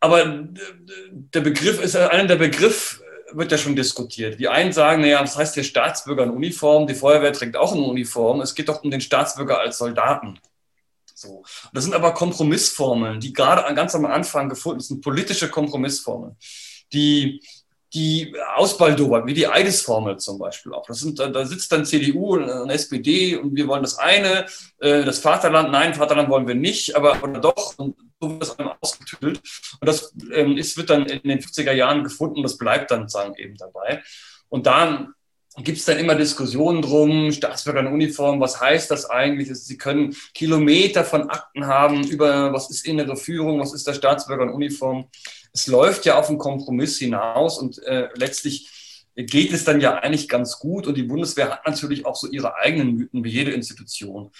Aber 0.00 0.24
der 0.26 1.40
Begriff 1.40 1.80
ist, 1.82 1.96
einer 1.96 2.26
der 2.26 2.36
Begriff 2.36 3.00
wird 3.32 3.52
ja 3.52 3.58
schon 3.58 3.76
diskutiert. 3.76 4.38
Die 4.38 4.48
einen 4.48 4.72
sagen, 4.72 5.02
naja, 5.02 5.22
was 5.22 5.36
heißt 5.36 5.54
hier 5.54 5.64
Staatsbürger 5.64 6.24
in 6.24 6.30
Uniform? 6.30 6.86
Die 6.86 6.94
Feuerwehr 6.94 7.32
trägt 7.32 7.56
auch 7.56 7.72
eine 7.72 7.82
Uniform. 7.82 8.40
Es 8.40 8.54
geht 8.54 8.68
doch 8.68 8.82
um 8.82 8.90
den 8.90 9.00
Staatsbürger 9.00 9.58
als 9.58 9.78
Soldaten. 9.78 10.38
So. 11.14 11.44
Das 11.72 11.84
sind 11.84 11.94
aber 11.94 12.12
Kompromissformeln, 12.12 13.20
die 13.20 13.32
gerade 13.32 13.72
ganz 13.74 13.94
am 13.94 14.04
Anfang 14.04 14.48
gefunden 14.48 14.80
sind, 14.80 15.00
politische 15.00 15.48
Kompromissformeln, 15.48 16.36
die 16.92 17.40
die 17.94 18.34
ausbaldowern, 18.56 19.24
wie 19.24 19.34
die 19.34 19.46
Eidesformel 19.46 20.16
zum 20.16 20.38
Beispiel 20.38 20.74
auch. 20.74 20.84
Das 20.86 20.98
sind, 20.98 21.20
da 21.20 21.46
sitzt 21.46 21.70
dann 21.70 21.84
CDU 21.84 22.34
und 22.34 22.68
SPD 22.68 23.36
und 23.36 23.54
wir 23.54 23.68
wollen 23.68 23.84
das 23.84 23.98
eine, 23.98 24.46
äh, 24.78 25.04
das 25.04 25.20
Vaterland, 25.20 25.70
nein, 25.70 25.94
Vaterland 25.94 26.28
wollen 26.28 26.48
wir 26.48 26.56
nicht, 26.56 26.96
aber 26.96 27.22
oder 27.22 27.40
doch, 27.40 27.78
und 27.78 27.96
so 28.20 28.30
wird 28.30 28.42
das 28.42 28.58
einmal 28.58 28.76
ausgetüdelt. 28.80 29.40
Und 29.80 29.86
das 29.86 30.12
ähm, 30.32 30.56
ist, 30.56 30.76
wird 30.76 30.90
dann 30.90 31.06
in 31.06 31.28
den 31.28 31.38
50er 31.38 31.72
Jahren 31.72 32.02
gefunden, 32.02 32.42
das 32.42 32.58
bleibt 32.58 32.90
dann 32.90 33.08
sagen 33.08 33.36
eben 33.36 33.56
dabei. 33.56 34.02
Und 34.48 34.66
da 34.66 35.13
gibt 35.58 35.78
es 35.78 35.84
dann 35.84 35.98
immer 35.98 36.14
Diskussionen 36.14 36.82
drum, 36.82 37.30
Staatsbürger 37.30 37.80
in 37.80 37.86
Uniform, 37.86 38.40
was 38.40 38.60
heißt 38.60 38.90
das 38.90 39.08
eigentlich? 39.08 39.54
Sie 39.54 39.76
können 39.76 40.16
Kilometer 40.34 41.04
von 41.04 41.30
Akten 41.30 41.66
haben 41.66 42.04
über, 42.04 42.52
was 42.52 42.70
ist 42.70 42.86
innere 42.86 43.16
Führung, 43.16 43.60
was 43.60 43.72
ist 43.72 43.86
der 43.86 43.94
Staatsbürger 43.94 44.44
in 44.44 44.50
Uniform 44.50 45.06
es 45.54 45.68
läuft 45.68 46.04
ja 46.04 46.18
auf 46.18 46.28
einen 46.28 46.38
Kompromiss 46.38 46.98
hinaus 46.98 47.58
und 47.58 47.80
äh, 47.84 48.08
letztlich 48.16 48.68
geht 49.16 49.52
es 49.52 49.64
dann 49.64 49.80
ja 49.80 49.94
eigentlich 49.94 50.28
ganz 50.28 50.58
gut. 50.58 50.86
Und 50.86 50.96
die 50.96 51.04
Bundeswehr 51.04 51.50
hat 51.50 51.66
natürlich 51.66 52.04
auch 52.04 52.16
so 52.16 52.28
ihre 52.28 52.56
eigenen 52.56 52.96
Mythen 52.96 53.24
wie 53.24 53.30
jede 53.30 53.52
Institution. 53.52 54.30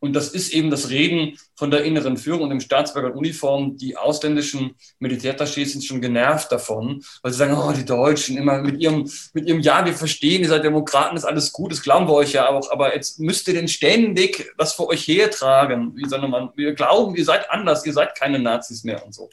Und 0.00 0.14
das 0.14 0.28
ist 0.28 0.52
eben 0.52 0.70
das 0.70 0.90
Reden 0.90 1.38
von 1.54 1.70
der 1.70 1.84
inneren 1.84 2.16
Führung 2.16 2.42
und 2.42 2.50
dem 2.50 2.60
Staatsbürger 2.60 3.14
Uniform. 3.14 3.76
Die 3.76 3.96
ausländischen 3.96 4.74
Militärattachés 5.00 5.66
sind 5.66 5.84
schon 5.84 6.00
genervt 6.00 6.50
davon, 6.50 7.04
weil 7.22 7.32
sie 7.32 7.38
sagen, 7.38 7.54
oh, 7.54 7.72
die 7.72 7.84
Deutschen 7.84 8.36
immer 8.36 8.60
mit 8.60 8.80
ihrem, 8.80 9.08
mit 9.32 9.46
ihrem 9.46 9.60
Ja, 9.60 9.84
wir 9.84 9.94
verstehen, 9.94 10.42
ihr 10.42 10.48
seid 10.48 10.64
Demokraten, 10.64 11.16
ist 11.16 11.24
alles 11.24 11.52
gut, 11.52 11.72
das 11.72 11.82
glauben 11.82 12.08
wir 12.08 12.14
euch 12.14 12.32
ja 12.32 12.48
auch, 12.48 12.70
aber 12.70 12.94
jetzt 12.94 13.20
müsst 13.20 13.46
ihr 13.48 13.54
denn 13.54 13.68
ständig 13.68 14.50
das 14.58 14.72
vor 14.72 14.88
euch 14.88 15.06
hertragen. 15.06 15.94
Wie 15.94 16.08
soll 16.08 16.26
man, 16.26 16.50
wir 16.56 16.74
glauben, 16.74 17.14
ihr 17.14 17.24
seid 17.24 17.50
anders, 17.50 17.86
ihr 17.86 17.92
seid 17.92 18.14
keine 18.16 18.38
Nazis 18.40 18.82
mehr 18.82 19.04
und 19.04 19.14
so. 19.14 19.30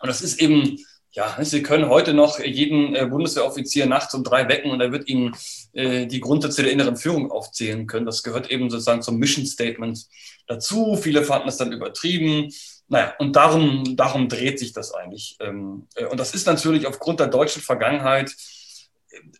Und 0.00 0.08
das 0.08 0.22
ist 0.22 0.40
eben, 0.40 0.78
ja, 1.12 1.36
Sie 1.40 1.62
können 1.62 1.88
heute 1.88 2.14
noch 2.14 2.38
jeden 2.38 2.94
äh, 2.94 3.06
Bundeswehroffizier 3.06 3.86
nachts 3.86 4.14
um 4.14 4.22
drei 4.22 4.48
wecken 4.48 4.70
und 4.70 4.80
er 4.80 4.92
wird 4.92 5.08
Ihnen 5.08 5.34
äh, 5.72 6.06
die 6.06 6.20
Grundsätze 6.20 6.62
der 6.62 6.72
inneren 6.72 6.96
Führung 6.96 7.32
aufzählen 7.32 7.86
können. 7.86 8.06
Das 8.06 8.22
gehört 8.22 8.50
eben 8.50 8.70
sozusagen 8.70 9.02
zum 9.02 9.18
Mission 9.18 9.44
Statement 9.44 10.06
dazu. 10.46 10.96
Viele 10.96 11.24
fanden 11.24 11.48
es 11.48 11.56
dann 11.56 11.72
übertrieben. 11.72 12.52
Naja, 12.86 13.14
und 13.18 13.34
darum, 13.34 13.96
darum 13.96 14.28
dreht 14.28 14.58
sich 14.58 14.72
das 14.72 14.94
eigentlich. 14.94 15.36
Ähm, 15.40 15.88
äh, 15.96 16.06
und 16.06 16.20
das 16.20 16.34
ist 16.34 16.46
natürlich 16.46 16.86
aufgrund 16.86 17.18
der 17.18 17.28
deutschen 17.28 17.62
Vergangenheit, 17.62 18.34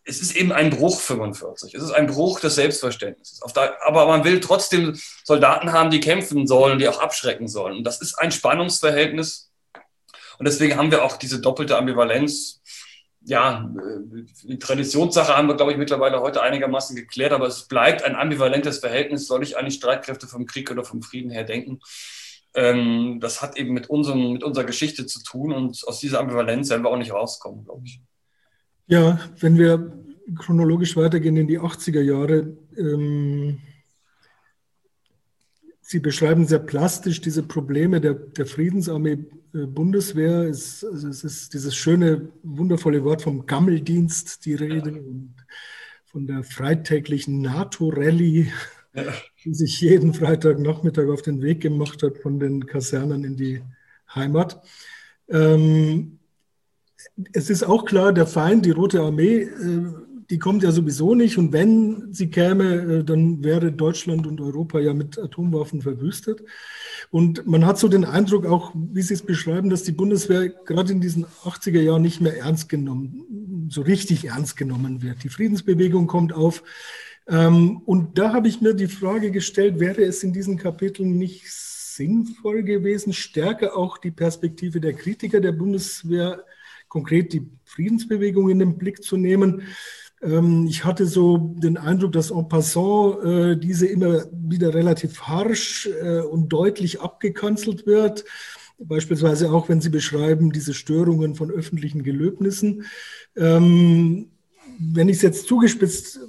es 0.04 0.20
ist 0.20 0.36
eben 0.36 0.52
ein 0.52 0.70
Bruch 0.70 1.00
45. 1.00 1.74
Es 1.74 1.82
ist 1.82 1.92
ein 1.92 2.08
Bruch 2.08 2.40
des 2.40 2.56
Selbstverständnisses. 2.56 3.40
Aber 3.80 4.06
man 4.06 4.24
will 4.24 4.40
trotzdem 4.40 4.98
Soldaten 5.24 5.72
haben, 5.72 5.90
die 5.90 6.00
kämpfen 6.00 6.46
sollen, 6.46 6.78
die 6.78 6.88
auch 6.88 7.00
abschrecken 7.00 7.46
sollen. 7.46 7.78
Und 7.78 7.84
das 7.84 8.00
ist 8.00 8.18
ein 8.18 8.32
Spannungsverhältnis, 8.32 9.49
und 10.40 10.46
deswegen 10.46 10.78
haben 10.78 10.90
wir 10.90 11.04
auch 11.04 11.18
diese 11.18 11.38
doppelte 11.38 11.76
Ambivalenz. 11.76 12.62
Ja, 13.20 13.70
die 14.42 14.58
Traditionssache 14.58 15.36
haben 15.36 15.48
wir, 15.48 15.54
glaube 15.54 15.72
ich, 15.72 15.76
mittlerweile 15.76 16.22
heute 16.22 16.40
einigermaßen 16.40 16.96
geklärt, 16.96 17.32
aber 17.32 17.46
es 17.46 17.68
bleibt 17.68 18.04
ein 18.04 18.16
ambivalentes 18.16 18.78
Verhältnis. 18.78 19.26
Soll 19.26 19.42
ich 19.42 19.58
eigentlich 19.58 19.74
Streitkräfte 19.74 20.26
vom 20.26 20.46
Krieg 20.46 20.70
oder 20.70 20.82
vom 20.82 21.02
Frieden 21.02 21.30
her 21.30 21.44
denken? 21.44 21.80
Ähm, 22.54 23.18
das 23.20 23.42
hat 23.42 23.58
eben 23.58 23.74
mit, 23.74 23.90
unserem, 23.90 24.32
mit 24.32 24.42
unserer 24.42 24.64
Geschichte 24.64 25.04
zu 25.04 25.22
tun 25.22 25.52
und 25.52 25.86
aus 25.86 26.00
dieser 26.00 26.20
Ambivalenz 26.20 26.70
werden 26.70 26.84
wir 26.84 26.88
auch 26.88 26.96
nicht 26.96 27.12
rauskommen, 27.12 27.66
glaube 27.66 27.82
ich. 27.84 28.00
Ja, 28.86 29.20
wenn 29.40 29.58
wir 29.58 29.92
chronologisch 30.38 30.96
weitergehen 30.96 31.36
in 31.36 31.48
die 31.48 31.60
80er 31.60 32.00
Jahre, 32.00 32.56
ähm, 32.78 33.60
Sie 35.82 35.98
beschreiben 35.98 36.46
sehr 36.46 36.60
plastisch 36.60 37.20
diese 37.20 37.42
Probleme 37.42 38.00
der, 38.00 38.14
der 38.14 38.46
Friedensarmee 38.46 39.12
äh, 39.12 39.39
Bundeswehr. 39.52 40.42
Es, 40.42 40.84
also 40.84 41.08
es, 41.08 41.24
ist 41.24 41.54
dieses 41.54 41.74
schöne, 41.74 42.28
wundervolle 42.42 43.04
Wort 43.04 43.22
vom 43.22 43.46
Gammeldienst, 43.46 44.44
die 44.44 44.54
Rede, 44.54 44.92
und 44.92 45.34
von 46.06 46.26
der 46.26 46.42
freitäglichen 46.42 47.40
NATO-Rallye, 47.40 48.52
ja. 48.94 49.04
die 49.44 49.54
sich 49.54 49.80
jeden 49.80 50.14
Freitagnachmittag 50.14 51.08
auf 51.08 51.22
den 51.22 51.42
Weg 51.42 51.60
gemacht 51.60 52.02
hat 52.02 52.18
von 52.18 52.40
den 52.40 52.66
Kasernen 52.66 53.24
in 53.24 53.36
die 53.36 53.62
Heimat. 54.14 54.60
Ähm, 55.28 56.18
es 57.32 57.50
ist 57.50 57.62
auch 57.62 57.84
klar, 57.84 58.12
der 58.12 58.26
Feind, 58.26 58.66
die 58.66 58.72
Rote 58.72 59.00
Armee, 59.00 59.42
äh, 59.42 59.92
die 60.30 60.38
kommt 60.38 60.62
ja 60.62 60.70
sowieso 60.70 61.14
nicht. 61.14 61.38
Und 61.38 61.52
wenn 61.52 62.12
sie 62.12 62.30
käme, 62.30 62.74
äh, 62.74 63.04
dann 63.04 63.42
wäre 63.42 63.72
Deutschland 63.72 64.26
und 64.26 64.40
Europa 64.40 64.78
ja 64.78 64.94
mit 64.94 65.18
Atomwaffen 65.18 65.82
verwüstet. 65.82 66.42
Und 67.10 67.46
man 67.46 67.66
hat 67.66 67.78
so 67.78 67.88
den 67.88 68.04
Eindruck, 68.04 68.46
auch 68.46 68.72
wie 68.74 69.02
Sie 69.02 69.14
es 69.14 69.22
beschreiben, 69.22 69.68
dass 69.68 69.82
die 69.82 69.92
Bundeswehr 69.92 70.48
gerade 70.48 70.92
in 70.92 71.00
diesen 71.00 71.26
80er 71.44 71.80
Jahren 71.80 72.02
nicht 72.02 72.20
mehr 72.20 72.38
ernst 72.38 72.68
genommen, 72.68 73.66
so 73.68 73.82
richtig 73.82 74.26
ernst 74.26 74.56
genommen 74.56 75.02
wird. 75.02 75.24
Die 75.24 75.28
Friedensbewegung 75.28 76.06
kommt 76.06 76.32
auf. 76.32 76.62
Ähm, 77.26 77.78
und 77.84 78.16
da 78.16 78.32
habe 78.32 78.46
ich 78.46 78.60
mir 78.60 78.74
die 78.74 78.86
Frage 78.86 79.32
gestellt, 79.32 79.80
wäre 79.80 80.02
es 80.02 80.22
in 80.22 80.32
diesen 80.32 80.56
Kapiteln 80.56 81.18
nicht 81.18 81.50
sinnvoll 81.50 82.62
gewesen, 82.62 83.12
stärker 83.12 83.76
auch 83.76 83.98
die 83.98 84.12
Perspektive 84.12 84.80
der 84.80 84.92
Kritiker 84.92 85.40
der 85.40 85.52
Bundeswehr 85.52 86.44
konkret 86.90 87.32
die 87.32 87.48
Friedensbewegung 87.64 88.50
in 88.50 88.58
den 88.58 88.76
Blick 88.76 89.02
zu 89.02 89.16
nehmen. 89.16 89.62
Ähm, 90.22 90.66
ich 90.66 90.84
hatte 90.84 91.06
so 91.06 91.38
den 91.38 91.76
Eindruck, 91.76 92.12
dass 92.12 92.30
en 92.30 92.48
passant 92.48 93.24
äh, 93.24 93.56
diese 93.56 93.86
immer 93.86 94.24
wieder 94.32 94.74
relativ 94.74 95.22
harsch 95.22 95.88
äh, 96.02 96.20
und 96.20 96.48
deutlich 96.48 97.00
abgekanzelt 97.00 97.86
wird. 97.86 98.24
Beispielsweise 98.78 99.50
auch, 99.50 99.68
wenn 99.68 99.80
Sie 99.80 99.90
beschreiben, 99.90 100.52
diese 100.52 100.72
Störungen 100.72 101.34
von 101.34 101.50
öffentlichen 101.50 102.02
Gelöbnissen. 102.02 102.84
Ähm, 103.36 104.30
wenn 104.78 105.10
ich 105.10 105.16
es 105.16 105.22
jetzt 105.22 105.46
zugespitzt 105.46 106.20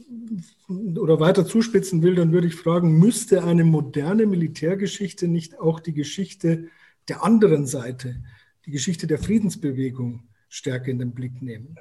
oder 0.97 1.19
weiter 1.21 1.45
zuspitzen 1.45 2.01
will, 2.01 2.15
dann 2.15 2.33
würde 2.33 2.47
ich 2.47 2.55
fragen, 2.55 2.99
müsste 2.99 3.43
eine 3.45 3.63
moderne 3.63 4.25
Militärgeschichte 4.25 5.29
nicht 5.29 5.59
auch 5.59 5.79
die 5.79 5.93
Geschichte 5.93 6.67
der 7.07 7.23
anderen 7.23 7.65
Seite, 7.65 8.21
die 8.65 8.71
Geschichte 8.71 9.07
der 9.07 9.19
Friedensbewegung 9.19 10.27
stärker 10.49 10.91
in 10.91 10.99
den 10.99 11.13
Blick 11.13 11.41
nehmen? 11.41 11.77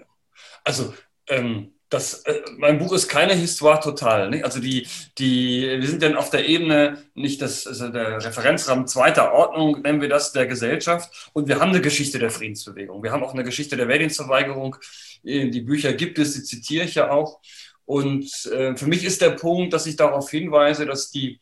Also 0.64 0.94
ähm, 1.28 1.72
das, 1.90 2.22
äh, 2.24 2.40
mein 2.56 2.78
Buch 2.78 2.92
ist 2.92 3.08
keine 3.08 3.34
Histoire 3.34 3.80
total. 3.80 4.30
Ne? 4.30 4.44
Also 4.44 4.60
die, 4.60 4.86
die, 5.18 5.62
wir 5.80 5.86
sind 5.86 6.02
dann 6.02 6.16
auf 6.16 6.30
der 6.30 6.48
Ebene 6.48 7.04
nicht 7.14 7.42
das, 7.42 7.66
also 7.66 7.88
der 7.88 8.24
Referenzrahmen 8.24 8.86
zweiter 8.86 9.32
Ordnung, 9.32 9.82
nennen 9.82 10.00
wir 10.00 10.08
das, 10.08 10.32
der 10.32 10.46
Gesellschaft. 10.46 11.30
Und 11.32 11.48
wir 11.48 11.60
haben 11.60 11.70
eine 11.70 11.80
Geschichte 11.80 12.20
der 12.20 12.30
Friedensbewegung. 12.30 13.02
Wir 13.02 13.10
haben 13.10 13.24
auch 13.24 13.34
eine 13.34 13.44
Geschichte 13.44 13.76
der 13.76 13.88
Wehrdienstverweigerung. 13.88 14.76
Die 15.24 15.60
Bücher 15.60 15.92
gibt 15.92 16.18
es, 16.18 16.32
die 16.34 16.44
zitiere 16.44 16.84
ich 16.84 16.94
ja 16.94 17.10
auch. 17.10 17.40
Und 17.84 18.46
äh, 18.46 18.76
für 18.76 18.86
mich 18.86 19.04
ist 19.04 19.20
der 19.20 19.30
Punkt, 19.30 19.72
dass 19.72 19.86
ich 19.86 19.96
darauf 19.96 20.30
hinweise, 20.30 20.86
dass 20.86 21.10
die, 21.10 21.40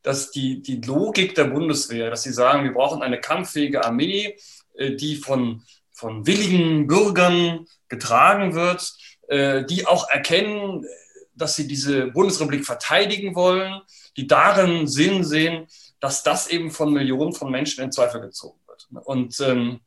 dass 0.00 0.30
die, 0.30 0.62
die 0.62 0.80
Logik 0.80 1.34
der 1.34 1.44
Bundeswehr, 1.44 2.08
dass 2.08 2.22
sie 2.22 2.32
sagen, 2.32 2.64
wir 2.64 2.72
brauchen 2.72 3.02
eine 3.02 3.20
kampffähige 3.20 3.84
Armee, 3.84 4.38
äh, 4.74 4.92
die 4.92 5.16
von, 5.16 5.62
von 5.92 6.26
willigen 6.26 6.86
Bürgern 6.86 7.66
getragen 7.88 8.54
wird, 8.54 8.90
die 9.28 9.86
auch 9.86 10.08
erkennen, 10.08 10.86
dass 11.34 11.56
sie 11.56 11.68
diese 11.68 12.06
Bundesrepublik 12.06 12.64
verteidigen 12.64 13.34
wollen, 13.34 13.80
die 14.16 14.26
darin 14.26 14.86
Sinn 14.86 15.24
sehen, 15.24 15.66
dass 16.00 16.22
das 16.22 16.48
eben 16.48 16.70
von 16.70 16.92
Millionen 16.92 17.32
von 17.32 17.50
Menschen 17.50 17.84
in 17.84 17.92
Zweifel 17.92 18.20
gezogen 18.20 18.58
wird. 18.66 18.88
Und 19.04 19.38
ähm, 19.40 19.80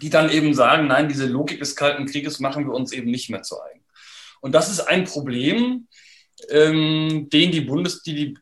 die 0.00 0.10
dann 0.10 0.30
eben 0.30 0.54
sagen, 0.54 0.88
nein, 0.88 1.08
diese 1.08 1.26
Logik 1.26 1.60
des 1.60 1.76
Kalten 1.76 2.06
Krieges 2.06 2.40
machen 2.40 2.66
wir 2.66 2.74
uns 2.74 2.92
eben 2.92 3.10
nicht 3.10 3.30
mehr 3.30 3.42
zu 3.42 3.62
eigen. 3.62 3.84
Und 4.40 4.52
das 4.52 4.68
ist 4.68 4.80
ein 4.80 5.04
Problem, 5.04 5.86
ähm, 6.48 7.28
den 7.32 7.52
die 7.52 7.60
Bundes, 7.60 8.02
die 8.02 8.36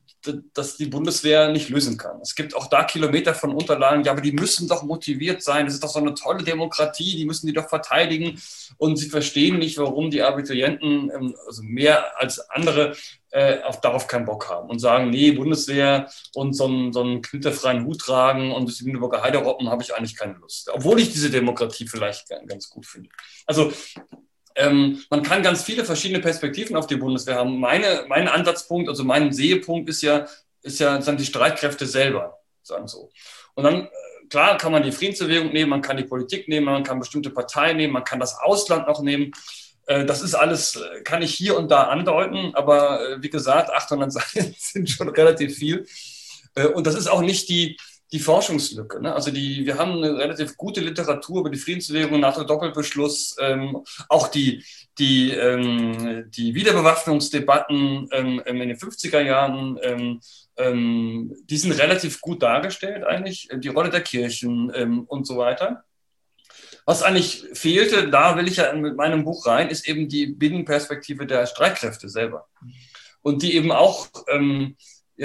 dass 0.54 0.76
die 0.76 0.86
Bundeswehr 0.86 1.50
nicht 1.50 1.68
lösen 1.68 1.96
kann. 1.96 2.20
Es 2.20 2.34
gibt 2.34 2.54
auch 2.54 2.66
da 2.66 2.84
Kilometer 2.84 3.34
von 3.34 3.54
Unterlagen, 3.54 4.04
ja, 4.04 4.12
aber 4.12 4.20
die 4.20 4.32
müssen 4.32 4.68
doch 4.68 4.82
motiviert 4.82 5.42
sein. 5.42 5.64
Das 5.64 5.74
ist 5.74 5.82
doch 5.82 5.88
so 5.90 5.98
eine 5.98 6.14
tolle 6.14 6.44
Demokratie, 6.44 7.16
die 7.16 7.24
müssen 7.24 7.46
die 7.46 7.52
doch 7.52 7.68
verteidigen. 7.68 8.40
Und 8.76 8.96
sie 8.96 9.08
verstehen 9.08 9.58
nicht, 9.58 9.78
warum 9.78 10.10
die 10.10 10.22
Abiturienten 10.22 11.10
ähm, 11.10 11.34
also 11.46 11.62
mehr 11.62 12.20
als 12.20 12.38
andere 12.50 12.94
äh, 13.30 13.62
auf, 13.62 13.80
darauf 13.80 14.06
keinen 14.06 14.26
Bock 14.26 14.50
haben 14.50 14.68
und 14.68 14.78
sagen, 14.78 15.10
nee, 15.10 15.32
Bundeswehr 15.32 16.10
und 16.34 16.54
so 16.54 16.66
einen, 16.66 16.92
so 16.92 17.00
einen 17.00 17.22
knitterfreien 17.22 17.84
Hut 17.84 18.00
tragen 18.00 18.52
und 18.52 18.68
das 18.68 18.80
Lüneburger 18.80 19.22
Heideroppen 19.22 19.70
habe 19.70 19.82
ich 19.82 19.94
eigentlich 19.94 20.16
keine 20.16 20.34
Lust. 20.34 20.70
Obwohl 20.72 21.00
ich 21.00 21.12
diese 21.12 21.30
Demokratie 21.30 21.86
vielleicht 21.86 22.28
ganz 22.46 22.68
gut 22.68 22.86
finde. 22.86 23.08
Also 23.46 23.72
ähm, 24.56 25.02
man 25.10 25.22
kann 25.22 25.42
ganz 25.42 25.62
viele 25.62 25.84
verschiedene 25.84 26.20
Perspektiven 26.20 26.76
auf 26.76 26.86
die 26.86 26.96
Bundeswehr 26.96 27.36
haben. 27.36 27.58
Meine, 27.60 28.04
mein 28.08 28.28
Ansatzpunkt, 28.28 28.88
also 28.88 29.04
mein 29.04 29.32
Sehepunkt 29.32 29.88
ist 29.88 30.02
ja, 30.02 30.26
ist 30.62 30.80
ja 30.80 31.00
sind 31.00 31.20
die 31.20 31.24
Streitkräfte 31.24 31.86
selber, 31.86 32.38
sagen 32.62 32.88
so. 32.88 33.10
Und 33.54 33.64
dann, 33.64 33.84
äh, 33.84 33.88
klar, 34.28 34.56
kann 34.58 34.72
man 34.72 34.82
die 34.82 34.92
Friedensbewegung 34.92 35.52
nehmen, 35.52 35.70
man 35.70 35.82
kann 35.82 35.96
die 35.96 36.04
Politik 36.04 36.48
nehmen, 36.48 36.66
man 36.66 36.82
kann 36.82 36.98
bestimmte 36.98 37.30
Parteien 37.30 37.76
nehmen, 37.76 37.92
man 37.92 38.04
kann 38.04 38.20
das 38.20 38.38
Ausland 38.38 38.86
noch 38.86 39.02
nehmen. 39.02 39.32
Äh, 39.86 40.04
das 40.04 40.22
ist 40.22 40.34
alles, 40.34 40.76
äh, 40.76 41.02
kann 41.02 41.22
ich 41.22 41.34
hier 41.34 41.56
und 41.56 41.70
da 41.70 41.84
andeuten, 41.84 42.52
aber 42.54 43.18
wie 43.20 43.30
gesagt, 43.30 43.70
800 43.70 44.12
Seiten 44.12 44.54
sind 44.58 44.90
schon 44.90 45.08
relativ 45.08 45.56
viel. 45.56 45.86
Und 46.74 46.84
das 46.88 46.96
ist 46.96 47.06
auch 47.06 47.20
nicht 47.20 47.48
die, 47.48 47.76
die 48.12 48.18
Forschungslücke. 48.18 49.00
Ne? 49.00 49.14
Also 49.14 49.30
die, 49.30 49.64
wir 49.64 49.78
haben 49.78 49.92
eine 49.92 50.16
relativ 50.16 50.56
gute 50.56 50.80
Literatur 50.80 51.40
über 51.40 51.50
die 51.50 51.58
Friedensbewegung 51.58 52.18
nach 52.18 52.36
dem 52.36 52.46
Doppelbeschluss, 52.46 53.36
ähm, 53.40 53.84
auch 54.08 54.28
die, 54.28 54.64
die, 54.98 55.30
ähm, 55.30 56.30
die 56.30 56.54
Wiederbewaffnungsdebatten 56.54 58.08
ähm, 58.12 58.42
in 58.44 58.58
den 58.58 58.76
50er 58.76 59.20
Jahren, 59.20 59.78
ähm, 59.82 60.20
ähm, 60.56 61.34
die 61.44 61.56
sind 61.56 61.72
relativ 61.72 62.20
gut 62.20 62.42
dargestellt 62.42 63.04
eigentlich, 63.04 63.48
die 63.54 63.68
Rolle 63.68 63.90
der 63.90 64.02
Kirchen 64.02 64.72
ähm, 64.74 65.04
und 65.04 65.26
so 65.26 65.36
weiter. 65.36 65.84
Was 66.86 67.02
eigentlich 67.02 67.44
fehlte, 67.52 68.10
da 68.10 68.36
will 68.36 68.48
ich 68.48 68.56
ja 68.56 68.72
mit 68.72 68.96
meinem 68.96 69.24
Buch 69.24 69.46
rein, 69.46 69.68
ist 69.68 69.88
eben 69.88 70.08
die 70.08 70.26
Binnenperspektive 70.26 71.26
der 71.26 71.46
Streitkräfte 71.46 72.08
selber. 72.08 72.48
Und 73.22 73.42
die 73.42 73.54
eben 73.54 73.70
auch 73.70 74.08
ähm, 74.28 74.76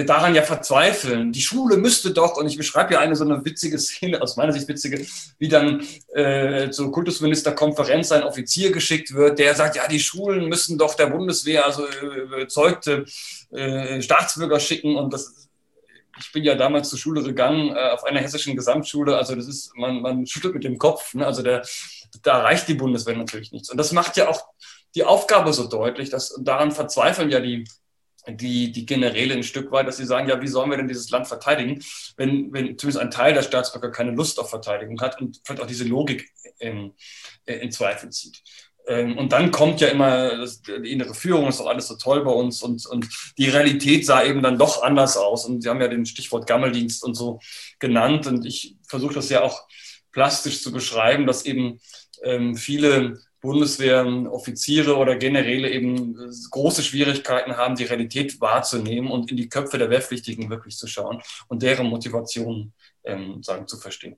daran 0.03 0.35
ja 0.35 0.41
verzweifeln. 0.41 1.31
Die 1.31 1.41
Schule 1.41 1.77
müsste 1.77 2.11
doch, 2.11 2.35
und 2.35 2.47
ich 2.47 2.57
beschreibe 2.57 2.95
ja 2.95 2.99
eine 2.99 3.15
so 3.15 3.23
eine 3.23 3.45
witzige 3.45 3.79
Szene, 3.79 4.21
aus 4.21 4.35
meiner 4.35 4.51
Sicht 4.51 4.67
witzige, 4.67 5.05
wie 5.37 5.47
dann 5.47 5.83
äh, 6.13 6.69
zur 6.69 6.91
Kultusministerkonferenz 6.91 8.11
ein 8.11 8.23
Offizier 8.23 8.71
geschickt 8.71 9.13
wird, 9.13 9.39
der 9.39 9.55
sagt, 9.55 9.77
ja, 9.77 9.87
die 9.87 10.01
Schulen 10.01 10.49
müssen 10.49 10.77
doch 10.77 10.95
der 10.95 11.07
Bundeswehr 11.07 11.65
also 11.65 11.85
äh, 11.85 12.21
überzeugte 12.23 13.05
äh, 13.51 14.01
Staatsbürger 14.01 14.59
schicken 14.59 14.97
und 14.97 15.13
das 15.13 15.45
ich 16.17 16.31
bin 16.31 16.43
ja 16.43 16.55
damals 16.55 16.89
zur 16.89 16.99
Schule 16.99 17.23
gegangen, 17.23 17.75
äh, 17.75 17.89
auf 17.89 18.03
einer 18.03 18.21
hessischen 18.21 18.55
Gesamtschule. 18.55 19.17
Also 19.17 19.35
das 19.35 19.47
ist, 19.47 19.75
man, 19.75 20.01
man 20.01 20.25
schüttelt 20.25 20.53
mit 20.53 20.63
dem 20.63 20.77
Kopf. 20.77 21.13
Ne? 21.13 21.25
Also 21.25 21.43
der, 21.43 21.63
da 22.21 22.39
reicht 22.39 22.67
die 22.67 22.73
Bundeswehr 22.73 23.17
natürlich 23.17 23.51
nichts. 23.51 23.69
Und 23.69 23.77
das 23.77 23.91
macht 23.91 24.17
ja 24.17 24.29
auch 24.29 24.47
die 24.95 25.03
Aufgabe 25.03 25.51
so 25.51 25.67
deutlich, 25.67 26.09
dass 26.09 26.33
daran 26.39 26.71
verzweifeln 26.71 27.29
ja 27.29 27.41
die, 27.41 27.65
die, 28.27 28.71
die 28.71 28.85
Generäle 28.85 29.33
ein 29.33 29.43
Stück 29.43 29.71
weit, 29.71 29.87
dass 29.87 29.97
sie 29.97 30.05
sagen, 30.05 30.27
ja, 30.27 30.41
wie 30.41 30.47
sollen 30.47 30.69
wir 30.69 30.77
denn 30.77 30.87
dieses 30.87 31.09
Land 31.09 31.27
verteidigen, 31.27 31.83
wenn, 32.17 32.51
wenn 32.53 32.77
zumindest 32.77 32.99
ein 32.99 33.11
Teil 33.11 33.33
der 33.33 33.43
Staatsbürger 33.43 33.91
keine 33.91 34.11
Lust 34.11 34.39
auf 34.39 34.49
Verteidigung 34.49 34.99
hat 35.01 35.21
und 35.21 35.41
vielleicht 35.43 35.61
auch 35.61 35.67
diese 35.67 35.85
Logik 35.85 36.29
in, 36.59 36.93
in 37.45 37.71
Zweifel 37.71 38.09
zieht. 38.09 38.41
Ähm, 38.87 39.17
und 39.17 39.31
dann 39.31 39.51
kommt 39.51 39.81
ja 39.81 39.87
immer 39.87 40.45
die 40.67 40.91
innere 40.91 41.13
Führung, 41.13 41.47
ist 41.47 41.59
doch 41.59 41.67
alles 41.67 41.87
so 41.87 41.95
toll 41.95 42.23
bei 42.23 42.31
uns 42.31 42.61
und, 42.61 42.85
und 42.85 43.07
die 43.37 43.49
Realität 43.49 44.05
sah 44.05 44.23
eben 44.23 44.41
dann 44.41 44.57
doch 44.57 44.83
anders 44.83 45.17
aus. 45.17 45.45
Und 45.45 45.61
Sie 45.61 45.69
haben 45.69 45.81
ja 45.81 45.87
den 45.87 46.05
Stichwort 46.05 46.47
Gammeldienst 46.47 47.03
und 47.03 47.15
so 47.15 47.39
genannt 47.79 48.27
und 48.27 48.45
ich 48.45 48.77
versuche 48.87 49.15
das 49.15 49.29
ja 49.29 49.41
auch 49.41 49.63
plastisch 50.11 50.61
zu 50.61 50.71
beschreiben, 50.71 51.25
dass 51.25 51.45
eben 51.45 51.79
ähm, 52.23 52.55
viele 52.55 53.19
Bundeswehroffiziere 53.45 54.97
oder 54.97 55.15
Generäle 55.15 55.69
eben 55.69 56.15
große 56.51 56.81
Schwierigkeiten 56.83 57.55
haben, 57.55 57.75
die 57.75 57.85
Realität 57.85 58.41
wahrzunehmen 58.41 59.11
und 59.11 59.31
in 59.31 59.37
die 59.37 59.49
Köpfe 59.49 59.77
der 59.77 59.89
Wehrpflichtigen 59.89 60.49
wirklich 60.49 60.77
zu 60.77 60.87
schauen 60.87 61.21
und 61.47 61.61
deren 61.61 61.87
Motivation 61.87 62.73
ähm, 63.03 63.43
sagen, 63.43 63.67
zu 63.67 63.77
verstehen. 63.77 64.17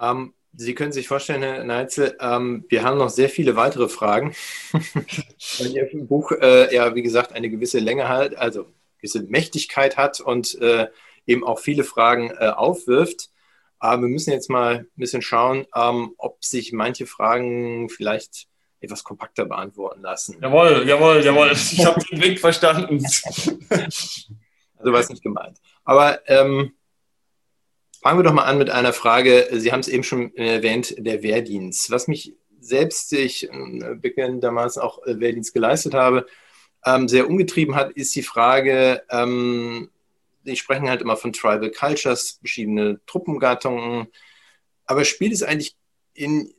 Ähm, 0.00 0.34
Sie 0.54 0.74
können 0.74 0.92
sich 0.92 1.08
vorstellen, 1.08 1.42
Herr 1.42 1.64
Neitzel, 1.64 2.14
ähm, 2.20 2.66
wir 2.68 2.82
haben 2.82 2.98
noch 2.98 3.08
sehr 3.08 3.30
viele 3.30 3.56
weitere 3.56 3.88
Fragen, 3.88 4.34
weil 4.72 5.74
Ihr 5.74 5.88
Buch 6.06 6.32
äh, 6.32 6.74
ja, 6.74 6.94
wie 6.94 7.02
gesagt, 7.02 7.32
eine 7.32 7.48
gewisse 7.48 7.78
Länge 7.78 8.08
hat, 8.08 8.36
also 8.36 8.66
gewisse 8.98 9.22
Mächtigkeit 9.22 9.96
hat 9.96 10.20
und 10.20 10.60
äh, 10.60 10.88
eben 11.26 11.44
auch 11.44 11.58
viele 11.58 11.84
Fragen 11.84 12.30
äh, 12.30 12.48
aufwirft. 12.48 13.30
Aber 13.82 14.02
wir 14.02 14.08
müssen 14.08 14.30
jetzt 14.30 14.48
mal 14.48 14.76
ein 14.76 14.86
bisschen 14.94 15.22
schauen, 15.22 15.66
ähm, 15.74 16.14
ob 16.16 16.44
sich 16.44 16.72
manche 16.72 17.04
Fragen 17.04 17.88
vielleicht 17.88 18.46
etwas 18.78 19.02
kompakter 19.02 19.44
beantworten 19.44 20.02
lassen. 20.02 20.38
Jawohl, 20.40 20.84
jawohl, 20.86 21.20
jawohl. 21.24 21.50
Ich 21.52 21.84
habe 21.84 22.00
den 22.04 22.22
Wink 22.22 22.38
verstanden. 22.38 23.04
also 23.04 24.92
war 24.92 25.00
es 25.00 25.08
nicht 25.08 25.24
gemeint. 25.24 25.58
Aber 25.82 26.20
ähm, 26.28 26.74
fangen 28.00 28.20
wir 28.20 28.22
doch 28.22 28.32
mal 28.32 28.44
an 28.44 28.58
mit 28.58 28.70
einer 28.70 28.92
Frage. 28.92 29.48
Sie 29.50 29.72
haben 29.72 29.80
es 29.80 29.88
eben 29.88 30.04
schon 30.04 30.32
erwähnt, 30.36 30.94
der 30.98 31.24
Wehrdienst. 31.24 31.90
Was 31.90 32.06
mich 32.06 32.36
selbst, 32.60 33.12
ich 33.12 33.50
äh, 33.50 34.38
damals 34.38 34.78
auch 34.78 35.04
äh, 35.06 35.18
Wehrdienst 35.18 35.54
geleistet 35.54 35.94
habe, 35.94 36.26
ähm, 36.86 37.08
sehr 37.08 37.28
umgetrieben 37.28 37.74
hat, 37.74 37.90
ist 37.90 38.14
die 38.14 38.22
Frage, 38.22 39.02
ähm, 39.10 39.90
die 40.44 40.56
sprechen 40.56 40.88
halt 40.88 41.02
immer 41.02 41.16
von 41.16 41.32
Tribal 41.32 41.70
Cultures, 41.70 42.38
verschiedene 42.38 43.00
Truppengattungen. 43.06 44.08
Aber 44.86 45.04
spielt 45.04 45.32
es 45.32 45.42
eigentlich 45.42 45.76
in 46.14 46.52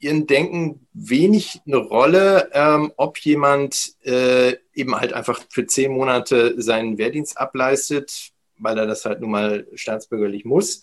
ihrem 0.00 0.26
Denken 0.26 0.86
wenig 0.92 1.60
eine 1.66 1.76
Rolle, 1.76 2.50
ähm, 2.52 2.92
ob 2.96 3.18
jemand 3.18 3.94
äh, 4.04 4.56
eben 4.74 4.94
halt 4.94 5.12
einfach 5.12 5.42
für 5.48 5.66
zehn 5.66 5.92
Monate 5.92 6.60
seinen 6.60 6.98
Wehrdienst 6.98 7.38
ableistet, 7.38 8.32
weil 8.58 8.78
er 8.78 8.86
das 8.86 9.04
halt 9.04 9.20
nun 9.20 9.30
mal 9.30 9.66
staatsbürgerlich 9.74 10.44
muss, 10.44 10.82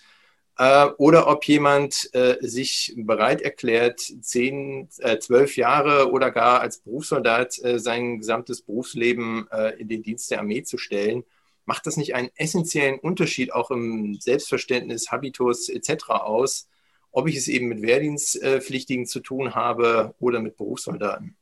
äh, 0.58 0.88
oder 0.98 1.28
ob 1.28 1.46
jemand 1.46 2.10
äh, 2.14 2.38
sich 2.42 2.94
bereit 2.98 3.42
erklärt, 3.42 4.02
zehn, 4.22 4.90
äh, 5.00 5.20
zwölf 5.20 5.56
Jahre 5.56 6.12
oder 6.12 6.32
gar 6.32 6.62
als 6.62 6.80
Berufssoldat 6.80 7.64
äh, 7.64 7.80
sein 7.80 8.18
gesamtes 8.20 8.62
Berufsleben 8.62 9.48
äh, 9.52 9.80
in 9.80 9.88
den 9.88 10.04
Dienst 10.04 10.32
der 10.32 10.40
Armee 10.40 10.64
zu 10.64 10.78
stellen 10.78 11.24
macht 11.66 11.86
das 11.86 11.98
nicht 11.98 12.16
einen 12.16 12.30
essentiellen 12.36 13.00
Unterschied 13.00 13.54
auch 13.54 13.72
im 13.72 14.20
Selbstverständnis, 14.20 15.12
Habitus 15.12 15.70
etc. 15.70 16.10
aus, 16.10 16.68
ob 17.12 17.28
ich 17.28 17.36
es 17.36 17.48
eben 17.48 17.68
mit 17.68 17.82
Wehrdienstpflichtigen 17.82 19.06
zu 19.06 19.20
tun 19.20 19.54
habe 19.56 20.16
oder 20.20 20.40
mit 20.40 20.58
Berufssoldaten. 20.58 21.36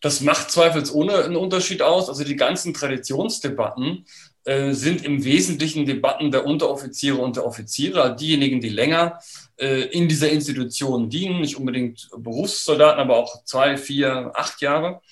Das 0.00 0.20
macht 0.20 0.50
zweifelsohne 0.50 1.24
einen 1.24 1.36
Unterschied 1.36 1.82
aus. 1.82 2.08
Also 2.08 2.24
die 2.24 2.36
ganzen 2.36 2.74
Traditionsdebatten 2.74 4.06
äh, 4.44 4.72
sind 4.72 5.04
im 5.04 5.24
Wesentlichen 5.24 5.86
Debatten 5.86 6.30
der 6.30 6.46
Unteroffiziere 6.46 7.18
und 7.18 7.36
der 7.36 7.46
Offiziere, 7.46 8.02
also 8.02 8.16
diejenigen, 8.16 8.60
die 8.60 8.70
länger 8.70 9.20
äh, 9.58 9.82
in 9.82 10.08
dieser 10.08 10.30
Institution 10.30 11.10
dienen, 11.10 11.40
nicht 11.40 11.56
unbedingt 11.56 12.08
Berufssoldaten, 12.16 13.00
aber 13.00 13.16
auch 13.16 13.44
zwei, 13.44 13.76
vier, 13.76 14.32
acht 14.34 14.60
Jahre. 14.62 15.02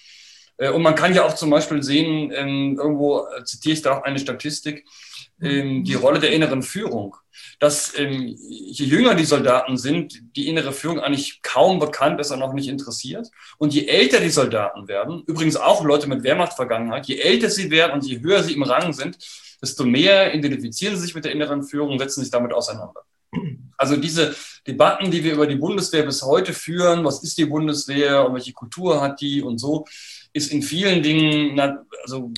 Äh, 0.59 0.71
und 0.71 0.83
man 0.83 0.95
kann 0.95 1.15
ja 1.15 1.25
auch 1.25 1.35
zum 1.35 1.51
Beispiel 1.51 1.83
sehen, 1.83 2.31
ähm, 2.35 2.77
irgendwo 2.79 3.27
zitiere 3.45 3.73
ich 3.75 3.83
da 3.83 3.97
auch 3.97 4.03
eine 4.03 4.19
Statistik, 4.19 4.85
ähm, 5.41 5.85
die 5.85 5.95
Rolle 5.95 6.19
der 6.19 6.33
inneren 6.33 6.63
Führung. 6.63 7.17
Dass 7.61 7.97
ähm, 7.97 8.37
je 8.49 8.85
jünger 8.85 9.15
die 9.15 9.25
Soldaten 9.25 9.77
sind, 9.77 10.21
die 10.37 10.49
innere 10.49 10.73
Führung 10.73 11.01
eigentlich 11.01 11.41
kaum 11.43 11.79
bekannt 11.79 12.21
ist 12.21 12.31
und 12.33 12.43
auch 12.43 12.53
nicht 12.53 12.69
interessiert. 12.69 13.29
Und 13.59 13.73
je 13.73 13.87
älter 13.87 14.21
die 14.21 14.31
Soldaten 14.31 14.89
werden, 14.89 15.23
übrigens 15.27 15.57
auch 15.57 15.85
Leute 15.85 16.09
mit 16.09 16.25
Wehrmachtvergangenheit, 16.25 17.07
je 17.07 17.19
älter 17.19 17.49
sie 17.49 17.71
werden 17.71 17.93
und 17.93 18.05
je 18.05 18.21
höher 18.21 18.43
sie 18.43 18.55
im 18.55 18.65
Rang 18.65 18.93
sind, 18.93 19.19
desto 19.63 19.85
mehr 19.85 20.35
identifizieren 20.35 20.97
sie 20.97 21.03
sich 21.03 21.15
mit 21.15 21.25
der 21.25 21.33
inneren 21.33 21.63
Führung 21.63 21.91
und 21.91 21.99
setzen 21.99 22.23
sich 22.23 22.31
damit 22.31 22.53
auseinander. 22.53 23.03
Also 23.77 23.97
diese 23.97 24.35
Debatten, 24.67 25.11
die 25.11 25.23
wir 25.23 25.35
über 25.35 25.47
die 25.47 25.55
Bundeswehr 25.55 26.03
bis 26.03 26.23
heute 26.23 26.53
führen, 26.53 27.05
was 27.05 27.23
ist 27.23 27.39
die 27.39 27.45
Bundeswehr 27.45 28.27
und 28.27 28.35
welche 28.35 28.53
Kultur 28.53 29.01
hat 29.01 29.21
die 29.21 29.41
und 29.41 29.59
so, 29.59 29.85
ist 30.33 30.53
in 30.53 30.63
vielen 30.63 31.03
Dingen 31.03 31.59
also 32.03 32.33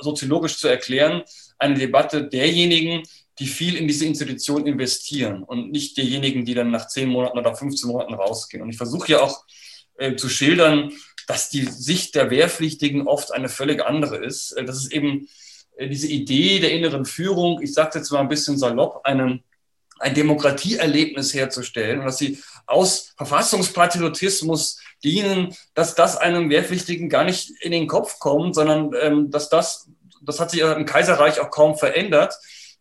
soziologisch 0.00 0.58
zu 0.58 0.68
erklären, 0.68 1.22
eine 1.58 1.74
Debatte 1.74 2.24
derjenigen, 2.28 3.02
die 3.38 3.46
viel 3.46 3.76
in 3.76 3.86
diese 3.86 4.06
Institution 4.06 4.66
investieren 4.66 5.42
und 5.42 5.70
nicht 5.70 5.96
derjenigen, 5.96 6.44
die 6.44 6.54
dann 6.54 6.70
nach 6.70 6.88
zehn 6.88 7.08
Monaten 7.08 7.38
oder 7.38 7.54
15 7.54 7.90
Monaten 7.90 8.14
rausgehen. 8.14 8.62
Und 8.62 8.70
ich 8.70 8.78
versuche 8.78 9.12
ja 9.12 9.20
auch 9.20 9.44
äh, 9.96 10.16
zu 10.16 10.28
schildern, 10.28 10.92
dass 11.26 11.50
die 11.50 11.64
Sicht 11.64 12.14
der 12.14 12.30
Wehrpflichtigen 12.30 13.06
oft 13.06 13.32
eine 13.32 13.48
völlig 13.48 13.84
andere 13.84 14.16
ist. 14.24 14.52
Äh, 14.52 14.64
das 14.64 14.76
ist 14.76 14.92
eben 14.92 15.28
äh, 15.76 15.88
diese 15.88 16.08
Idee 16.08 16.60
der 16.60 16.72
inneren 16.72 17.04
Führung, 17.04 17.60
ich 17.62 17.74
sage 17.74 17.98
jetzt 17.98 18.10
mal 18.10 18.20
ein 18.20 18.28
bisschen 18.28 18.58
salopp, 18.58 19.00
eine, 19.04 19.40
ein 19.98 20.14
Demokratieerlebnis 20.14 21.34
herzustellen 21.34 22.00
und 22.00 22.06
dass 22.06 22.18
sie 22.18 22.38
aus 22.66 23.12
Verfassungspatriotismus 23.16 24.80
dienen, 25.04 25.54
dass 25.74 25.94
das 25.94 26.16
einem 26.16 26.50
Wehrpflichtigen 26.50 27.08
gar 27.08 27.24
nicht 27.24 27.50
in 27.60 27.72
den 27.72 27.86
Kopf 27.86 28.18
kommt, 28.18 28.54
sondern 28.54 28.92
ähm, 29.00 29.30
dass 29.30 29.48
das 29.48 29.88
das 30.26 30.40
hat 30.40 30.50
sich 30.50 30.60
im 30.60 30.84
Kaiserreich 30.84 31.40
auch 31.40 31.50
kaum 31.50 31.76
verändert, 31.76 32.34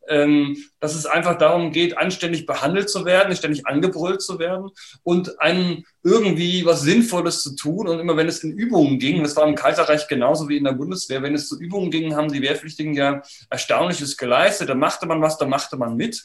ähm, 0.08 0.58
dass 0.80 0.94
es 0.94 1.06
einfach 1.08 1.38
darum 1.38 1.72
geht, 1.72 1.98
anständig 1.98 2.46
behandelt 2.46 2.90
zu 2.90 3.06
werden, 3.06 3.36
ständig 3.36 3.66
angebrüllt 3.66 4.22
zu 4.22 4.38
werden 4.38 4.70
und 5.04 5.40
einem 5.42 5.84
irgendwie 6.04 6.64
was 6.66 6.82
Sinnvolles 6.82 7.42
zu 7.42 7.56
tun. 7.56 7.88
Und 7.88 8.00
immer 8.00 8.16
wenn 8.16 8.28
es 8.28 8.44
in 8.44 8.52
Übungen 8.52 9.00
ging, 9.00 9.24
das 9.24 9.36
war 9.36 9.48
im 9.48 9.56
Kaiserreich 9.56 10.08
genauso 10.08 10.48
wie 10.48 10.58
in 10.58 10.64
der 10.64 10.74
Bundeswehr, 10.74 11.24
wenn 11.24 11.34
es 11.34 11.48
zu 11.48 11.60
Übungen 11.60 11.90
ging, 11.90 12.16
haben 12.16 12.32
die 12.32 12.42
Wehrpflichtigen 12.42 12.94
ja 12.94 13.24
Erstaunliches 13.50 14.18
geleistet. 14.18 14.70
Da 14.70 14.76
machte 14.76 15.08
man 15.08 15.22
was, 15.22 15.38
da 15.38 15.48
machte 15.48 15.76
man 15.78 15.96
mit 15.96 16.22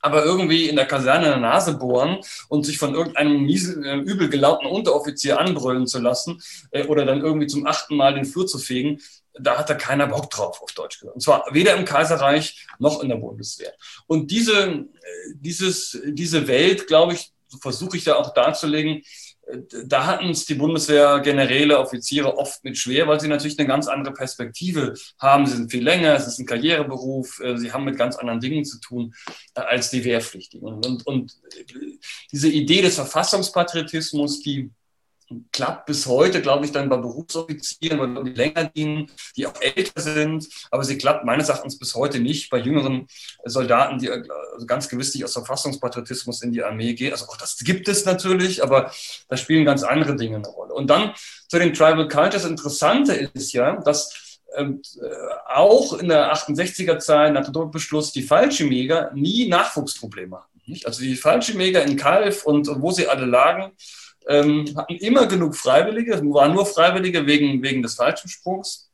aber 0.00 0.24
irgendwie 0.24 0.68
in 0.68 0.76
der 0.76 0.86
Kaserne 0.86 1.26
in 1.26 1.32
der 1.32 1.40
Nase 1.40 1.74
bohren 1.74 2.18
und 2.48 2.64
sich 2.64 2.78
von 2.78 2.94
irgendeinem 2.94 3.42
miesen, 3.42 3.84
äh, 3.84 3.96
übel 3.96 4.28
gelaunten 4.28 4.66
Unteroffizier 4.66 5.38
anbrüllen 5.38 5.86
zu 5.86 5.98
lassen 6.00 6.42
äh, 6.70 6.86
oder 6.86 7.04
dann 7.04 7.20
irgendwie 7.20 7.46
zum 7.46 7.66
achten 7.66 7.96
Mal 7.96 8.14
den 8.14 8.24
Flur 8.24 8.46
zu 8.46 8.58
fegen, 8.58 9.00
da 9.34 9.58
hatte 9.58 9.76
keiner 9.76 10.06
Bock 10.06 10.30
drauf, 10.30 10.60
auf 10.62 10.72
Deutsch 10.72 11.00
gesagt. 11.00 11.14
Und 11.14 11.20
zwar 11.22 11.44
weder 11.52 11.76
im 11.76 11.84
Kaiserreich 11.84 12.66
noch 12.78 13.02
in 13.02 13.08
der 13.08 13.16
Bundeswehr. 13.16 13.72
Und 14.06 14.30
diese, 14.30 14.64
äh, 14.64 14.86
dieses, 15.34 15.98
diese 16.04 16.48
Welt, 16.48 16.86
glaube 16.86 17.14
ich, 17.14 17.32
versuche 17.60 17.96
ich 17.96 18.04
da 18.04 18.14
auch 18.16 18.32
darzulegen, 18.32 19.02
da 19.86 20.06
hatten 20.06 20.30
es 20.30 20.46
die 20.46 20.54
Bundeswehr-Generäle, 20.54 21.78
Offiziere 21.78 22.36
oft 22.36 22.62
mit 22.64 22.78
schwer, 22.78 23.08
weil 23.08 23.20
sie 23.20 23.28
natürlich 23.28 23.58
eine 23.58 23.68
ganz 23.68 23.88
andere 23.88 24.14
Perspektive 24.14 24.94
haben. 25.18 25.46
Sie 25.46 25.56
sind 25.56 25.70
viel 25.70 25.82
länger, 25.82 26.14
es 26.14 26.26
ist 26.26 26.38
ein 26.38 26.46
Karriereberuf, 26.46 27.40
äh, 27.40 27.56
sie 27.56 27.72
haben 27.72 27.84
mit 27.84 27.96
ganz 27.96 28.16
anderen 28.16 28.40
Dingen 28.40 28.64
zu 28.64 28.80
tun 28.80 29.14
als 29.54 29.90
die 29.90 30.04
Wehrpflichtigen. 30.04 30.66
Und, 30.66 30.86
und, 30.86 31.06
und 31.06 31.36
diese 32.32 32.48
Idee 32.48 32.82
des 32.82 32.94
Verfassungspatriotismus, 32.96 34.40
die 34.40 34.70
klappt 35.52 35.86
bis 35.86 36.06
heute, 36.06 36.42
glaube 36.42 36.64
ich, 36.64 36.72
dann 36.72 36.88
bei 36.88 36.96
Berufsoffizieren, 36.96 38.24
die 38.24 38.32
länger 38.32 38.64
dienen, 38.64 39.10
die 39.36 39.46
auch 39.46 39.54
älter 39.60 40.00
sind. 40.00 40.48
Aber 40.70 40.84
sie 40.84 40.98
klappt 40.98 41.24
meines 41.24 41.48
Erachtens 41.48 41.78
bis 41.78 41.94
heute 41.94 42.20
nicht 42.20 42.50
bei 42.50 42.58
jüngeren 42.58 43.06
Soldaten, 43.44 43.98
die 43.98 44.10
also 44.10 44.66
ganz 44.66 44.88
gewiss 44.88 45.14
nicht 45.14 45.24
aus 45.24 45.32
Verfassungspatriotismus 45.34 46.42
in 46.42 46.52
die 46.52 46.62
Armee 46.62 46.94
gehen. 46.94 47.12
Also 47.12 47.26
auch 47.26 47.36
das 47.36 47.58
gibt 47.58 47.88
es 47.88 48.04
natürlich, 48.04 48.62
aber 48.62 48.90
da 49.28 49.36
spielen 49.36 49.64
ganz 49.64 49.82
andere 49.82 50.16
Dinge 50.16 50.36
eine 50.36 50.48
Rolle. 50.48 50.74
Und 50.74 50.88
dann 50.88 51.14
zu 51.48 51.58
den 51.58 51.74
Tribal 51.74 52.08
Cultures. 52.08 52.44
Interessante 52.44 53.12
ist 53.12 53.52
ja, 53.52 53.76
dass 53.80 54.38
ähm, 54.56 54.82
äh, 55.00 55.06
auch 55.46 55.94
in 55.94 56.08
der 56.08 56.32
68er 56.32 56.98
Zeit 56.98 57.32
nach 57.32 57.50
dem 57.50 57.70
Beschluss 57.70 58.12
die 58.12 58.22
Fallschirmjäger 58.22 59.12
nie 59.14 59.48
Nachwuchsprobleme 59.48 60.38
hatten. 60.38 60.60
Nicht? 60.66 60.86
Also 60.86 61.02
die 61.02 61.16
Fallschirmjäger 61.16 61.82
in 61.84 61.96
Kalf 61.96 62.44
und 62.44 62.68
wo 62.80 62.90
sie 62.90 63.08
alle 63.08 63.26
lagen, 63.26 63.72
ähm, 64.30 64.64
hatten 64.76 64.94
immer 64.94 65.26
genug 65.26 65.56
Freiwillige, 65.56 66.12
waren 66.32 66.54
nur 66.54 66.64
Freiwillige 66.64 67.26
wegen, 67.26 67.62
wegen 67.62 67.82
des 67.82 67.96
Fallschirmsprungs. 67.96 68.90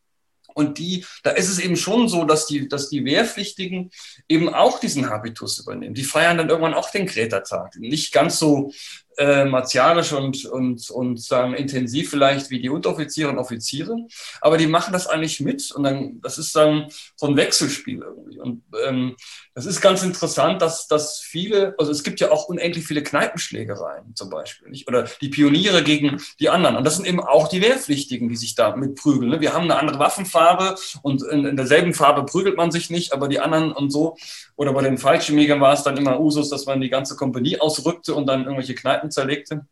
Und 0.54 0.78
die, 0.78 1.04
da 1.22 1.32
ist 1.32 1.50
es 1.50 1.58
eben 1.58 1.76
schon 1.76 2.08
so, 2.08 2.24
dass 2.24 2.46
die, 2.46 2.66
dass 2.66 2.88
die 2.88 3.04
Wehrpflichtigen 3.04 3.90
eben 4.26 4.48
auch 4.48 4.80
diesen 4.80 5.10
Habitus 5.10 5.58
übernehmen. 5.58 5.94
Die 5.94 6.02
feiern 6.02 6.38
dann 6.38 6.48
irgendwann 6.48 6.72
auch 6.72 6.90
den 6.90 7.06
Greta-Tag. 7.06 7.76
Nicht 7.76 8.10
ganz 8.12 8.38
so 8.38 8.72
äh, 9.16 9.44
martialisch 9.44 10.12
und, 10.12 10.44
und, 10.44 10.90
und 10.90 11.20
sagen, 11.20 11.54
intensiv 11.54 12.10
vielleicht 12.10 12.50
wie 12.50 12.60
die 12.60 12.68
Unteroffiziere 12.68 13.30
und 13.30 13.38
Offiziere, 13.38 13.96
aber 14.40 14.58
die 14.58 14.66
machen 14.66 14.92
das 14.92 15.06
eigentlich 15.06 15.40
mit 15.40 15.72
und 15.72 15.84
dann, 15.84 16.20
das 16.20 16.38
ist 16.38 16.54
dann 16.54 16.88
so 17.16 17.26
ein 17.26 17.36
Wechselspiel 17.36 18.02
irgendwie. 18.02 18.38
Und 18.40 18.62
ähm, 18.86 19.16
das 19.54 19.64
ist 19.64 19.80
ganz 19.80 20.02
interessant, 20.02 20.60
dass, 20.60 20.86
dass 20.86 21.18
viele, 21.18 21.74
also 21.78 21.90
es 21.90 22.02
gibt 22.02 22.20
ja 22.20 22.30
auch 22.30 22.44
unendlich 22.48 22.86
viele 22.86 23.02
Kneipenschlägereien 23.02 24.14
zum 24.14 24.28
Beispiel, 24.28 24.68
nicht? 24.68 24.86
oder 24.86 25.04
die 25.22 25.30
Pioniere 25.30 25.82
gegen 25.82 26.20
die 26.38 26.50
anderen. 26.50 26.76
Und 26.76 26.84
das 26.84 26.96
sind 26.96 27.06
eben 27.06 27.20
auch 27.20 27.48
die 27.48 27.62
Wehrpflichtigen, 27.62 28.28
die 28.28 28.36
sich 28.36 28.54
da 28.54 28.76
mitprügeln. 28.76 29.30
Ne? 29.30 29.40
Wir 29.40 29.54
haben 29.54 29.64
eine 29.64 29.78
andere 29.78 29.98
Waffenfarbe 29.98 30.74
und 31.02 31.22
in, 31.22 31.46
in 31.46 31.56
derselben 31.56 31.94
Farbe 31.94 32.24
prügelt 32.24 32.56
man 32.56 32.70
sich 32.70 32.90
nicht, 32.90 33.14
aber 33.14 33.28
die 33.28 33.40
anderen 33.40 33.72
und 33.72 33.90
so. 33.90 34.16
Oder 34.56 34.72
bei 34.72 34.82
den 34.82 34.98
Fallschirmjägern 34.98 35.60
war 35.60 35.74
es 35.74 35.82
dann 35.82 35.96
immer 35.96 36.18
Usus, 36.18 36.48
dass 36.48 36.66
man 36.66 36.80
die 36.80 36.88
ganze 36.88 37.14
Kompanie 37.16 37.60
ausrückte 37.60 38.14
und 38.14 38.26
dann 38.26 38.44
irgendwelche 38.44 38.74
Kneipen 38.74 39.10
zerlegte, 39.10 39.66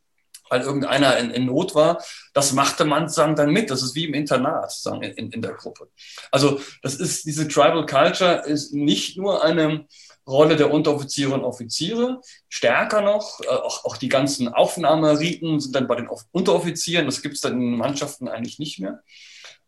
weil 0.50 0.60
irgendeiner 0.60 1.16
in, 1.16 1.30
in 1.30 1.46
Not 1.46 1.74
war. 1.74 2.02
Das 2.34 2.52
machte 2.52 2.84
man 2.84 3.08
sagen, 3.08 3.34
dann 3.34 3.50
mit. 3.50 3.70
Das 3.70 3.82
ist 3.82 3.94
wie 3.94 4.04
im 4.04 4.14
Internat 4.14 4.70
sagen, 4.72 5.02
in, 5.02 5.32
in 5.32 5.42
der 5.42 5.54
Gruppe. 5.54 5.88
Also 6.30 6.60
das 6.82 6.96
ist 6.96 7.24
diese 7.24 7.48
Tribal 7.48 7.86
Culture 7.86 8.44
ist 8.46 8.74
nicht 8.74 9.16
nur 9.16 9.42
eine 9.42 9.86
Rolle 10.26 10.56
der 10.56 10.72
Unteroffiziere 10.72 11.34
und 11.34 11.44
Offiziere. 11.44 12.20
Stärker 12.48 13.00
noch, 13.00 13.40
äh, 13.40 13.48
auch, 13.48 13.84
auch 13.84 13.96
die 13.96 14.08
ganzen 14.08 14.48
Aufnahmeriten 14.48 15.60
sind 15.60 15.74
dann 15.74 15.86
bei 15.86 15.96
den 15.96 16.08
Unteroffizieren. 16.32 17.06
Das 17.06 17.22
gibt 17.22 17.36
es 17.36 17.40
dann 17.40 17.54
in 17.54 17.76
Mannschaften 17.76 18.28
eigentlich 18.28 18.58
nicht 18.58 18.80
mehr. 18.80 19.02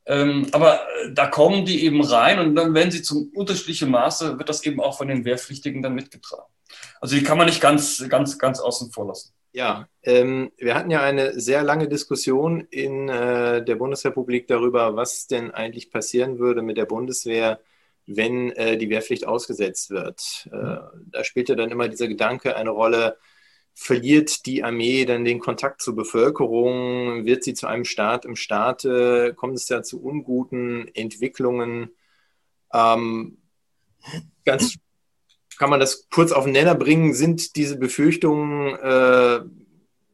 Ähm, 0.07 0.47
aber 0.53 0.83
äh, 0.83 1.13
da 1.13 1.27
kommen 1.27 1.65
die 1.65 1.85
eben 1.85 2.03
rein 2.03 2.39
und 2.39 2.55
dann, 2.55 2.75
wenn 2.75 2.91
sie 2.91 3.03
zum 3.03 3.31
unterschiedlichen 3.35 3.91
Maße, 3.91 4.39
wird 4.39 4.49
das 4.49 4.65
eben 4.65 4.81
auch 4.81 4.97
von 4.97 5.09
den 5.09 5.25
Wehrpflichtigen 5.25 5.83
dann 5.83 5.95
mitgetragen. 5.95 6.45
Also 7.01 7.17
die 7.17 7.23
kann 7.23 7.39
man 7.39 7.47
nicht 7.47 7.61
ganz, 7.61 8.05
ganz, 8.09 8.39
ganz 8.39 8.61
außen 8.61 8.93
vor 8.93 9.09
lassen. 9.09 9.33
Ja, 9.53 9.89
ähm, 10.03 10.53
wir 10.59 10.75
hatten 10.75 10.91
ja 10.91 11.01
eine 11.01 11.41
sehr 11.41 11.63
lange 11.63 11.89
Diskussion 11.89 12.67
in 12.71 13.09
äh, 13.09 13.65
der 13.65 13.77
Bundesrepublik 13.77 14.47
darüber, 14.47 14.97
was 14.97 15.27
denn 15.27 15.51
eigentlich 15.51 15.91
passieren 15.91 16.39
würde 16.39 16.63
mit 16.63 16.77
der 16.77 16.85
Bundeswehr, 16.85 17.59
wenn 18.07 18.51
äh, 18.53 18.77
die 18.77 18.91
Wehrpflicht 18.91 19.27
ausgesetzt 19.27 19.91
wird. 19.91 20.49
Äh, 20.53 20.77
da 21.11 21.25
spielte 21.25 21.57
dann 21.57 21.71
immer 21.71 21.89
dieser 21.89 22.07
Gedanke 22.07 22.55
eine 22.55 22.71
Rolle, 22.71 23.17
verliert 23.79 24.47
die 24.47 24.65
Armee 24.65 25.05
dann 25.05 25.27
den 25.27 25.39
Kontakt 25.39 25.83
zur 25.83 25.95
Bevölkerung? 25.95 27.27
Wird 27.27 27.45
sie 27.45 27.53
zu 27.53 27.67
einem 27.67 27.85
Staat 27.85 28.25
im 28.25 28.35
Staate? 28.35 29.35
Kommt 29.37 29.55
es 29.55 29.67
da 29.67 29.83
zu 29.83 30.03
unguten 30.03 30.89
Entwicklungen? 30.95 31.91
Ähm, 32.73 33.37
ganz 34.47 34.77
kann 35.59 35.71
man 35.71 35.79
das 35.79 36.09
kurz 36.11 36.33
auf 36.33 36.45
den 36.45 36.55
Nenner 36.55 36.75
bringen? 36.75 37.13
Sind 37.13 37.55
diese 37.57 37.77
Befürchtungen 37.77 38.75
äh, 38.77 39.41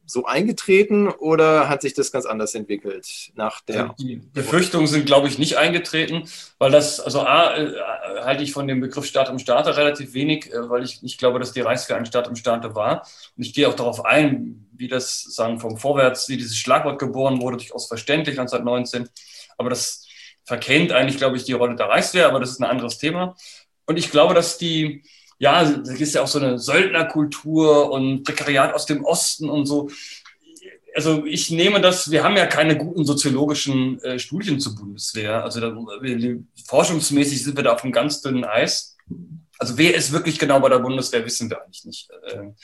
so 0.05 0.25
eingetreten 0.25 1.07
oder 1.07 1.69
hat 1.69 1.81
sich 1.81 1.93
das 1.93 2.11
ganz 2.11 2.25
anders 2.25 2.53
entwickelt 2.55 3.31
nach 3.35 3.61
der? 3.61 3.95
Die 3.99 4.17
Befürchtungen 4.33 4.87
sind, 4.87 5.05
glaube 5.05 5.27
ich, 5.27 5.39
nicht 5.39 5.57
eingetreten, 5.57 6.27
weil 6.59 6.71
das, 6.71 6.99
also 6.99 7.21
A, 7.21 7.55
äh, 7.55 7.73
halte 8.21 8.43
ich 8.43 8.51
von 8.51 8.67
dem 8.67 8.81
Begriff 8.81 9.05
Staat 9.05 9.29
im 9.29 9.39
Staate 9.39 9.77
relativ 9.77 10.13
wenig, 10.13 10.51
äh, 10.51 10.69
weil 10.69 10.83
ich 10.83 11.01
nicht 11.01 11.19
glaube, 11.19 11.39
dass 11.39 11.53
die 11.53 11.61
Reichswehr 11.61 11.97
ein 11.97 12.05
Staat 12.05 12.27
im 12.27 12.35
Staate 12.35 12.75
war. 12.75 13.07
Und 13.37 13.43
ich 13.43 13.53
gehe 13.53 13.67
auch 13.67 13.75
darauf 13.75 14.03
ein, 14.05 14.67
wie 14.73 14.87
das 14.87 15.21
sagen 15.21 15.59
vom 15.59 15.77
Vorwärts, 15.77 16.27
wie 16.29 16.37
dieses 16.37 16.57
Schlagwort 16.57 16.99
geboren 16.99 17.41
wurde, 17.41 17.57
durchaus 17.57 17.87
verständlich 17.87 18.39
1919. 18.39 19.09
Aber 19.57 19.69
das 19.69 20.07
verkennt 20.45 20.91
eigentlich, 20.91 21.17
glaube 21.17 21.37
ich, 21.37 21.43
die 21.43 21.53
Rolle 21.53 21.75
der 21.75 21.87
Reichswehr, 21.87 22.27
aber 22.27 22.39
das 22.39 22.51
ist 22.51 22.59
ein 22.59 22.69
anderes 22.69 22.97
Thema. 22.97 23.35
Und 23.85 23.97
ich 23.97 24.11
glaube, 24.11 24.33
dass 24.33 24.57
die, 24.57 25.03
ja, 25.39 25.63
da 25.63 25.93
ist 25.93 26.15
ja 26.15 26.21
auch 26.21 26.27
so 26.27 26.39
eine 26.39 26.59
Söldnerkultur 26.59 27.91
und 27.91 28.23
Prekariat 28.23 28.73
aus 28.73 28.85
dem 28.85 29.03
Osten 29.03 29.49
und 29.49 29.65
so. 29.65 29.89
Also 30.95 31.25
ich 31.25 31.49
nehme 31.49 31.81
das, 31.81 32.11
wir 32.11 32.23
haben 32.23 32.37
ja 32.37 32.45
keine 32.45 32.77
guten 32.77 33.03
soziologischen 33.03 33.99
äh, 34.03 34.19
Studien 34.19 34.59
zur 34.59 34.75
Bundeswehr. 34.75 35.43
Also 35.43 35.59
da, 35.59 35.75
wir, 36.01 36.43
forschungsmäßig 36.65 37.43
sind 37.43 37.57
wir 37.57 37.63
da 37.63 37.73
auf 37.73 37.83
einem 37.83 37.93
ganz 37.93 38.21
dünnen 38.21 38.45
Eis. 38.45 38.95
Also 39.57 39.77
wer 39.77 39.95
ist 39.95 40.11
wirklich 40.11 40.37
genau 40.37 40.59
bei 40.59 40.69
der 40.69 40.79
Bundeswehr, 40.79 41.25
wissen 41.25 41.49
wir 41.49 41.63
eigentlich 41.63 41.85
nicht. 41.85 42.09
Ähm, 42.31 42.55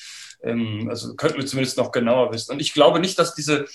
ähm, 0.43 0.87
also 0.89 1.15
könnten 1.15 1.37
wir 1.37 1.45
zumindest 1.45 1.77
noch 1.77 1.91
genauer 1.91 2.31
wissen. 2.31 2.51
Und 2.51 2.59
ich 2.59 2.73
glaube 2.73 2.99
nicht, 2.99 3.17
dass 3.17 3.35
diese, 3.35 3.65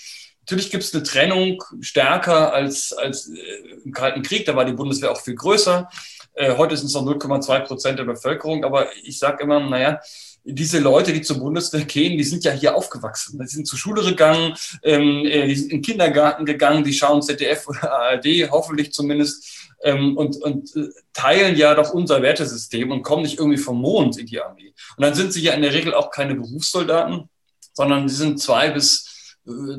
natürlich 0.41 0.71
gibt 0.71 0.83
es 0.83 0.93
eine 0.93 1.03
Trennung 1.03 1.61
stärker 1.81 2.53
als, 2.53 2.93
als 2.93 3.29
äh, 3.29 3.81
im 3.83 3.91
Kalten 3.91 4.21
Krieg, 4.21 4.45
da 4.45 4.55
war 4.55 4.65
die 4.65 4.73
Bundeswehr 4.73 5.11
auch 5.11 5.21
viel 5.21 5.35
größer. 5.35 5.89
Äh, 6.35 6.55
heute 6.57 6.75
sind 6.75 6.87
es 6.87 6.93
noch 6.93 7.05
0,2 7.05 7.59
Prozent 7.61 7.99
der 7.99 8.03
Bevölkerung, 8.03 8.63
aber 8.63 8.87
ich 9.03 9.17
sage 9.17 9.43
immer, 9.43 9.59
naja, 9.59 9.99
diese 10.43 10.79
Leute, 10.79 11.11
die 11.11 11.21
zur 11.21 11.39
Bundeswehr 11.39 11.85
gehen, 11.85 12.17
die 12.17 12.23
sind 12.23 12.43
ja 12.43 12.51
hier 12.51 12.75
aufgewachsen. 12.75 13.39
Die 13.39 13.47
sind 13.47 13.65
zur 13.65 13.79
Schule 13.79 14.03
gegangen, 14.03 14.53
ähm, 14.83 15.25
äh, 15.25 15.47
die 15.47 15.55
sind 15.55 15.71
in 15.71 15.77
den 15.77 15.81
Kindergarten 15.81 16.45
gegangen, 16.45 16.83
die 16.83 16.93
schauen 16.93 17.21
ZDF 17.21 17.67
oder 17.67 17.91
ARD, 17.91 18.51
hoffentlich 18.51 18.93
zumindest, 18.93 19.71
ähm, 19.81 20.15
und, 20.17 20.37
und 20.43 20.75
äh, 20.75 20.89
teilen 21.13 21.55
ja 21.55 21.73
doch 21.73 21.91
unser 21.91 22.21
Wertesystem 22.21 22.91
und 22.91 23.01
kommen 23.01 23.23
nicht 23.23 23.39
irgendwie 23.39 23.57
vom 23.57 23.81
Mond 23.81 24.17
in 24.17 24.27
die 24.27 24.39
Armee. 24.39 24.73
Und 24.97 25.01
dann 25.03 25.15
sind 25.15 25.33
sie 25.33 25.41
ja 25.41 25.53
in 25.53 25.63
der 25.63 25.73
Regel 25.73 25.93
auch 25.93 26.11
keine 26.11 26.35
Berufssoldaten, 26.35 27.29
sondern 27.73 28.07
sie 28.07 28.15
sind 28.15 28.39
zwei 28.39 28.69
bis 28.69 29.14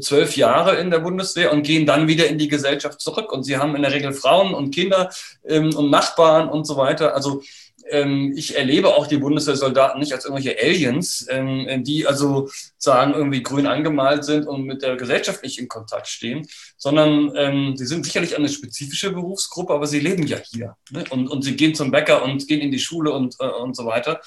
zwölf 0.01 0.37
Jahre 0.37 0.77
in 0.77 0.91
der 0.91 1.01
Bundeswehr 1.01 1.53
und 1.53 1.63
gehen 1.63 1.87
dann 1.87 2.07
wieder 2.07 2.29
in 2.29 2.39
die 2.39 2.49
Gesellschaft 2.49 3.01
zurück. 3.01 3.33
Und 3.33 3.43
sie 3.43 3.57
haben 3.57 3.75
in 3.75 3.83
der 3.83 3.93
Regel 3.93 4.13
Frauen 4.13 4.55
und 4.55 4.75
Kinder 4.75 5.11
ähm, 5.45 5.75
und 5.75 5.91
Nachbarn 5.91 6.49
und 6.49 6.67
so 6.67 6.77
weiter. 6.77 7.15
Also 7.15 7.43
ähm, 7.89 8.33
ich 8.37 8.57
erlebe 8.57 8.95
auch 8.95 9.07
die 9.07 9.19
Bundeswehrsoldaten 9.19 10.01
nicht 10.01 10.13
als 10.13 10.25
irgendwelche 10.25 10.57
Aliens, 10.61 11.27
ähm, 11.31 11.85
die 11.85 12.07
also 12.07 12.49
sagen, 12.79 13.15
irgendwie 13.15 13.43
grün 13.43 13.67
angemalt 13.67 14.25
sind 14.25 14.47
und 14.47 14.65
mit 14.65 14.83
der 14.83 14.97
Gesellschaft 14.97 15.43
nicht 15.43 15.59
in 15.59 15.69
Kontakt 15.69 16.09
stehen, 16.09 16.47
sondern 16.77 17.33
ähm, 17.37 17.77
sie 17.77 17.87
sind 17.87 18.05
sicherlich 18.05 18.37
eine 18.37 18.49
spezifische 18.49 19.13
Berufsgruppe, 19.13 19.75
aber 19.75 19.87
sie 19.87 20.01
leben 20.01 20.27
ja 20.27 20.39
hier. 20.39 20.77
Ne? 20.91 21.05
Und, 21.11 21.29
und 21.29 21.43
sie 21.43 21.57
gehen 21.57 21.75
zum 21.75 21.91
Bäcker 21.91 22.23
und 22.23 22.47
gehen 22.49 22.61
in 22.61 22.71
die 22.71 22.79
Schule 22.79 23.13
und, 23.13 23.37
äh, 23.41 23.47
und 23.47 23.77
so 23.77 23.87
weiter. 23.87 24.21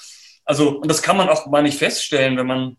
Also, 0.44 0.80
und 0.80 0.88
das 0.88 1.02
kann 1.02 1.16
man 1.16 1.28
auch 1.28 1.46
mal 1.46 1.62
nicht 1.62 1.78
feststellen, 1.78 2.36
wenn 2.36 2.46
man 2.46 2.76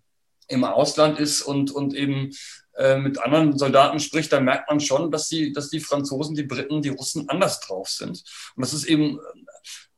im 0.51 0.63
Ausland 0.63 1.19
ist 1.19 1.41
und, 1.41 1.71
und 1.71 1.93
eben 1.93 2.31
äh, 2.77 2.97
mit 2.97 3.19
anderen 3.19 3.57
Soldaten 3.57 3.99
spricht, 3.99 4.31
dann 4.31 4.45
merkt 4.45 4.69
man 4.69 4.79
schon, 4.79 5.11
dass 5.11 5.27
die, 5.27 5.51
dass 5.51 5.69
die 5.69 5.79
Franzosen, 5.79 6.35
die 6.35 6.43
Briten, 6.43 6.81
die 6.81 6.89
Russen 6.89 7.27
anders 7.29 7.59
drauf 7.59 7.89
sind. 7.89 8.23
Und 8.55 8.61
das 8.61 8.73
ist 8.73 8.85
eben, 8.85 9.19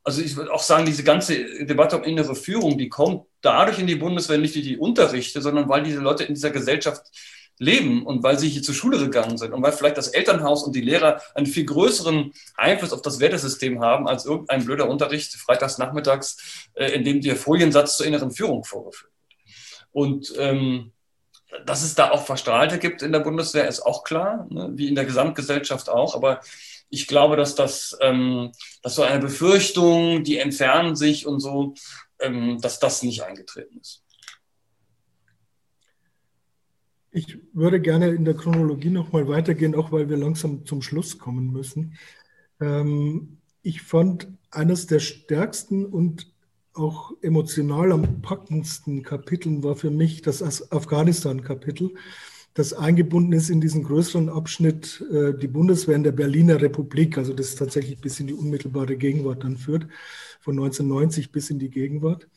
also 0.04 0.22
ich 0.22 0.36
würde 0.36 0.52
auch 0.52 0.64
sagen, 0.64 0.86
diese 0.86 1.04
ganze 1.04 1.66
Debatte 1.66 1.98
um 1.98 2.04
innere 2.04 2.36
Führung, 2.36 2.78
die 2.78 2.90
kommt 2.90 3.26
dadurch 3.42 3.80
in 3.80 3.88
die 3.88 3.96
Bundeswehr 3.96 4.38
nicht 4.38 4.56
durch 4.56 4.66
die 4.66 4.78
Unterrichte, 4.78 5.42
sondern 5.42 5.70
weil 5.70 5.84
diese 5.84 6.00
Leute 6.00 6.24
in 6.24 6.34
dieser 6.34 6.50
Gesellschaft 6.50 7.04
leben 7.60 8.06
und 8.06 8.24
weil 8.24 8.40
sie 8.40 8.50
hier 8.50 8.64
zur 8.64 8.74
Schule 8.74 8.98
gegangen 8.98 9.38
sind 9.38 9.54
und 9.54 9.62
weil 9.62 9.72
vielleicht 9.72 9.98
das 9.98 10.08
Elternhaus 10.08 10.64
und 10.64 10.76
die 10.76 10.82
Lehrer 10.82 11.22
einen 11.36 11.46
viel 11.46 11.66
größeren 11.66 12.34
Einfluss 12.56 12.92
auf 12.92 13.04
das 13.04 13.20
Wertesystem 13.20 13.82
haben 13.82 14.08
als 14.08 14.26
irgendein 14.26 14.66
blöder 14.66 14.90
Unterricht 14.90 15.34
freitags 15.36 15.78
nachmittags, 15.78 16.70
äh, 16.74 16.88
in 16.94 17.04
dem 17.04 17.22
der 17.22 17.36
Foliensatz 17.36 17.98
zur 17.98 18.08
inneren 18.08 18.32
Führung 18.32 18.64
vorgeführt 18.64 19.13
und 19.94 20.34
ähm, 20.38 20.92
dass 21.66 21.84
es 21.84 21.96
da 21.96 22.12
auch 22.12 22.26
Verstrahlte 22.26 22.80
gibt 22.80 23.02
in 23.02 23.12
der 23.12 23.20
Bundeswehr, 23.20 23.68
ist 23.68 23.82
auch 23.82 24.04
klar, 24.04 24.48
ne? 24.50 24.72
wie 24.74 24.88
in 24.88 24.96
der 24.96 25.06
Gesamtgesellschaft 25.06 25.90
auch. 25.90 26.16
Aber 26.16 26.42
ich 26.90 27.08
glaube, 27.08 27.36
dass 27.38 27.56
das 27.56 27.98
ähm, 28.02 28.52
dass 28.82 28.96
so 28.96 29.04
eine 29.04 29.20
Befürchtung, 29.20 30.24
die 30.24 30.38
entfernen 30.38 30.96
sich 30.96 31.26
und 31.26 31.40
so, 31.40 31.76
ähm, 32.20 32.60
dass 32.60 32.80
das 32.80 33.04
nicht 33.04 33.24
eingetreten 33.24 33.80
ist. 33.80 34.04
Ich 37.12 37.38
würde 37.54 37.80
gerne 37.80 38.10
in 38.10 38.26
der 38.26 38.34
Chronologie 38.34 38.90
nochmal 38.90 39.28
weitergehen, 39.28 39.76
auch 39.76 39.92
weil 39.92 40.10
wir 40.10 40.18
langsam 40.18 40.66
zum 40.66 40.82
Schluss 40.82 41.20
kommen 41.20 41.52
müssen. 41.52 41.96
Ähm, 42.60 43.38
ich 43.62 43.84
fand 43.84 44.28
eines 44.50 44.88
der 44.88 45.00
stärksten 45.00 45.86
und 45.86 46.33
auch 46.74 47.14
emotional 47.22 47.92
am 47.92 48.22
packendsten 48.22 49.04
Kapiteln 49.04 49.64
war 49.64 49.76
für 49.76 49.92
mich 49.92 50.22
das 50.22 50.72
Afghanistan-Kapitel, 50.72 51.94
das 52.54 52.74
eingebunden 52.74 53.34
ist 53.34 53.50
in 53.50 53.62
diesen 53.62 53.84
größeren 53.84 54.30
Abschnitt 54.30 55.04
äh, 55.12 55.34
die 55.34 55.48
Bundeswehr 55.48 55.96
in 55.96 56.04
der 56.04 56.12
Berliner 56.12 56.62
Republik, 56.62 57.18
also 57.18 57.34
das 57.34 57.56
tatsächlich 57.56 58.00
bis 58.00 58.20
in 58.20 58.28
die 58.28 58.34
unmittelbare 58.34 58.96
Gegenwart 58.96 59.44
dann 59.44 59.58
führt, 59.58 59.88
von 60.40 60.54
1990 60.56 61.32
bis 61.32 61.50
in 61.50 61.58
die 61.58 61.72
Gegenwart. 61.72 62.28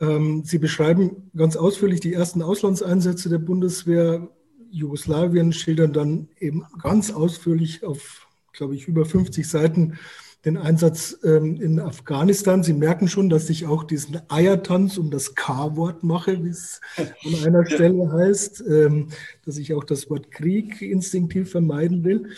Ähm, 0.00 0.42
Sie 0.44 0.58
beschreiben 0.58 1.30
ganz 1.36 1.56
ausführlich 1.56 2.00
die 2.00 2.14
ersten 2.14 2.40
Auslandseinsätze 2.40 3.28
der 3.28 3.38
Bundeswehr. 3.38 4.28
Jugoslawien 4.70 5.52
schildern 5.52 5.92
dann 5.92 6.28
eben 6.40 6.64
ganz 6.82 7.10
ausführlich 7.10 7.84
auf, 7.84 8.26
glaube 8.52 8.74
ich, 8.74 8.88
über 8.88 9.04
50 9.04 9.46
Seiten 9.46 9.98
den 10.44 10.56
Einsatz 10.56 11.18
ähm, 11.22 11.60
in 11.60 11.78
Afghanistan. 11.78 12.62
Sie 12.62 12.72
merken 12.72 13.08
schon, 13.08 13.28
dass 13.30 13.48
ich 13.48 13.66
auch 13.66 13.84
diesen 13.84 14.20
Eiertanz 14.28 14.98
um 14.98 15.10
das 15.10 15.34
K-Wort 15.34 16.02
mache, 16.02 16.42
wie 16.42 16.48
es 16.48 16.80
an 16.96 17.44
einer 17.46 17.64
Stelle 17.66 18.10
heißt, 18.12 18.64
ähm, 18.68 19.08
dass 19.44 19.56
ich 19.56 19.72
auch 19.74 19.84
das 19.84 20.10
Wort 20.10 20.30
Krieg 20.30 20.82
instinktiv 20.82 21.50
vermeiden 21.50 22.02
will. 22.02 22.30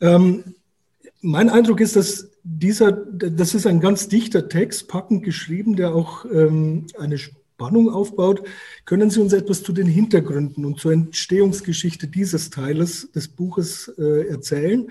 Ähm, 0.00 0.44
mein 1.22 1.48
Eindruck 1.48 1.80
ist, 1.80 1.96
dass 1.96 2.28
dieser, 2.44 2.92
das 2.92 3.54
ist 3.54 3.66
ein 3.66 3.80
ganz 3.80 4.08
dichter 4.08 4.48
Text, 4.48 4.86
packend 4.88 5.24
geschrieben, 5.24 5.76
der 5.76 5.94
auch 5.94 6.26
ähm, 6.26 6.86
eine 6.98 7.16
Spannung 7.16 7.90
aufbaut. 7.90 8.46
Können 8.84 9.08
Sie 9.08 9.20
uns 9.20 9.32
etwas 9.32 9.62
zu 9.62 9.72
den 9.72 9.86
Hintergründen 9.86 10.66
und 10.66 10.78
zur 10.78 10.92
Entstehungsgeschichte 10.92 12.06
dieses 12.06 12.50
Teiles 12.50 13.10
des 13.12 13.28
Buches 13.28 13.92
äh, 13.98 14.28
erzählen? 14.28 14.88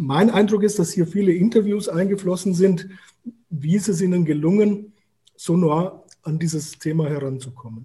Mein 0.00 0.30
Eindruck 0.30 0.62
ist, 0.62 0.78
dass 0.78 0.92
hier 0.92 1.06
viele 1.06 1.30
Interviews 1.32 1.86
eingeflossen 1.86 2.54
sind. 2.54 2.88
Wie 3.50 3.76
ist 3.76 3.86
es 3.86 4.00
Ihnen 4.00 4.24
gelungen, 4.24 4.94
so 5.36 5.58
nah 5.58 6.02
an 6.22 6.38
dieses 6.38 6.78
Thema 6.78 7.06
heranzukommen? 7.06 7.84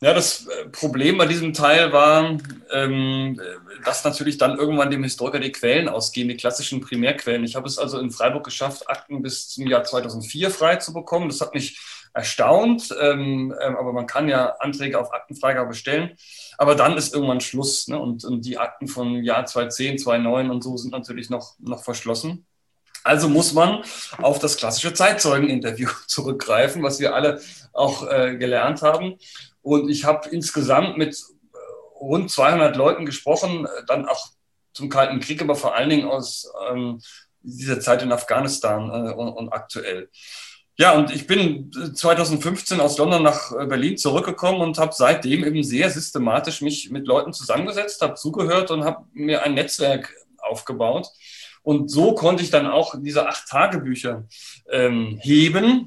Ja, 0.00 0.12
das 0.12 0.48
äh, 0.48 0.68
Problem 0.70 1.16
bei 1.16 1.26
diesem 1.26 1.52
Teil 1.52 1.92
war, 1.92 2.36
ähm, 2.72 3.40
dass 3.84 4.02
natürlich 4.02 4.38
dann 4.38 4.58
irgendwann 4.58 4.90
dem 4.90 5.04
Historiker 5.04 5.38
die 5.38 5.52
Quellen 5.52 5.88
ausgehen, 5.88 6.28
die 6.28 6.36
klassischen 6.36 6.80
Primärquellen. 6.80 7.44
Ich 7.44 7.54
habe 7.54 7.68
es 7.68 7.78
also 7.78 8.00
in 8.00 8.10
Freiburg 8.10 8.42
geschafft, 8.42 8.90
Akten 8.90 9.22
bis 9.22 9.48
zum 9.50 9.68
Jahr 9.68 9.84
2004 9.84 10.50
frei 10.50 10.76
zu 10.76 10.92
bekommen. 10.92 11.28
Das 11.28 11.40
hat 11.40 11.54
mich 11.54 11.78
erstaunt, 12.14 12.94
ähm, 13.00 13.54
ähm, 13.60 13.76
aber 13.76 13.92
man 13.92 14.06
kann 14.06 14.28
ja 14.28 14.54
Anträge 14.60 14.98
auf 14.98 15.12
Aktenfreigabe 15.12 15.74
stellen. 15.74 16.16
Aber 16.56 16.76
dann 16.76 16.96
ist 16.96 17.12
irgendwann 17.12 17.40
Schluss. 17.40 17.88
Ne? 17.88 17.98
Und, 17.98 18.24
und 18.24 18.42
die 18.42 18.56
Akten 18.56 18.86
von 18.86 19.22
Jahr 19.22 19.44
2010, 19.44 19.98
2009 19.98 20.50
und 20.50 20.62
so 20.62 20.76
sind 20.76 20.92
natürlich 20.92 21.28
noch, 21.28 21.56
noch 21.58 21.82
verschlossen. 21.82 22.46
Also 23.02 23.28
muss 23.28 23.52
man 23.52 23.82
auf 24.22 24.38
das 24.38 24.56
klassische 24.56 24.94
Zeitzeugeninterview 24.94 25.90
zurückgreifen, 26.06 26.82
was 26.82 27.00
wir 27.00 27.14
alle 27.14 27.40
auch 27.72 28.08
äh, 28.08 28.36
gelernt 28.36 28.80
haben. 28.82 29.18
Und 29.60 29.90
ich 29.90 30.04
habe 30.04 30.28
insgesamt 30.30 30.96
mit 30.96 31.14
äh, 31.16 31.56
rund 31.98 32.30
200 32.30 32.76
Leuten 32.76 33.04
gesprochen, 33.06 33.66
dann 33.88 34.08
auch 34.08 34.28
zum 34.72 34.88
Kalten 34.88 35.20
Krieg, 35.20 35.42
aber 35.42 35.56
vor 35.56 35.74
allen 35.74 35.90
Dingen 35.90 36.08
aus 36.08 36.50
ähm, 36.70 37.00
dieser 37.42 37.80
Zeit 37.80 38.02
in 38.02 38.12
Afghanistan 38.12 38.88
äh, 38.88 39.12
und, 39.12 39.28
und 39.28 39.52
aktuell. 39.52 40.10
Ja, 40.76 40.96
und 40.96 41.14
ich 41.14 41.28
bin 41.28 41.70
2015 41.72 42.80
aus 42.80 42.98
London 42.98 43.22
nach 43.22 43.52
äh, 43.52 43.66
Berlin 43.66 43.96
zurückgekommen 43.96 44.60
und 44.60 44.78
habe 44.78 44.92
seitdem 44.92 45.44
eben 45.44 45.62
sehr 45.62 45.88
systematisch 45.88 46.62
mich 46.62 46.90
mit 46.90 47.06
Leuten 47.06 47.32
zusammengesetzt, 47.32 48.02
habe 48.02 48.14
zugehört 48.14 48.72
und 48.72 48.84
habe 48.84 49.04
mir 49.12 49.44
ein 49.44 49.54
Netzwerk 49.54 50.12
aufgebaut. 50.38 51.06
Und 51.62 51.90
so 51.90 52.14
konnte 52.14 52.42
ich 52.42 52.50
dann 52.50 52.66
auch 52.66 52.96
diese 52.98 53.28
acht 53.28 53.48
Tagebücher 53.48 54.24
ähm, 54.68 55.18
heben, 55.22 55.86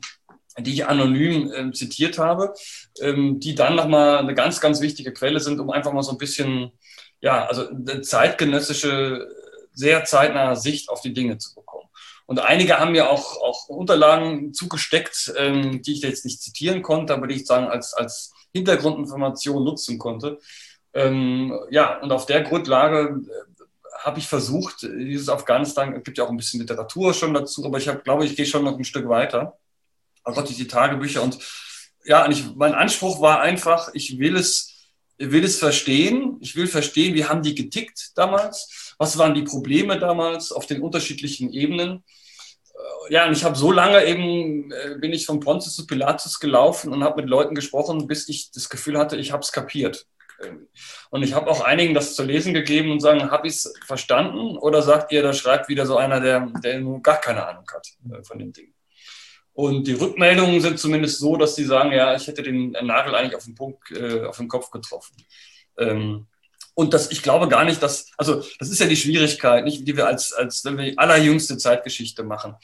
die 0.58 0.74
ich 0.74 0.88
anonym 0.88 1.52
äh, 1.52 1.72
zitiert 1.74 2.18
habe, 2.18 2.54
ähm, 3.02 3.42
die 3.42 3.56
dann 3.56 3.76
nochmal 3.76 4.20
eine 4.20 4.34
ganz, 4.36 4.62
ganz 4.62 4.80
wichtige 4.80 5.12
Quelle 5.12 5.42
sind, 5.42 5.60
um 5.60 5.70
einfach 5.70 5.92
mal 5.92 6.02
so 6.02 6.12
ein 6.12 6.18
bisschen, 6.18 6.72
ja, 7.20 7.46
also 7.46 7.68
eine 7.70 8.02
zeitgenössische, 8.02 9.28
sehr 9.74 10.06
zeitnahe 10.06 10.56
Sicht 10.56 10.90
auf 10.90 11.02
die 11.02 11.14
Dinge 11.14 11.38
zu 11.38 11.54
bekommen. 11.56 11.87
Und 12.28 12.40
einige 12.40 12.78
haben 12.78 12.92
mir 12.92 13.10
auch, 13.10 13.42
auch 13.42 13.70
Unterlagen 13.70 14.54
zugesteckt, 14.54 15.34
ähm, 15.38 15.82
die 15.82 15.94
ich 15.94 16.02
jetzt 16.02 16.26
nicht 16.26 16.42
zitieren 16.42 16.82
konnte, 16.82 17.14
aber 17.14 17.26
die 17.26 17.36
ich 17.36 17.46
sagen 17.46 17.68
als, 17.68 17.94
als 17.94 18.34
Hintergrundinformation 18.54 19.64
nutzen 19.64 19.98
konnte. 19.98 20.40
Ähm, 20.94 21.58
ja, 21.72 22.00
und 22.00 22.12
auf 22.12 22.26
der 22.26 22.42
Grundlage 22.42 23.22
äh, 23.26 24.04
habe 24.04 24.20
ich 24.20 24.28
versucht, 24.28 24.84
dieses 24.84 25.30
Afghanistan, 25.30 25.94
es 25.94 26.04
gibt 26.04 26.18
ja 26.18 26.26
auch 26.26 26.30
ein 26.30 26.38
bisschen 26.38 26.60
Literatur 26.60 27.14
schon 27.14 27.34
dazu, 27.34 27.66
aber 27.66 27.78
ich 27.78 27.88
hab, 27.88 28.04
glaube, 28.04 28.26
ich 28.26 28.36
gehe 28.36 28.46
schon 28.46 28.64
noch 28.64 28.78
ein 28.78 28.84
Stück 28.84 29.08
weiter. 29.08 29.58
Also 30.24 30.42
die 30.42 30.68
Tagebücher 30.68 31.24
und 31.24 31.40
ja, 32.04 32.26
und 32.26 32.32
ich, 32.32 32.56
mein 32.56 32.74
Anspruch 32.74 33.22
war 33.22 33.42
einfach, 33.42 33.90
ich 33.94 34.18
will 34.18 34.38
es, 34.38 34.74
will 35.18 35.44
es 35.44 35.60
verstehen. 35.60 36.38
Ich 36.40 36.56
will 36.56 36.68
verstehen, 36.68 37.16
wie 37.16 37.26
haben 37.26 37.42
die 37.42 37.54
getickt 37.54 38.12
damals? 38.16 38.87
Was 38.98 39.18
waren 39.18 39.36
die 39.36 39.44
Probleme 39.44 40.00
damals 40.00 40.52
auf 40.52 40.66
den 40.66 40.82
unterschiedlichen 40.82 41.52
Ebenen? 41.52 42.04
ja, 43.10 43.26
und 43.26 43.34
ich 43.34 43.44
habe 43.44 43.56
so 43.56 43.72
lange 43.72 44.06
eben, 44.06 44.72
äh, 44.72 44.96
bin 45.00 45.14
ich 45.14 45.26
von 45.26 45.40
Pontius 45.40 45.76
zu 45.76 45.88
Pilatus 45.88 46.40
gelaufen 46.40 46.92
und 46.92 47.04
habe 47.04 47.22
mit 47.22 47.30
Leuten 47.30 47.56
gesprochen, 47.56 48.08
bis 48.08 48.28
ich 48.30 48.52
das 48.52 48.70
Gefühl 48.70 48.98
hatte, 48.98 49.18
ich 49.18 49.32
habe 49.32 49.42
es 49.42 49.52
kapiert. 49.52 50.08
Und 51.10 51.24
ich 51.24 51.34
habe 51.34 51.50
auch 51.50 51.62
einigen 51.62 51.96
das 51.96 52.14
zu 52.14 52.24
lesen 52.24 52.54
gegeben 52.54 52.92
und 52.92 53.00
sagen, 53.00 53.32
habe 53.32 53.48
ich 53.48 53.56
es 53.56 53.74
verstanden? 53.88 54.56
Oder 54.56 54.84
sagt 54.84 55.12
ihr, 55.12 55.24
da 55.24 55.34
schreibt 55.34 55.68
wieder 55.68 55.88
so 55.88 55.98
einer, 55.98 56.20
der, 56.20 56.52
der 56.64 56.80
nur 56.80 57.02
gar 57.02 57.20
keine 57.20 57.48
Ahnung 57.48 57.66
hat 57.74 57.88
äh, 58.12 58.24
von 58.24 58.38
den 58.38 58.54
Dingen. 58.54 58.74
Und 59.54 59.88
die 59.88 59.94
Rückmeldungen 59.94 60.62
sind 60.62 60.78
zumindest 60.78 61.18
so, 61.18 61.38
dass 61.38 61.56
sie 61.56 61.64
sagen, 61.64 61.92
ja, 61.92 62.16
ich 62.16 62.28
hätte 62.28 62.44
den 62.44 62.72
Nagel 62.84 63.16
eigentlich 63.16 63.36
auf 63.36 63.46
den 63.46 63.56
Punkt, 63.56 63.90
äh, 63.92 64.26
auf 64.26 64.38
den 64.38 64.48
Kopf 64.48 64.70
getroffen. 64.70 65.16
Ähm, 65.80 66.28
und 66.78 66.94
das, 66.94 67.10
ich 67.10 67.24
glaube 67.24 67.48
gar 67.48 67.66
nicht, 67.66 67.82
dass, 67.82 68.12
also 68.18 68.44
das 68.60 68.70
ist 68.70 68.80
ja 68.80 68.86
die 68.86 68.96
Schwierigkeit, 68.96 69.64
nicht, 69.64 69.88
die 69.88 69.98
wir 69.98 70.06
als, 70.06 70.32
als 70.32 70.64
wenn 70.64 70.78
wir 70.78 70.86
die 70.86 70.98
allerjüngste 71.00 71.58
Zeitgeschichte 71.58 72.24
machen. 72.24 72.56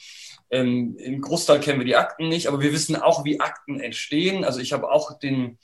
Ähm, 0.50 0.96
Im 0.98 1.20
Großteil 1.20 1.58
kennen 1.58 1.80
wir 1.80 1.84
die 1.84 1.96
Akten 1.96 2.28
nicht, 2.28 2.46
aber 2.46 2.60
wir 2.60 2.72
wissen 2.72 2.94
auch, 2.94 3.24
wie 3.24 3.40
Akten 3.40 3.80
entstehen. 3.80 4.44
Also 4.44 4.60
ich 4.60 4.72
habe 4.72 4.88
auch 4.88 5.18
den, 5.18 5.58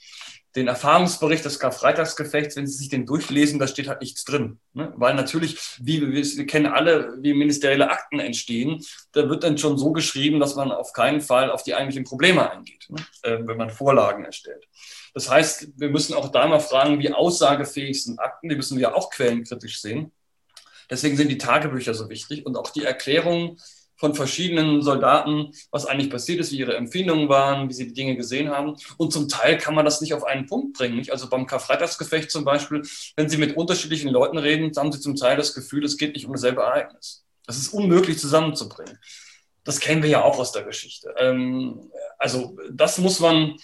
den 0.57 0.67
Erfahrungsbericht 0.67 1.45
des 1.45 1.59
Karfreitagsgefechts, 1.59 2.57
wenn 2.57 2.67
Sie 2.67 2.77
sich 2.77 2.89
den 2.89 3.05
durchlesen, 3.05 3.57
da 3.57 3.67
steht 3.67 3.87
halt 3.87 4.01
nichts 4.01 4.25
drin. 4.25 4.59
Ne? 4.73 4.91
Weil 4.97 5.13
natürlich, 5.13 5.57
wie 5.79 6.01
wir, 6.01 6.11
wir 6.11 6.45
kennen 6.45 6.65
alle, 6.65 7.15
wie 7.21 7.33
ministerielle 7.33 7.89
Akten 7.89 8.19
entstehen, 8.19 8.83
da 9.13 9.29
wird 9.29 9.45
dann 9.45 9.57
schon 9.57 9.77
so 9.77 9.93
geschrieben, 9.93 10.41
dass 10.41 10.55
man 10.55 10.73
auf 10.73 10.91
keinen 10.91 11.21
Fall 11.21 11.51
auf 11.51 11.63
die 11.63 11.73
eigentlichen 11.73 12.03
Probleme 12.03 12.51
eingeht, 12.51 12.87
ne? 12.89 12.97
äh, 13.21 13.39
wenn 13.47 13.55
man 13.55 13.69
Vorlagen 13.69 14.25
erstellt. 14.25 14.67
Das 15.13 15.29
heißt, 15.29 15.69
wir 15.75 15.89
müssen 15.89 16.13
auch 16.13 16.29
da 16.29 16.47
mal 16.47 16.59
fragen, 16.59 16.99
wie 16.99 17.11
aussagefähig 17.11 18.03
sind 18.03 18.19
Akten, 18.19 18.49
die 18.49 18.55
müssen 18.55 18.77
wir 18.77 18.95
auch 18.95 19.09
quellenkritisch 19.09 19.81
sehen. 19.81 20.11
Deswegen 20.89 21.15
sind 21.15 21.29
die 21.29 21.37
Tagebücher 21.37 21.93
so 21.93 22.09
wichtig 22.09 22.45
und 22.45 22.57
auch 22.57 22.69
die 22.69 22.83
Erklärungen, 22.83 23.57
von 24.01 24.15
verschiedenen 24.15 24.81
Soldaten, 24.81 25.53
was 25.69 25.85
eigentlich 25.85 26.09
passiert 26.09 26.39
ist, 26.39 26.51
wie 26.51 26.57
ihre 26.57 26.75
Empfindungen 26.75 27.29
waren, 27.29 27.69
wie 27.69 27.73
sie 27.73 27.85
die 27.85 27.93
Dinge 27.93 28.15
gesehen 28.15 28.49
haben. 28.49 28.75
Und 28.97 29.13
zum 29.13 29.29
Teil 29.29 29.59
kann 29.59 29.75
man 29.75 29.85
das 29.85 30.01
nicht 30.01 30.15
auf 30.15 30.23
einen 30.23 30.47
Punkt 30.47 30.75
bringen. 30.75 30.97
Nicht? 30.97 31.11
Also 31.11 31.29
beim 31.29 31.45
Karfreitagsgefecht 31.45 32.31
zum 32.31 32.43
Beispiel, 32.43 32.81
wenn 33.15 33.29
Sie 33.29 33.37
mit 33.37 33.55
unterschiedlichen 33.55 34.09
Leuten 34.09 34.39
reden, 34.39 34.71
haben 34.75 34.91
Sie 34.91 34.99
zum 34.99 35.15
Teil 35.15 35.37
das 35.37 35.53
Gefühl, 35.53 35.85
es 35.85 35.97
geht 35.97 36.15
nicht 36.15 36.25
um 36.25 36.33
dasselbe 36.33 36.61
Ereignis. 36.61 37.23
Das 37.45 37.57
ist 37.57 37.75
unmöglich 37.75 38.17
zusammenzubringen. 38.17 38.97
Das 39.63 39.79
kennen 39.79 40.01
wir 40.01 40.09
ja 40.09 40.23
auch 40.23 40.39
aus 40.39 40.51
der 40.51 40.63
Geschichte. 40.63 41.13
Ähm, 41.19 41.91
also 42.17 42.57
das 42.71 42.97
muss 42.97 43.19
man 43.19 43.55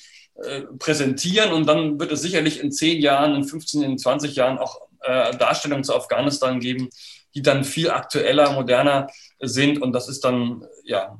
äh, 0.43 0.61
präsentieren 0.77 1.51
und 1.51 1.67
dann 1.67 1.99
wird 1.99 2.11
es 2.11 2.21
sicherlich 2.21 2.59
in 2.61 2.71
zehn 2.71 3.01
Jahren, 3.01 3.35
in 3.35 3.43
15, 3.43 3.81
in 3.83 3.97
20 3.97 4.35
Jahren 4.35 4.57
auch 4.57 4.87
äh, 5.01 5.35
Darstellungen 5.37 5.83
zu 5.83 5.95
Afghanistan 5.95 6.59
geben, 6.59 6.89
die 7.33 7.41
dann 7.41 7.63
viel 7.63 7.89
aktueller, 7.89 8.51
moderner 8.51 9.07
sind. 9.39 9.81
Und 9.81 9.93
das 9.93 10.09
ist 10.09 10.23
dann 10.23 10.65
ja 10.83 11.19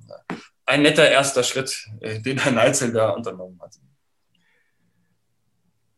ein 0.65 0.81
netter 0.81 1.09
erster 1.09 1.43
Schritt, 1.43 1.87
äh, 2.01 2.21
den 2.21 2.39
Herr 2.39 2.51
Neitzel 2.51 2.91
da 2.91 3.11
unternommen 3.11 3.59
hat. 3.61 3.75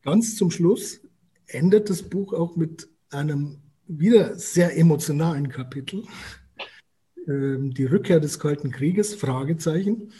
Ganz 0.04 0.36
zum 0.38 0.50
Schluss 0.50 1.02
endet 1.48 1.90
das 1.90 2.04
Buch 2.04 2.34
auch 2.34 2.56
mit 2.56 2.88
einem 3.10 3.62
wieder 3.88 4.38
sehr 4.38 4.78
emotionalen 4.78 5.50
Kapitel. 5.50 6.04
Ähm, 7.28 7.74
die 7.74 7.86
Rückkehr 7.86 8.20
des 8.20 8.40
Kalten 8.40 8.72
Krieges, 8.72 9.16
Fragezeichen, 9.16 10.14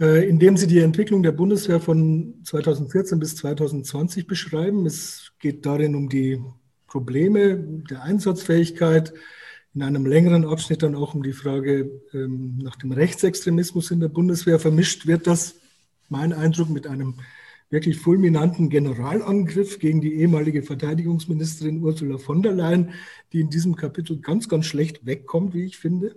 äh, 0.00 0.26
in 0.28 0.38
dem 0.38 0.56
Sie 0.56 0.66
die 0.66 0.78
Entwicklung 0.78 1.22
der 1.22 1.32
Bundeswehr 1.32 1.78
von 1.78 2.34
2014 2.44 3.18
bis 3.18 3.36
2020 3.36 4.26
beschreiben. 4.26 4.86
Es 4.86 5.32
geht 5.38 5.66
darin 5.66 5.94
um 5.94 6.08
die 6.08 6.40
Probleme 6.86 7.58
der 7.90 8.02
Einsatzfähigkeit, 8.02 9.12
in 9.74 9.82
einem 9.82 10.04
längeren 10.04 10.44
Abschnitt 10.44 10.82
dann 10.82 10.96
auch 10.96 11.14
um 11.14 11.22
die 11.22 11.32
Frage 11.32 12.02
ähm, 12.12 12.58
nach 12.58 12.76
dem 12.76 12.90
Rechtsextremismus 12.90 13.92
in 13.92 14.00
der 14.00 14.08
Bundeswehr. 14.08 14.58
Vermischt 14.58 15.06
wird 15.06 15.26
das, 15.28 15.54
mein 16.08 16.32
Eindruck, 16.32 16.70
mit 16.70 16.88
einem 16.88 17.14
wirklich 17.68 17.98
fulminanten 17.98 18.68
Generalangriff 18.68 19.78
gegen 19.78 20.00
die 20.00 20.14
ehemalige 20.14 20.64
Verteidigungsministerin 20.64 21.84
Ursula 21.84 22.18
von 22.18 22.42
der 22.42 22.52
Leyen, 22.52 22.90
die 23.32 23.40
in 23.40 23.50
diesem 23.50 23.76
Kapitel 23.76 24.18
ganz, 24.18 24.48
ganz 24.48 24.66
schlecht 24.66 25.06
wegkommt, 25.06 25.54
wie 25.54 25.66
ich 25.66 25.78
finde. 25.78 26.16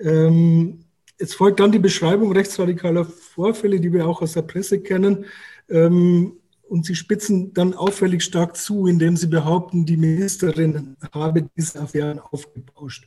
Ähm, 0.00 0.80
es 1.20 1.34
folgt 1.34 1.60
dann 1.60 1.70
die 1.70 1.78
Beschreibung 1.78 2.32
rechtsradikaler 2.32 3.04
Vorfälle, 3.04 3.78
die 3.78 3.92
wir 3.92 4.06
auch 4.06 4.22
aus 4.22 4.32
der 4.32 4.42
Presse 4.42 4.80
kennen. 4.80 5.26
Ähm, 5.68 6.32
und 6.68 6.86
sie 6.86 6.94
spitzen 6.94 7.52
dann 7.52 7.74
auffällig 7.74 8.22
stark 8.22 8.56
zu, 8.56 8.86
indem 8.86 9.16
sie 9.16 9.26
behaupten, 9.26 9.84
die 9.84 9.96
Ministerin 9.96 10.96
habe 11.12 11.48
diese 11.56 11.80
Affären 11.80 12.20
aufgebauscht. 12.20 13.06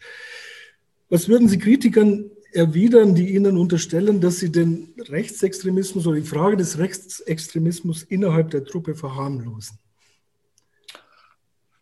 Was 1.10 1.30
würden 1.30 1.48
Sie 1.48 1.60
Kritikern 1.60 2.30
erwidern, 2.52 3.16
die 3.16 3.36
Ihnen 3.36 3.58
unterstellen, 3.58 4.20
dass 4.20 4.40
Sie 4.40 4.52
den 4.52 4.94
Rechtsextremismus 4.98 6.08
oder 6.08 6.18
die 6.18 6.26
Frage 6.26 6.58
des 6.58 6.78
Rechtsextremismus 6.78 8.04
innerhalb 8.04 8.52
der 8.52 8.66
Truppe 8.66 8.96
verharmlosen? 8.96 9.78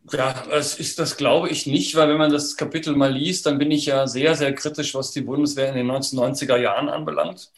Ja, 0.04 0.34
das 0.50 0.80
ist 0.80 0.98
das 1.00 1.16
glaube 1.16 1.50
ich 1.50 1.68
nicht, 1.68 1.96
weil 1.96 2.10
wenn 2.10 2.18
man 2.18 2.32
das 2.32 2.58
Kapitel 2.58 2.96
mal 2.96 3.12
liest, 3.14 3.46
dann 3.46 3.60
bin 3.60 3.70
ich 3.72 3.86
ja 3.86 4.08
sehr, 4.08 4.36
sehr 4.36 4.54
kritisch, 4.56 4.96
was 4.96 5.12
die 5.12 5.22
Bundeswehr 5.22 5.70
in 5.70 5.76
den 5.76 5.88
1990er 5.88 6.58
Jahren 6.58 6.90
anbelangt. 6.90 7.52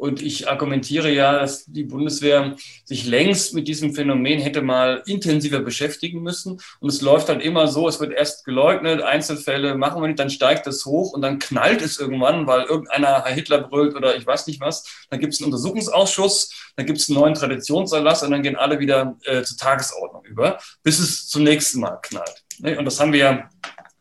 Und 0.00 0.22
ich 0.22 0.48
argumentiere 0.48 1.12
ja, 1.12 1.40
dass 1.40 1.66
die 1.66 1.84
Bundeswehr 1.84 2.56
sich 2.86 3.04
längst 3.04 3.52
mit 3.52 3.68
diesem 3.68 3.92
Phänomen 3.92 4.40
hätte 4.40 4.62
mal 4.62 5.02
intensiver 5.04 5.60
beschäftigen 5.60 6.22
müssen. 6.22 6.58
Und 6.80 6.88
es 6.88 7.02
läuft 7.02 7.28
dann 7.28 7.40
immer 7.40 7.66
so, 7.66 7.86
es 7.86 8.00
wird 8.00 8.14
erst 8.14 8.46
geleugnet, 8.46 9.02
Einzelfälle 9.02 9.74
machen 9.74 10.00
wir 10.00 10.08
nicht, 10.08 10.18
dann 10.18 10.30
steigt 10.30 10.66
es 10.66 10.86
hoch 10.86 11.12
und 11.12 11.20
dann 11.20 11.38
knallt 11.38 11.82
es 11.82 12.00
irgendwann, 12.00 12.46
weil 12.46 12.62
irgendeiner 12.62 13.24
Herr 13.24 13.34
Hitler 13.34 13.60
brüllt 13.60 13.94
oder 13.94 14.16
ich 14.16 14.26
weiß 14.26 14.46
nicht 14.46 14.62
was. 14.62 14.84
Dann 15.10 15.20
gibt 15.20 15.34
es 15.34 15.40
einen 15.42 15.52
Untersuchungsausschuss, 15.52 16.72
dann 16.76 16.86
gibt 16.86 16.98
es 16.98 17.10
einen 17.10 17.18
neuen 17.18 17.34
Traditionserlass 17.34 18.22
und 18.22 18.30
dann 18.30 18.42
gehen 18.42 18.56
alle 18.56 18.80
wieder 18.80 19.18
äh, 19.26 19.42
zur 19.42 19.58
Tagesordnung 19.58 20.24
über, 20.24 20.56
bis 20.82 20.98
es 20.98 21.28
zum 21.28 21.42
nächsten 21.42 21.78
Mal 21.78 21.98
knallt. 22.00 22.42
Und 22.78 22.86
das 22.86 22.98
haben 23.00 23.12
wir 23.12 23.20
ja 23.20 23.50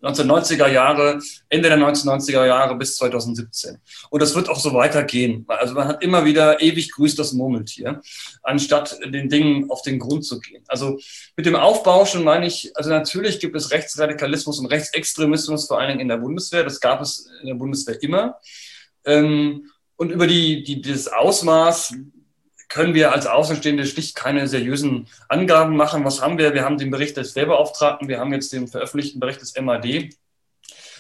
1990er 0.02 0.68
Jahre, 0.68 1.20
Ende 1.50 1.70
der 1.70 1.78
1990er 1.78 2.46
Jahre 2.46 2.76
bis 2.78 2.96
2017. 2.98 3.78
Und 4.10 4.22
das 4.22 4.34
wird 4.36 4.50
auch 4.50 4.60
so 4.60 4.74
weitergehen. 4.74 5.46
Also 5.48 5.74
man 5.74 5.88
hat 5.88 6.04
immer 6.04 6.26
wieder 6.26 6.62
ewig 6.62 6.92
grüßt 6.92 7.20
das 7.20 7.34
Murmeltier, 7.34 8.02
anstatt 8.44 8.98
den 9.06 9.30
Dingen 9.30 9.70
auf 9.70 9.82
den 9.82 10.00
Grund 10.00 10.26
zu 10.26 10.40
gehen. 10.40 10.64
Also 10.68 11.00
mit 11.36 11.46
dem 11.46 11.56
Aufbau 11.56 12.06
schon 12.06 12.24
meine 12.24 12.48
ich, 12.48 12.72
also 12.76 12.90
natürlich 12.90 13.40
gibt 13.40 13.56
es 13.56 13.72
Rechtsradikalismus 13.72 14.60
und 14.60 14.68
Rechtsextremismus, 14.68 15.68
vor 15.68 15.80
allen 15.80 15.90
Dingen 15.90 16.02
in 16.02 16.08
der 16.08 16.18
Bundeswehr. 16.18 16.64
Das 16.64 16.80
gab 16.80 17.02
es 17.02 17.30
in 17.42 17.48
der 17.48 17.56
Bundeswehr 17.56 18.02
immer. 18.02 18.40
Ähm, 19.06 19.70
und 19.98 20.12
über 20.12 20.28
die, 20.28 20.64
die, 20.64 20.82
das 20.82 21.10
Ausmaß 21.10 21.94
können 22.70 22.94
wir 22.94 23.12
als 23.12 23.26
Außenstehende 23.28 23.86
schlicht 23.86 24.16
keine 24.16 24.48
seriösen 24.48 25.08
Angaben 25.28 25.76
machen. 25.76 26.06
Was 26.06 26.22
haben 26.22 26.38
wir? 26.38 26.54
Wir 26.54 26.64
haben 26.64 26.78
den 26.78 26.92
Bericht 26.92 27.18
des 27.18 27.36
Wehrbeauftragten, 27.36 28.08
wir 28.08 28.20
haben 28.20 28.32
jetzt 28.32 28.54
den 28.54 28.68
veröffentlichten 28.68 29.20
Bericht 29.20 29.42
des 29.42 29.60
MAD. 29.60 30.10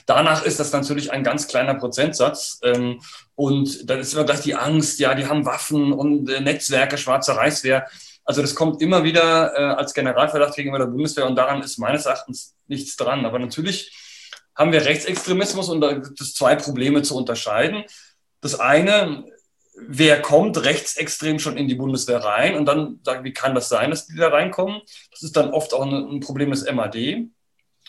Danach 0.08 0.44
ist 0.44 0.60
das 0.60 0.72
natürlich 0.72 1.12
ein 1.12 1.24
ganz 1.24 1.48
kleiner 1.48 1.76
Prozentsatz. 1.76 2.60
Ähm, 2.64 3.00
und 3.36 3.88
dann 3.88 4.00
ist 4.00 4.14
immer 4.14 4.24
gleich 4.24 4.42
die 4.42 4.56
Angst, 4.56 5.00
ja, 5.00 5.14
die 5.14 5.28
haben 5.28 5.46
Waffen 5.46 5.94
und 5.94 6.28
äh, 6.30 6.42
Netzwerke, 6.42 6.98
schwarze 6.98 7.36
Reichswehr. 7.36 7.88
Also 8.26 8.42
das 8.42 8.56
kommt 8.56 8.82
immer 8.82 9.04
wieder 9.04 9.54
äh, 9.56 9.62
als 9.76 9.94
Generalverdacht 9.94 10.56
gegenüber 10.56 10.80
der 10.80 10.88
Bundeswehr 10.88 11.28
und 11.28 11.36
daran 11.36 11.62
ist 11.62 11.78
meines 11.78 12.08
Erachtens 12.08 12.56
nichts 12.66 12.96
dran. 12.96 13.24
Aber 13.24 13.38
natürlich 13.38 13.96
haben 14.56 14.72
wir 14.72 14.84
Rechtsextremismus 14.84 15.70
und 15.70 15.82
da 15.82 15.94
gibt 15.94 16.20
es 16.20 16.34
zwei 16.34 16.56
Probleme 16.56 17.04
zu 17.04 17.16
unterscheiden. 17.16 17.84
Das 18.42 18.60
eine 18.60 19.26
wer 19.88 20.22
kommt 20.22 20.64
rechtsextrem 20.64 21.40
schon 21.40 21.58
in 21.58 21.68
die 21.68 21.76
Bundeswehr 21.76 22.24
rein 22.24 22.56
und 22.56 22.66
dann 22.66 23.00
sagen, 23.04 23.24
wie 23.24 23.34
kann 23.34 23.56
das 23.56 23.70
sein, 23.70 23.90
dass 23.90 24.08
die 24.08 24.16
da 24.16 24.30
reinkommen? 24.30 24.82
Das 25.12 25.24
ist 25.24 25.36
dann 25.36 25.52
oft 25.52 25.74
auch 25.74 25.86
ein 25.86 26.20
Problem 26.20 26.52
des 26.52 26.70
MAD. 26.70 26.96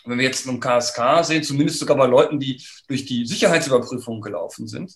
Wenn 0.03 0.17
wir 0.17 0.25
jetzt 0.25 0.47
im 0.47 0.59
KSK 0.59 1.23
sehen, 1.23 1.43
zumindest 1.43 1.79
sogar 1.79 1.95
bei 1.95 2.07
Leuten, 2.07 2.39
die 2.39 2.63
durch 2.87 3.05
die 3.05 3.25
Sicherheitsüberprüfung 3.25 4.21
gelaufen 4.21 4.67
sind, 4.67 4.95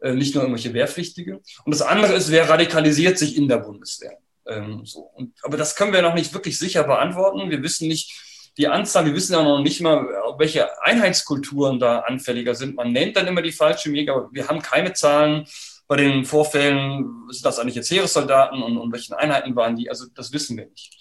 äh, 0.00 0.14
nicht 0.14 0.34
nur 0.34 0.44
irgendwelche 0.44 0.72
Wehrpflichtige. 0.74 1.40
Und 1.64 1.72
das 1.72 1.82
andere 1.82 2.12
ist, 2.12 2.30
wer 2.30 2.48
radikalisiert 2.48 3.18
sich 3.18 3.36
in 3.36 3.48
der 3.48 3.58
Bundeswehr? 3.58 4.18
Ähm, 4.46 4.84
so. 4.84 5.10
Und, 5.14 5.34
aber 5.42 5.56
das 5.56 5.74
können 5.74 5.92
wir 5.92 6.02
noch 6.02 6.14
nicht 6.14 6.32
wirklich 6.34 6.58
sicher 6.58 6.84
beantworten. 6.84 7.50
Wir 7.50 7.62
wissen 7.62 7.88
nicht 7.88 8.12
die 8.56 8.68
Anzahl, 8.68 9.06
wir 9.06 9.14
wissen 9.14 9.32
ja 9.32 9.42
noch 9.42 9.62
nicht 9.62 9.80
mal, 9.80 10.06
welche 10.38 10.80
Einheitskulturen 10.82 11.80
da 11.80 12.00
anfälliger 12.00 12.54
sind. 12.54 12.76
Man 12.76 12.92
nennt 12.92 13.16
dann 13.16 13.26
immer 13.26 13.42
die 13.42 13.50
falsche 13.50 13.90
Jäger, 13.90 14.14
aber 14.14 14.28
wir 14.30 14.46
haben 14.46 14.62
keine 14.62 14.92
Zahlen 14.92 15.46
bei 15.86 15.96
den 15.96 16.24
Vorfällen, 16.24 17.26
sind 17.30 17.44
das 17.44 17.58
eigentlich 17.58 17.74
jetzt 17.74 17.90
Heeressoldaten 17.90 18.62
und, 18.62 18.78
und 18.78 18.92
welchen 18.92 19.14
Einheiten 19.14 19.54
waren 19.54 19.76
die? 19.76 19.90
Also 19.90 20.06
das 20.14 20.32
wissen 20.32 20.56
wir 20.56 20.66
nicht. 20.66 20.94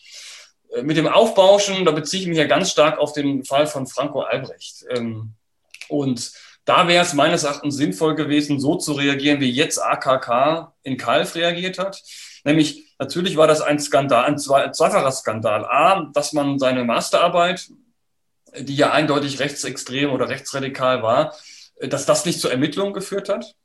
Äh, 0.74 0.84
mit 0.84 0.98
dem 0.98 1.08
Aufbauschen, 1.08 1.86
da 1.86 1.92
beziehe 1.92 2.24
ich 2.24 2.28
mich 2.28 2.38
ja 2.38 2.46
ganz 2.46 2.72
stark 2.72 3.00
auf 3.00 3.14
den 3.14 3.46
Fall 3.46 3.68
von 3.68 3.88
Franco 3.88 4.22
Albrecht. 4.22 4.86
Ähm, 4.90 5.34
und 5.90 6.32
da 6.66 6.88
wäre 6.88 7.04
es 7.04 7.14
meines 7.14 7.44
Erachtens 7.44 7.76
sinnvoll 7.76 8.16
gewesen, 8.16 8.60
so 8.60 8.76
zu 8.76 8.94
reagieren, 8.94 9.42
wie 9.42 9.52
jetzt 9.52 9.80
AKK 9.80 10.74
in 10.84 10.98
Kalf 10.98 11.36
reagiert 11.36 11.78
hat. 11.78 12.02
Nämlich, 12.46 12.96
natürlich 13.00 13.36
war 13.38 13.48
das 13.48 13.62
ein 13.62 13.80
Skandal, 13.80 14.26
ein 14.26 14.38
zweifacher 14.38 15.12
Skandal. 15.12 15.66
A, 15.66 16.10
dass 16.14 16.34
man 16.34 16.60
seine 16.60 16.84
Masterarbeit, 16.84 17.70
die 18.58 18.76
ja 18.76 18.92
eindeutig 18.92 19.40
rechtsextrem 19.40 20.12
oder 20.12 20.30
rechtsradikal 20.30 21.04
war, 21.04 21.36
dass 21.82 22.06
das 22.06 22.26
nicht 22.26 22.40
zur 22.40 22.52
Ermittlung 22.52 22.94
geführt 22.94 23.30
hat. 23.30 23.56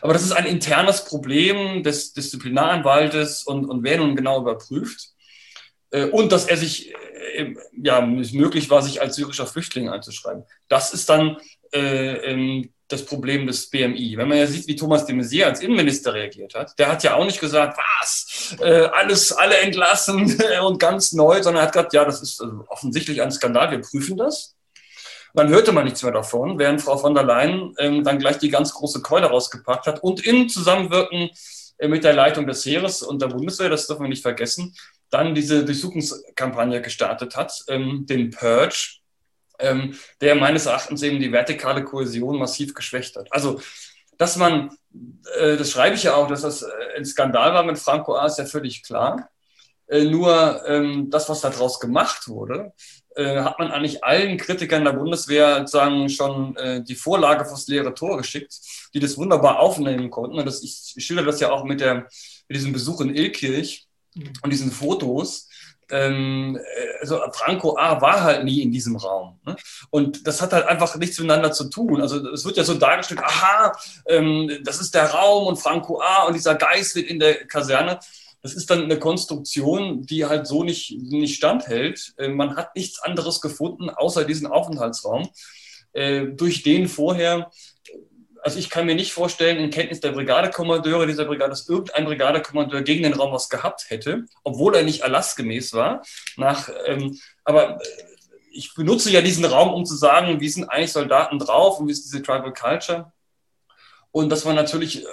Aber 0.00 0.12
das 0.12 0.22
ist 0.22 0.32
ein 0.32 0.46
internes 0.46 1.04
Problem 1.04 1.82
des 1.82 2.12
Disziplinaranwaltes 2.12 3.44
und, 3.44 3.64
und 3.66 3.82
wer 3.84 3.98
nun 3.98 4.16
genau 4.16 4.40
überprüft. 4.40 5.10
Äh, 5.90 6.06
und 6.06 6.32
dass 6.32 6.46
er 6.46 6.56
sich, 6.56 6.92
äh, 7.36 7.54
ja, 7.82 8.00
möglich 8.00 8.70
war, 8.70 8.82
sich 8.82 9.00
als 9.00 9.16
syrischer 9.16 9.46
Flüchtling 9.46 9.88
einzuschreiben. 9.88 10.44
Das 10.68 10.92
ist 10.92 11.08
dann 11.08 11.38
äh, 11.72 12.16
ähm, 12.30 12.70
das 12.88 13.04
Problem 13.04 13.46
des 13.46 13.70
BMI. 13.70 14.16
Wenn 14.16 14.28
man 14.28 14.38
ja 14.38 14.46
sieht, 14.46 14.66
wie 14.66 14.76
Thomas 14.76 15.06
de 15.06 15.16
Maizière 15.16 15.46
als 15.46 15.60
Innenminister 15.60 16.12
reagiert 16.12 16.54
hat, 16.54 16.78
der 16.78 16.88
hat 16.88 17.02
ja 17.02 17.14
auch 17.14 17.24
nicht 17.24 17.40
gesagt, 17.40 17.78
was, 17.78 18.56
äh, 18.60 18.88
alles, 18.92 19.32
alle 19.32 19.56
entlassen 19.58 20.40
und 20.66 20.78
ganz 20.78 21.12
neu, 21.12 21.42
sondern 21.42 21.62
er 21.62 21.66
hat 21.66 21.72
gesagt, 21.72 21.94
ja, 21.94 22.04
das 22.04 22.22
ist 22.22 22.40
also 22.40 22.64
offensichtlich 22.68 23.22
ein 23.22 23.32
Skandal, 23.32 23.70
wir 23.70 23.80
prüfen 23.80 24.16
das. 24.16 24.54
Dann 25.34 25.48
hörte 25.48 25.72
man 25.72 25.84
nichts 25.84 26.02
mehr 26.02 26.12
davon, 26.12 26.58
während 26.58 26.80
Frau 26.80 26.96
von 26.96 27.14
der 27.14 27.24
Leyen 27.24 27.74
ähm, 27.78 28.04
dann 28.04 28.20
gleich 28.20 28.38
die 28.38 28.50
ganz 28.50 28.72
große 28.72 29.02
Keule 29.02 29.26
rausgepackt 29.26 29.86
hat 29.86 30.02
und 30.02 30.24
im 30.24 30.48
Zusammenwirken 30.48 31.30
äh, 31.78 31.88
mit 31.88 32.04
der 32.04 32.12
Leitung 32.12 32.46
des 32.46 32.64
Heeres 32.64 33.02
und 33.02 33.20
der 33.20 33.26
Bundeswehr, 33.26 33.68
das 33.68 33.86
dürfen 33.88 34.04
wir 34.04 34.08
nicht 34.08 34.22
vergessen, 34.22 34.74
dann 35.10 35.34
diese 35.34 35.64
Durchsuchungskampagne 35.64 36.80
gestartet 36.80 37.36
hat, 37.36 37.64
ähm, 37.68 38.06
den 38.06 38.30
Purge, 38.30 39.00
ähm, 39.58 39.96
der 40.20 40.36
meines 40.36 40.66
Erachtens 40.66 41.02
eben 41.02 41.18
die 41.18 41.32
vertikale 41.32 41.84
Kohäsion 41.84 42.38
massiv 42.38 42.74
geschwächt 42.74 43.16
hat. 43.16 43.32
Also, 43.32 43.60
dass 44.18 44.36
man, 44.36 44.70
äh, 45.38 45.56
das 45.56 45.70
schreibe 45.70 45.96
ich 45.96 46.04
ja 46.04 46.14
auch, 46.14 46.28
dass 46.28 46.42
das 46.42 46.62
äh, 46.62 46.68
ein 46.96 47.04
Skandal 47.04 47.54
war 47.54 47.64
mit 47.64 47.78
Franco 47.78 48.14
A, 48.14 48.26
ist 48.26 48.38
ja 48.38 48.46
völlig 48.46 48.84
klar. 48.84 49.30
Äh, 49.86 50.04
nur 50.04 50.62
ähm, 50.66 51.10
das, 51.10 51.28
was 51.28 51.40
daraus 51.40 51.78
gemacht 51.78 52.28
wurde, 52.28 52.72
äh, 53.16 53.40
hat 53.40 53.58
man 53.58 53.70
eigentlich 53.70 54.04
allen 54.04 54.36
Kritikern 54.36 54.84
der 54.84 54.92
Bundeswehr 54.92 55.58
sozusagen 55.58 56.08
schon 56.08 56.56
äh, 56.56 56.82
die 56.82 56.94
Vorlage 56.94 57.44
fürs 57.44 57.68
leere 57.68 57.94
Tor 57.94 58.16
geschickt, 58.16 58.54
die 58.92 59.00
das 59.00 59.16
wunderbar 59.16 59.60
aufnehmen 59.60 60.10
konnten. 60.10 60.38
Und 60.38 60.46
das, 60.46 60.62
ich 60.62 60.94
schilder 61.04 61.24
das 61.24 61.40
ja 61.40 61.50
auch 61.50 61.64
mit, 61.64 61.80
der, 61.80 62.06
mit 62.48 62.56
diesem 62.56 62.72
Besuch 62.72 63.00
in 63.00 63.14
Ilkirch 63.14 63.86
mhm. 64.14 64.32
und 64.42 64.52
diesen 64.52 64.70
Fotos 64.70 65.48
ähm, 65.90 66.58
also 67.00 67.20
Franco 67.32 67.76
A 67.76 68.00
war 68.00 68.22
halt 68.22 68.44
nie 68.44 68.62
in 68.62 68.72
diesem 68.72 68.96
Raum. 68.96 69.38
Ne? 69.44 69.56
Und 69.90 70.26
das 70.26 70.40
hat 70.40 70.52
halt 70.52 70.66
einfach 70.66 70.94
nichts 70.96 71.18
miteinander 71.18 71.52
zu 71.52 71.64
tun. 71.68 72.00
Also 72.00 72.26
es 72.30 72.44
wird 72.44 72.56
ja 72.56 72.64
so 72.64 72.74
dargestellt, 72.74 73.20
aha, 73.22 73.72
ähm, 74.06 74.60
das 74.64 74.80
ist 74.80 74.94
der 74.94 75.10
Raum 75.10 75.46
und 75.46 75.56
Franco 75.56 76.00
A 76.00 76.24
und 76.24 76.34
dieser 76.34 76.54
Geist 76.54 76.94
wird 76.96 77.08
in 77.08 77.18
der 77.18 77.46
Kaserne. 77.46 77.98
Das 78.44 78.54
ist 78.54 78.70
dann 78.70 78.84
eine 78.84 79.00
Konstruktion, 79.00 80.02
die 80.02 80.26
halt 80.26 80.46
so 80.46 80.62
nicht, 80.62 80.96
nicht 81.00 81.34
standhält. 81.34 82.14
Äh, 82.18 82.28
man 82.28 82.56
hat 82.56 82.76
nichts 82.76 83.00
anderes 83.00 83.40
gefunden, 83.40 83.90
außer 83.90 84.24
diesen 84.24 84.46
Aufenthaltsraum, 84.46 85.28
äh, 85.92 86.26
durch 86.26 86.62
den 86.62 86.86
vorher 86.86 87.50
also 88.44 88.58
ich 88.58 88.68
kann 88.68 88.84
mir 88.84 88.94
nicht 88.94 89.14
vorstellen, 89.14 89.56
in 89.56 89.70
Kenntnis 89.70 90.00
der 90.00 90.12
Brigadekommandeure 90.12 91.06
dieser 91.06 91.24
Brigade, 91.24 91.48
dass 91.48 91.66
irgendein 91.66 92.04
Brigadekommandeur 92.04 92.82
gegen 92.82 93.02
den 93.02 93.14
Raum 93.14 93.32
was 93.32 93.48
gehabt 93.48 93.86
hätte, 93.88 94.26
obwohl 94.42 94.76
er 94.76 94.82
nicht 94.82 95.00
erlassgemäß 95.00 95.72
war. 95.72 96.02
Nach, 96.36 96.68
ähm, 96.84 97.18
aber 97.44 97.78
ich 98.52 98.74
benutze 98.74 99.10
ja 99.10 99.22
diesen 99.22 99.46
Raum, 99.46 99.72
um 99.72 99.86
zu 99.86 99.96
sagen, 99.96 100.40
wie 100.40 100.48
sind 100.50 100.68
eigentlich 100.68 100.92
Soldaten 100.92 101.38
drauf 101.38 101.80
und 101.80 101.88
wie 101.88 101.92
ist 101.92 102.04
diese 102.04 102.22
Tribal 102.22 102.52
Culture. 102.52 103.12
Und 104.10 104.28
dass 104.28 104.44
man 104.44 104.56
natürlich 104.56 105.02
äh, 105.02 105.06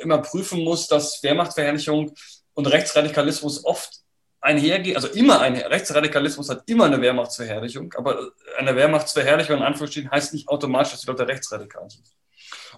immer 0.00 0.18
prüfen 0.18 0.64
muss, 0.64 0.88
dass 0.88 1.22
Wehrmachtverherrlichung 1.22 2.12
und 2.54 2.66
Rechtsradikalismus 2.66 3.64
oft 3.64 4.02
einhergehen, 4.40 4.96
also 4.96 5.08
immer 5.08 5.40
ein 5.40 5.56
Rechtsradikalismus 5.56 6.50
hat 6.50 6.64
immer 6.66 6.86
eine 6.86 7.00
Wehrmachtsverherrlichung, 7.00 7.94
aber 7.94 8.32
eine 8.58 8.74
Wehrmachtsverherrlichung 8.74 9.58
in 9.58 9.62
Anführungsstrichen 9.62 10.10
heißt 10.10 10.34
nicht 10.34 10.48
automatisch, 10.48 10.92
dass 10.92 11.02
die 11.02 11.06
Leute 11.06 11.28
rechtsradikal 11.28 11.88
sind. 11.88 12.04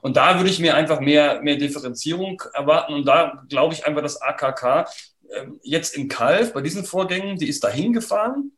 Und 0.02 0.16
da 0.16 0.36
würde 0.36 0.50
ich 0.50 0.60
mir 0.60 0.74
einfach 0.74 1.00
mehr, 1.00 1.40
mehr 1.40 1.56
Differenzierung 1.56 2.42
erwarten. 2.52 2.94
Und 2.94 3.06
da 3.06 3.44
glaube 3.48 3.74
ich 3.74 3.86
einfach, 3.86 4.02
dass 4.02 4.20
AKK 4.20 4.86
äh, 5.28 5.46
jetzt 5.62 5.96
in 5.96 6.08
Kalf 6.08 6.52
bei 6.52 6.60
diesen 6.60 6.84
Vorgängen, 6.84 7.38
die 7.38 7.48
ist 7.48 7.64
da 7.64 7.68
hingefahren, 7.68 8.52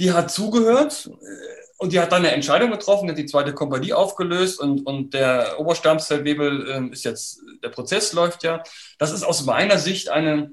die 0.00 0.12
hat 0.12 0.30
zugehört 0.30 1.10
äh, 1.22 1.60
und 1.78 1.92
die 1.92 2.00
hat 2.00 2.12
dann 2.12 2.24
eine 2.24 2.32
Entscheidung 2.32 2.70
getroffen, 2.70 3.08
hat 3.08 3.18
die 3.18 3.26
zweite 3.26 3.54
Kompanie 3.54 3.92
aufgelöst 3.92 4.60
und, 4.60 4.86
und 4.86 5.14
der 5.14 5.60
Oberstabsfeldwebel 5.60 6.70
äh, 6.70 6.92
ist 6.92 7.04
jetzt, 7.04 7.40
der 7.62 7.68
Prozess 7.68 8.12
läuft 8.12 8.42
ja. 8.42 8.62
Das 8.98 9.12
ist 9.12 9.22
aus 9.22 9.44
meiner 9.44 9.78
Sicht 9.78 10.08
eine, 10.08 10.52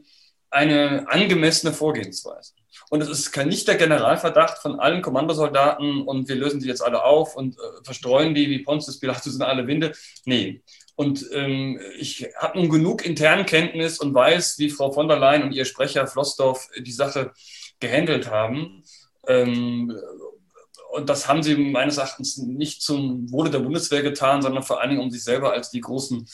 eine 0.49 1.05
angemessene 1.09 1.73
Vorgehensweise. 1.73 2.53
Und 2.89 3.01
es 3.01 3.09
ist 3.09 3.35
nicht 3.35 3.67
der 3.67 3.75
Generalverdacht 3.75 4.59
von 4.59 4.79
allen 4.79 5.01
Kommandosoldaten 5.01 6.03
und 6.03 6.29
wir 6.29 6.35
lösen 6.35 6.61
sie 6.61 6.69
jetzt 6.69 6.81
alle 6.81 7.03
auf 7.03 7.35
und 7.35 7.55
äh, 7.55 7.83
verstreuen 7.83 8.33
die 8.33 8.49
wie 8.49 8.59
Pontius 8.59 8.99
Pilatus 8.99 9.35
in 9.35 9.41
alle 9.41 9.67
Winde. 9.67 9.93
Nee. 10.25 10.61
Und 10.95 11.25
ähm, 11.33 11.79
ich 11.99 12.27
habe 12.37 12.57
nun 12.57 12.69
genug 12.69 13.05
internen 13.05 13.45
Kenntnis 13.45 13.99
und 13.99 14.13
weiß, 14.13 14.57
wie 14.59 14.69
Frau 14.69 14.91
von 14.91 15.07
der 15.07 15.19
Leyen 15.19 15.43
und 15.43 15.51
ihr 15.51 15.65
Sprecher 15.65 16.07
Flossdorf 16.07 16.69
die 16.79 16.91
Sache 16.91 17.33
gehandelt 17.79 18.31
haben. 18.31 18.83
Ähm, 19.27 19.95
und 20.91 21.09
das 21.09 21.27
haben 21.27 21.43
sie 21.43 21.55
meines 21.55 21.97
Erachtens 21.97 22.37
nicht 22.37 22.81
zum 22.81 23.31
Wohle 23.31 23.49
der 23.49 23.59
Bundeswehr 23.59 24.01
getan, 24.01 24.41
sondern 24.41 24.63
vor 24.63 24.81
allen 24.81 24.89
Dingen, 24.89 25.01
um 25.01 25.11
sich 25.11 25.23
selber 25.23 25.51
als 25.51 25.69
die 25.69 25.81
großen 25.81 26.27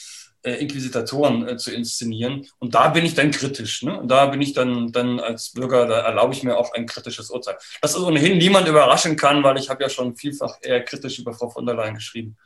äh, 0.44 0.54
Inquisitatoren 0.56 1.48
äh, 1.48 1.58
zu 1.58 1.72
inszenieren. 1.72 2.48
Und 2.60 2.76
da 2.76 2.89
bin 2.89 3.06
ich 3.06 3.16
dann 3.16 3.32
kritisch. 3.32 3.84
Ne? 3.84 4.00
Und 4.00 4.10
da 4.10 4.28
bin 4.28 4.41
ich 4.41 4.54
dann, 4.54 4.91
dann 4.91 5.20
als 5.20 5.54
Bürger, 5.54 5.86
da 5.88 6.02
erlaube 6.02 6.34
ich 6.34 6.44
mir 6.44 6.58
auch 6.58 6.74
ein 6.74 6.86
kritisches 6.86 7.30
Urteil. 7.30 7.58
Das 7.82 7.96
ist 7.96 8.02
ohnehin 8.02 8.38
niemand 8.38 8.68
überraschen 8.68 9.16
kann, 9.16 9.44
weil 9.44 9.58
ich 9.58 9.70
habe 9.70 9.84
ja 9.84 9.89
schon 9.89 10.16
vielfach 10.16 10.58
eher 10.62 10.84
kritisch 10.84 11.20
über 11.20 11.34
Frau 11.34 11.50
von 11.50 11.66
der 11.66 11.76
Leyen 11.76 11.96
geschrieben. 11.96 12.38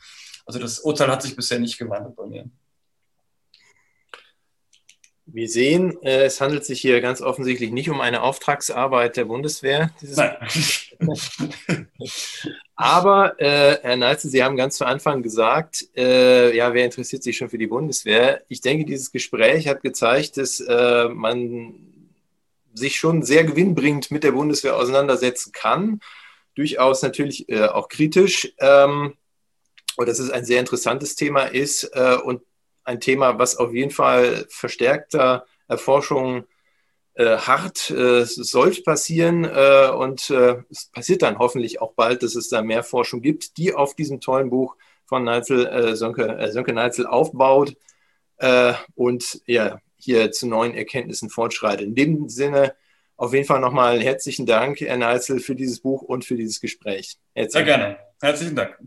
Also 0.45 0.59
das 0.59 0.79
Urteil 0.79 1.11
hat 1.11 1.21
sich 1.21 1.35
bisher 1.35 1.59
nicht 1.59 1.77
gewandelt 1.77 2.15
bei 2.15 2.25
mir. 2.25 2.45
Wir 5.29 5.49
sehen, 5.49 6.01
äh, 6.03 6.23
es 6.23 6.39
handelt 6.39 6.63
sich 6.63 6.79
hier 6.79 7.01
ganz 7.01 7.21
offensichtlich 7.21 7.71
nicht 7.71 7.89
um 7.89 7.99
eine 7.99 8.21
Auftragsarbeit 8.21 9.17
der 9.17 9.25
Bundeswehr. 9.25 9.91
Aber, 12.75 13.41
äh, 13.41 13.77
Herr 13.81 13.97
Neitzel, 13.97 14.31
Sie 14.31 14.41
haben 14.41 14.55
ganz 14.55 14.77
zu 14.77 14.85
Anfang 14.85 15.23
gesagt, 15.23 15.85
äh, 15.97 16.55
ja, 16.55 16.73
wer 16.73 16.85
interessiert 16.85 17.23
sich 17.23 17.35
schon 17.35 17.49
für 17.49 17.57
die 17.57 17.67
Bundeswehr? 17.67 18.43
Ich 18.47 18.61
denke, 18.61 18.85
dieses 18.85 19.11
Gespräch 19.11 19.67
hat 19.67 19.81
gezeigt, 19.81 20.37
dass 20.37 20.61
äh, 20.61 21.09
man 21.09 21.73
sich 22.73 22.95
schon 22.95 23.23
sehr 23.23 23.43
gewinnbringend 23.43 24.11
mit 24.11 24.23
der 24.23 24.31
Bundeswehr 24.31 24.77
auseinandersetzen 24.77 25.51
kann. 25.51 25.99
Durchaus 26.55 27.01
natürlich 27.01 27.49
äh, 27.49 27.65
auch 27.65 27.89
kritisch. 27.89 28.53
Ähm, 28.59 29.15
und 29.97 30.07
dass 30.07 30.19
es 30.19 30.29
ein 30.29 30.45
sehr 30.45 30.59
interessantes 30.59 31.15
Thema 31.15 31.43
ist 31.43 31.89
äh, 31.93 32.15
und 32.15 32.41
ein 32.87 33.01
Thema, 33.01 33.37
was 33.37 33.57
auf 33.57 33.73
jeden 33.73 33.91
Fall 33.91 34.45
verstärkter 34.49 35.45
Erforschung 35.67 36.45
äh, 37.15 37.37
hart 37.37 37.89
äh, 37.89 38.23
sollte 38.25 38.81
passieren 38.83 39.43
äh, 39.43 39.89
und 39.89 40.29
äh, 40.29 40.57
es 40.69 40.85
passiert 40.85 41.21
dann 41.21 41.37
hoffentlich 41.37 41.81
auch 41.81 41.93
bald, 41.93 42.23
dass 42.23 42.35
es 42.35 42.47
da 42.47 42.61
mehr 42.61 42.83
Forschung 42.83 43.21
gibt, 43.21 43.57
die 43.57 43.73
auf 43.73 43.95
diesem 43.95 44.21
tollen 44.21 44.49
Buch 44.49 44.75
von 45.05 45.23
Neitzel, 45.23 45.65
äh, 45.67 45.95
Sönke, 45.95 46.27
äh, 46.37 46.51
Sönke 46.51 46.73
Neitzel 46.73 47.05
aufbaut 47.05 47.75
und 48.93 49.41
ja, 49.47 49.79
hier 49.95 50.31
zu 50.31 50.47
neuen 50.47 50.75
Erkenntnissen 50.75 51.31
fortschreitet. 51.31 51.87
In 51.87 51.95
dem 51.95 52.29
Sinne 52.29 52.75
auf 53.15 53.33
jeden 53.33 53.47
Fall 53.47 53.59
nochmal 53.59 53.99
herzlichen 53.99 54.45
Dank, 54.45 54.79
Herr 54.79 54.95
Neitzel, 54.95 55.39
für 55.39 55.55
dieses 55.55 55.79
Buch 55.79 56.03
und 56.03 56.23
für 56.23 56.35
dieses 56.35 56.61
Gespräch. 56.61 57.17
Herzlichen 57.33 57.65
Sehr 57.65 57.77
gerne. 57.77 57.97
Herzlichen 58.21 58.55
Dank. 58.55 58.77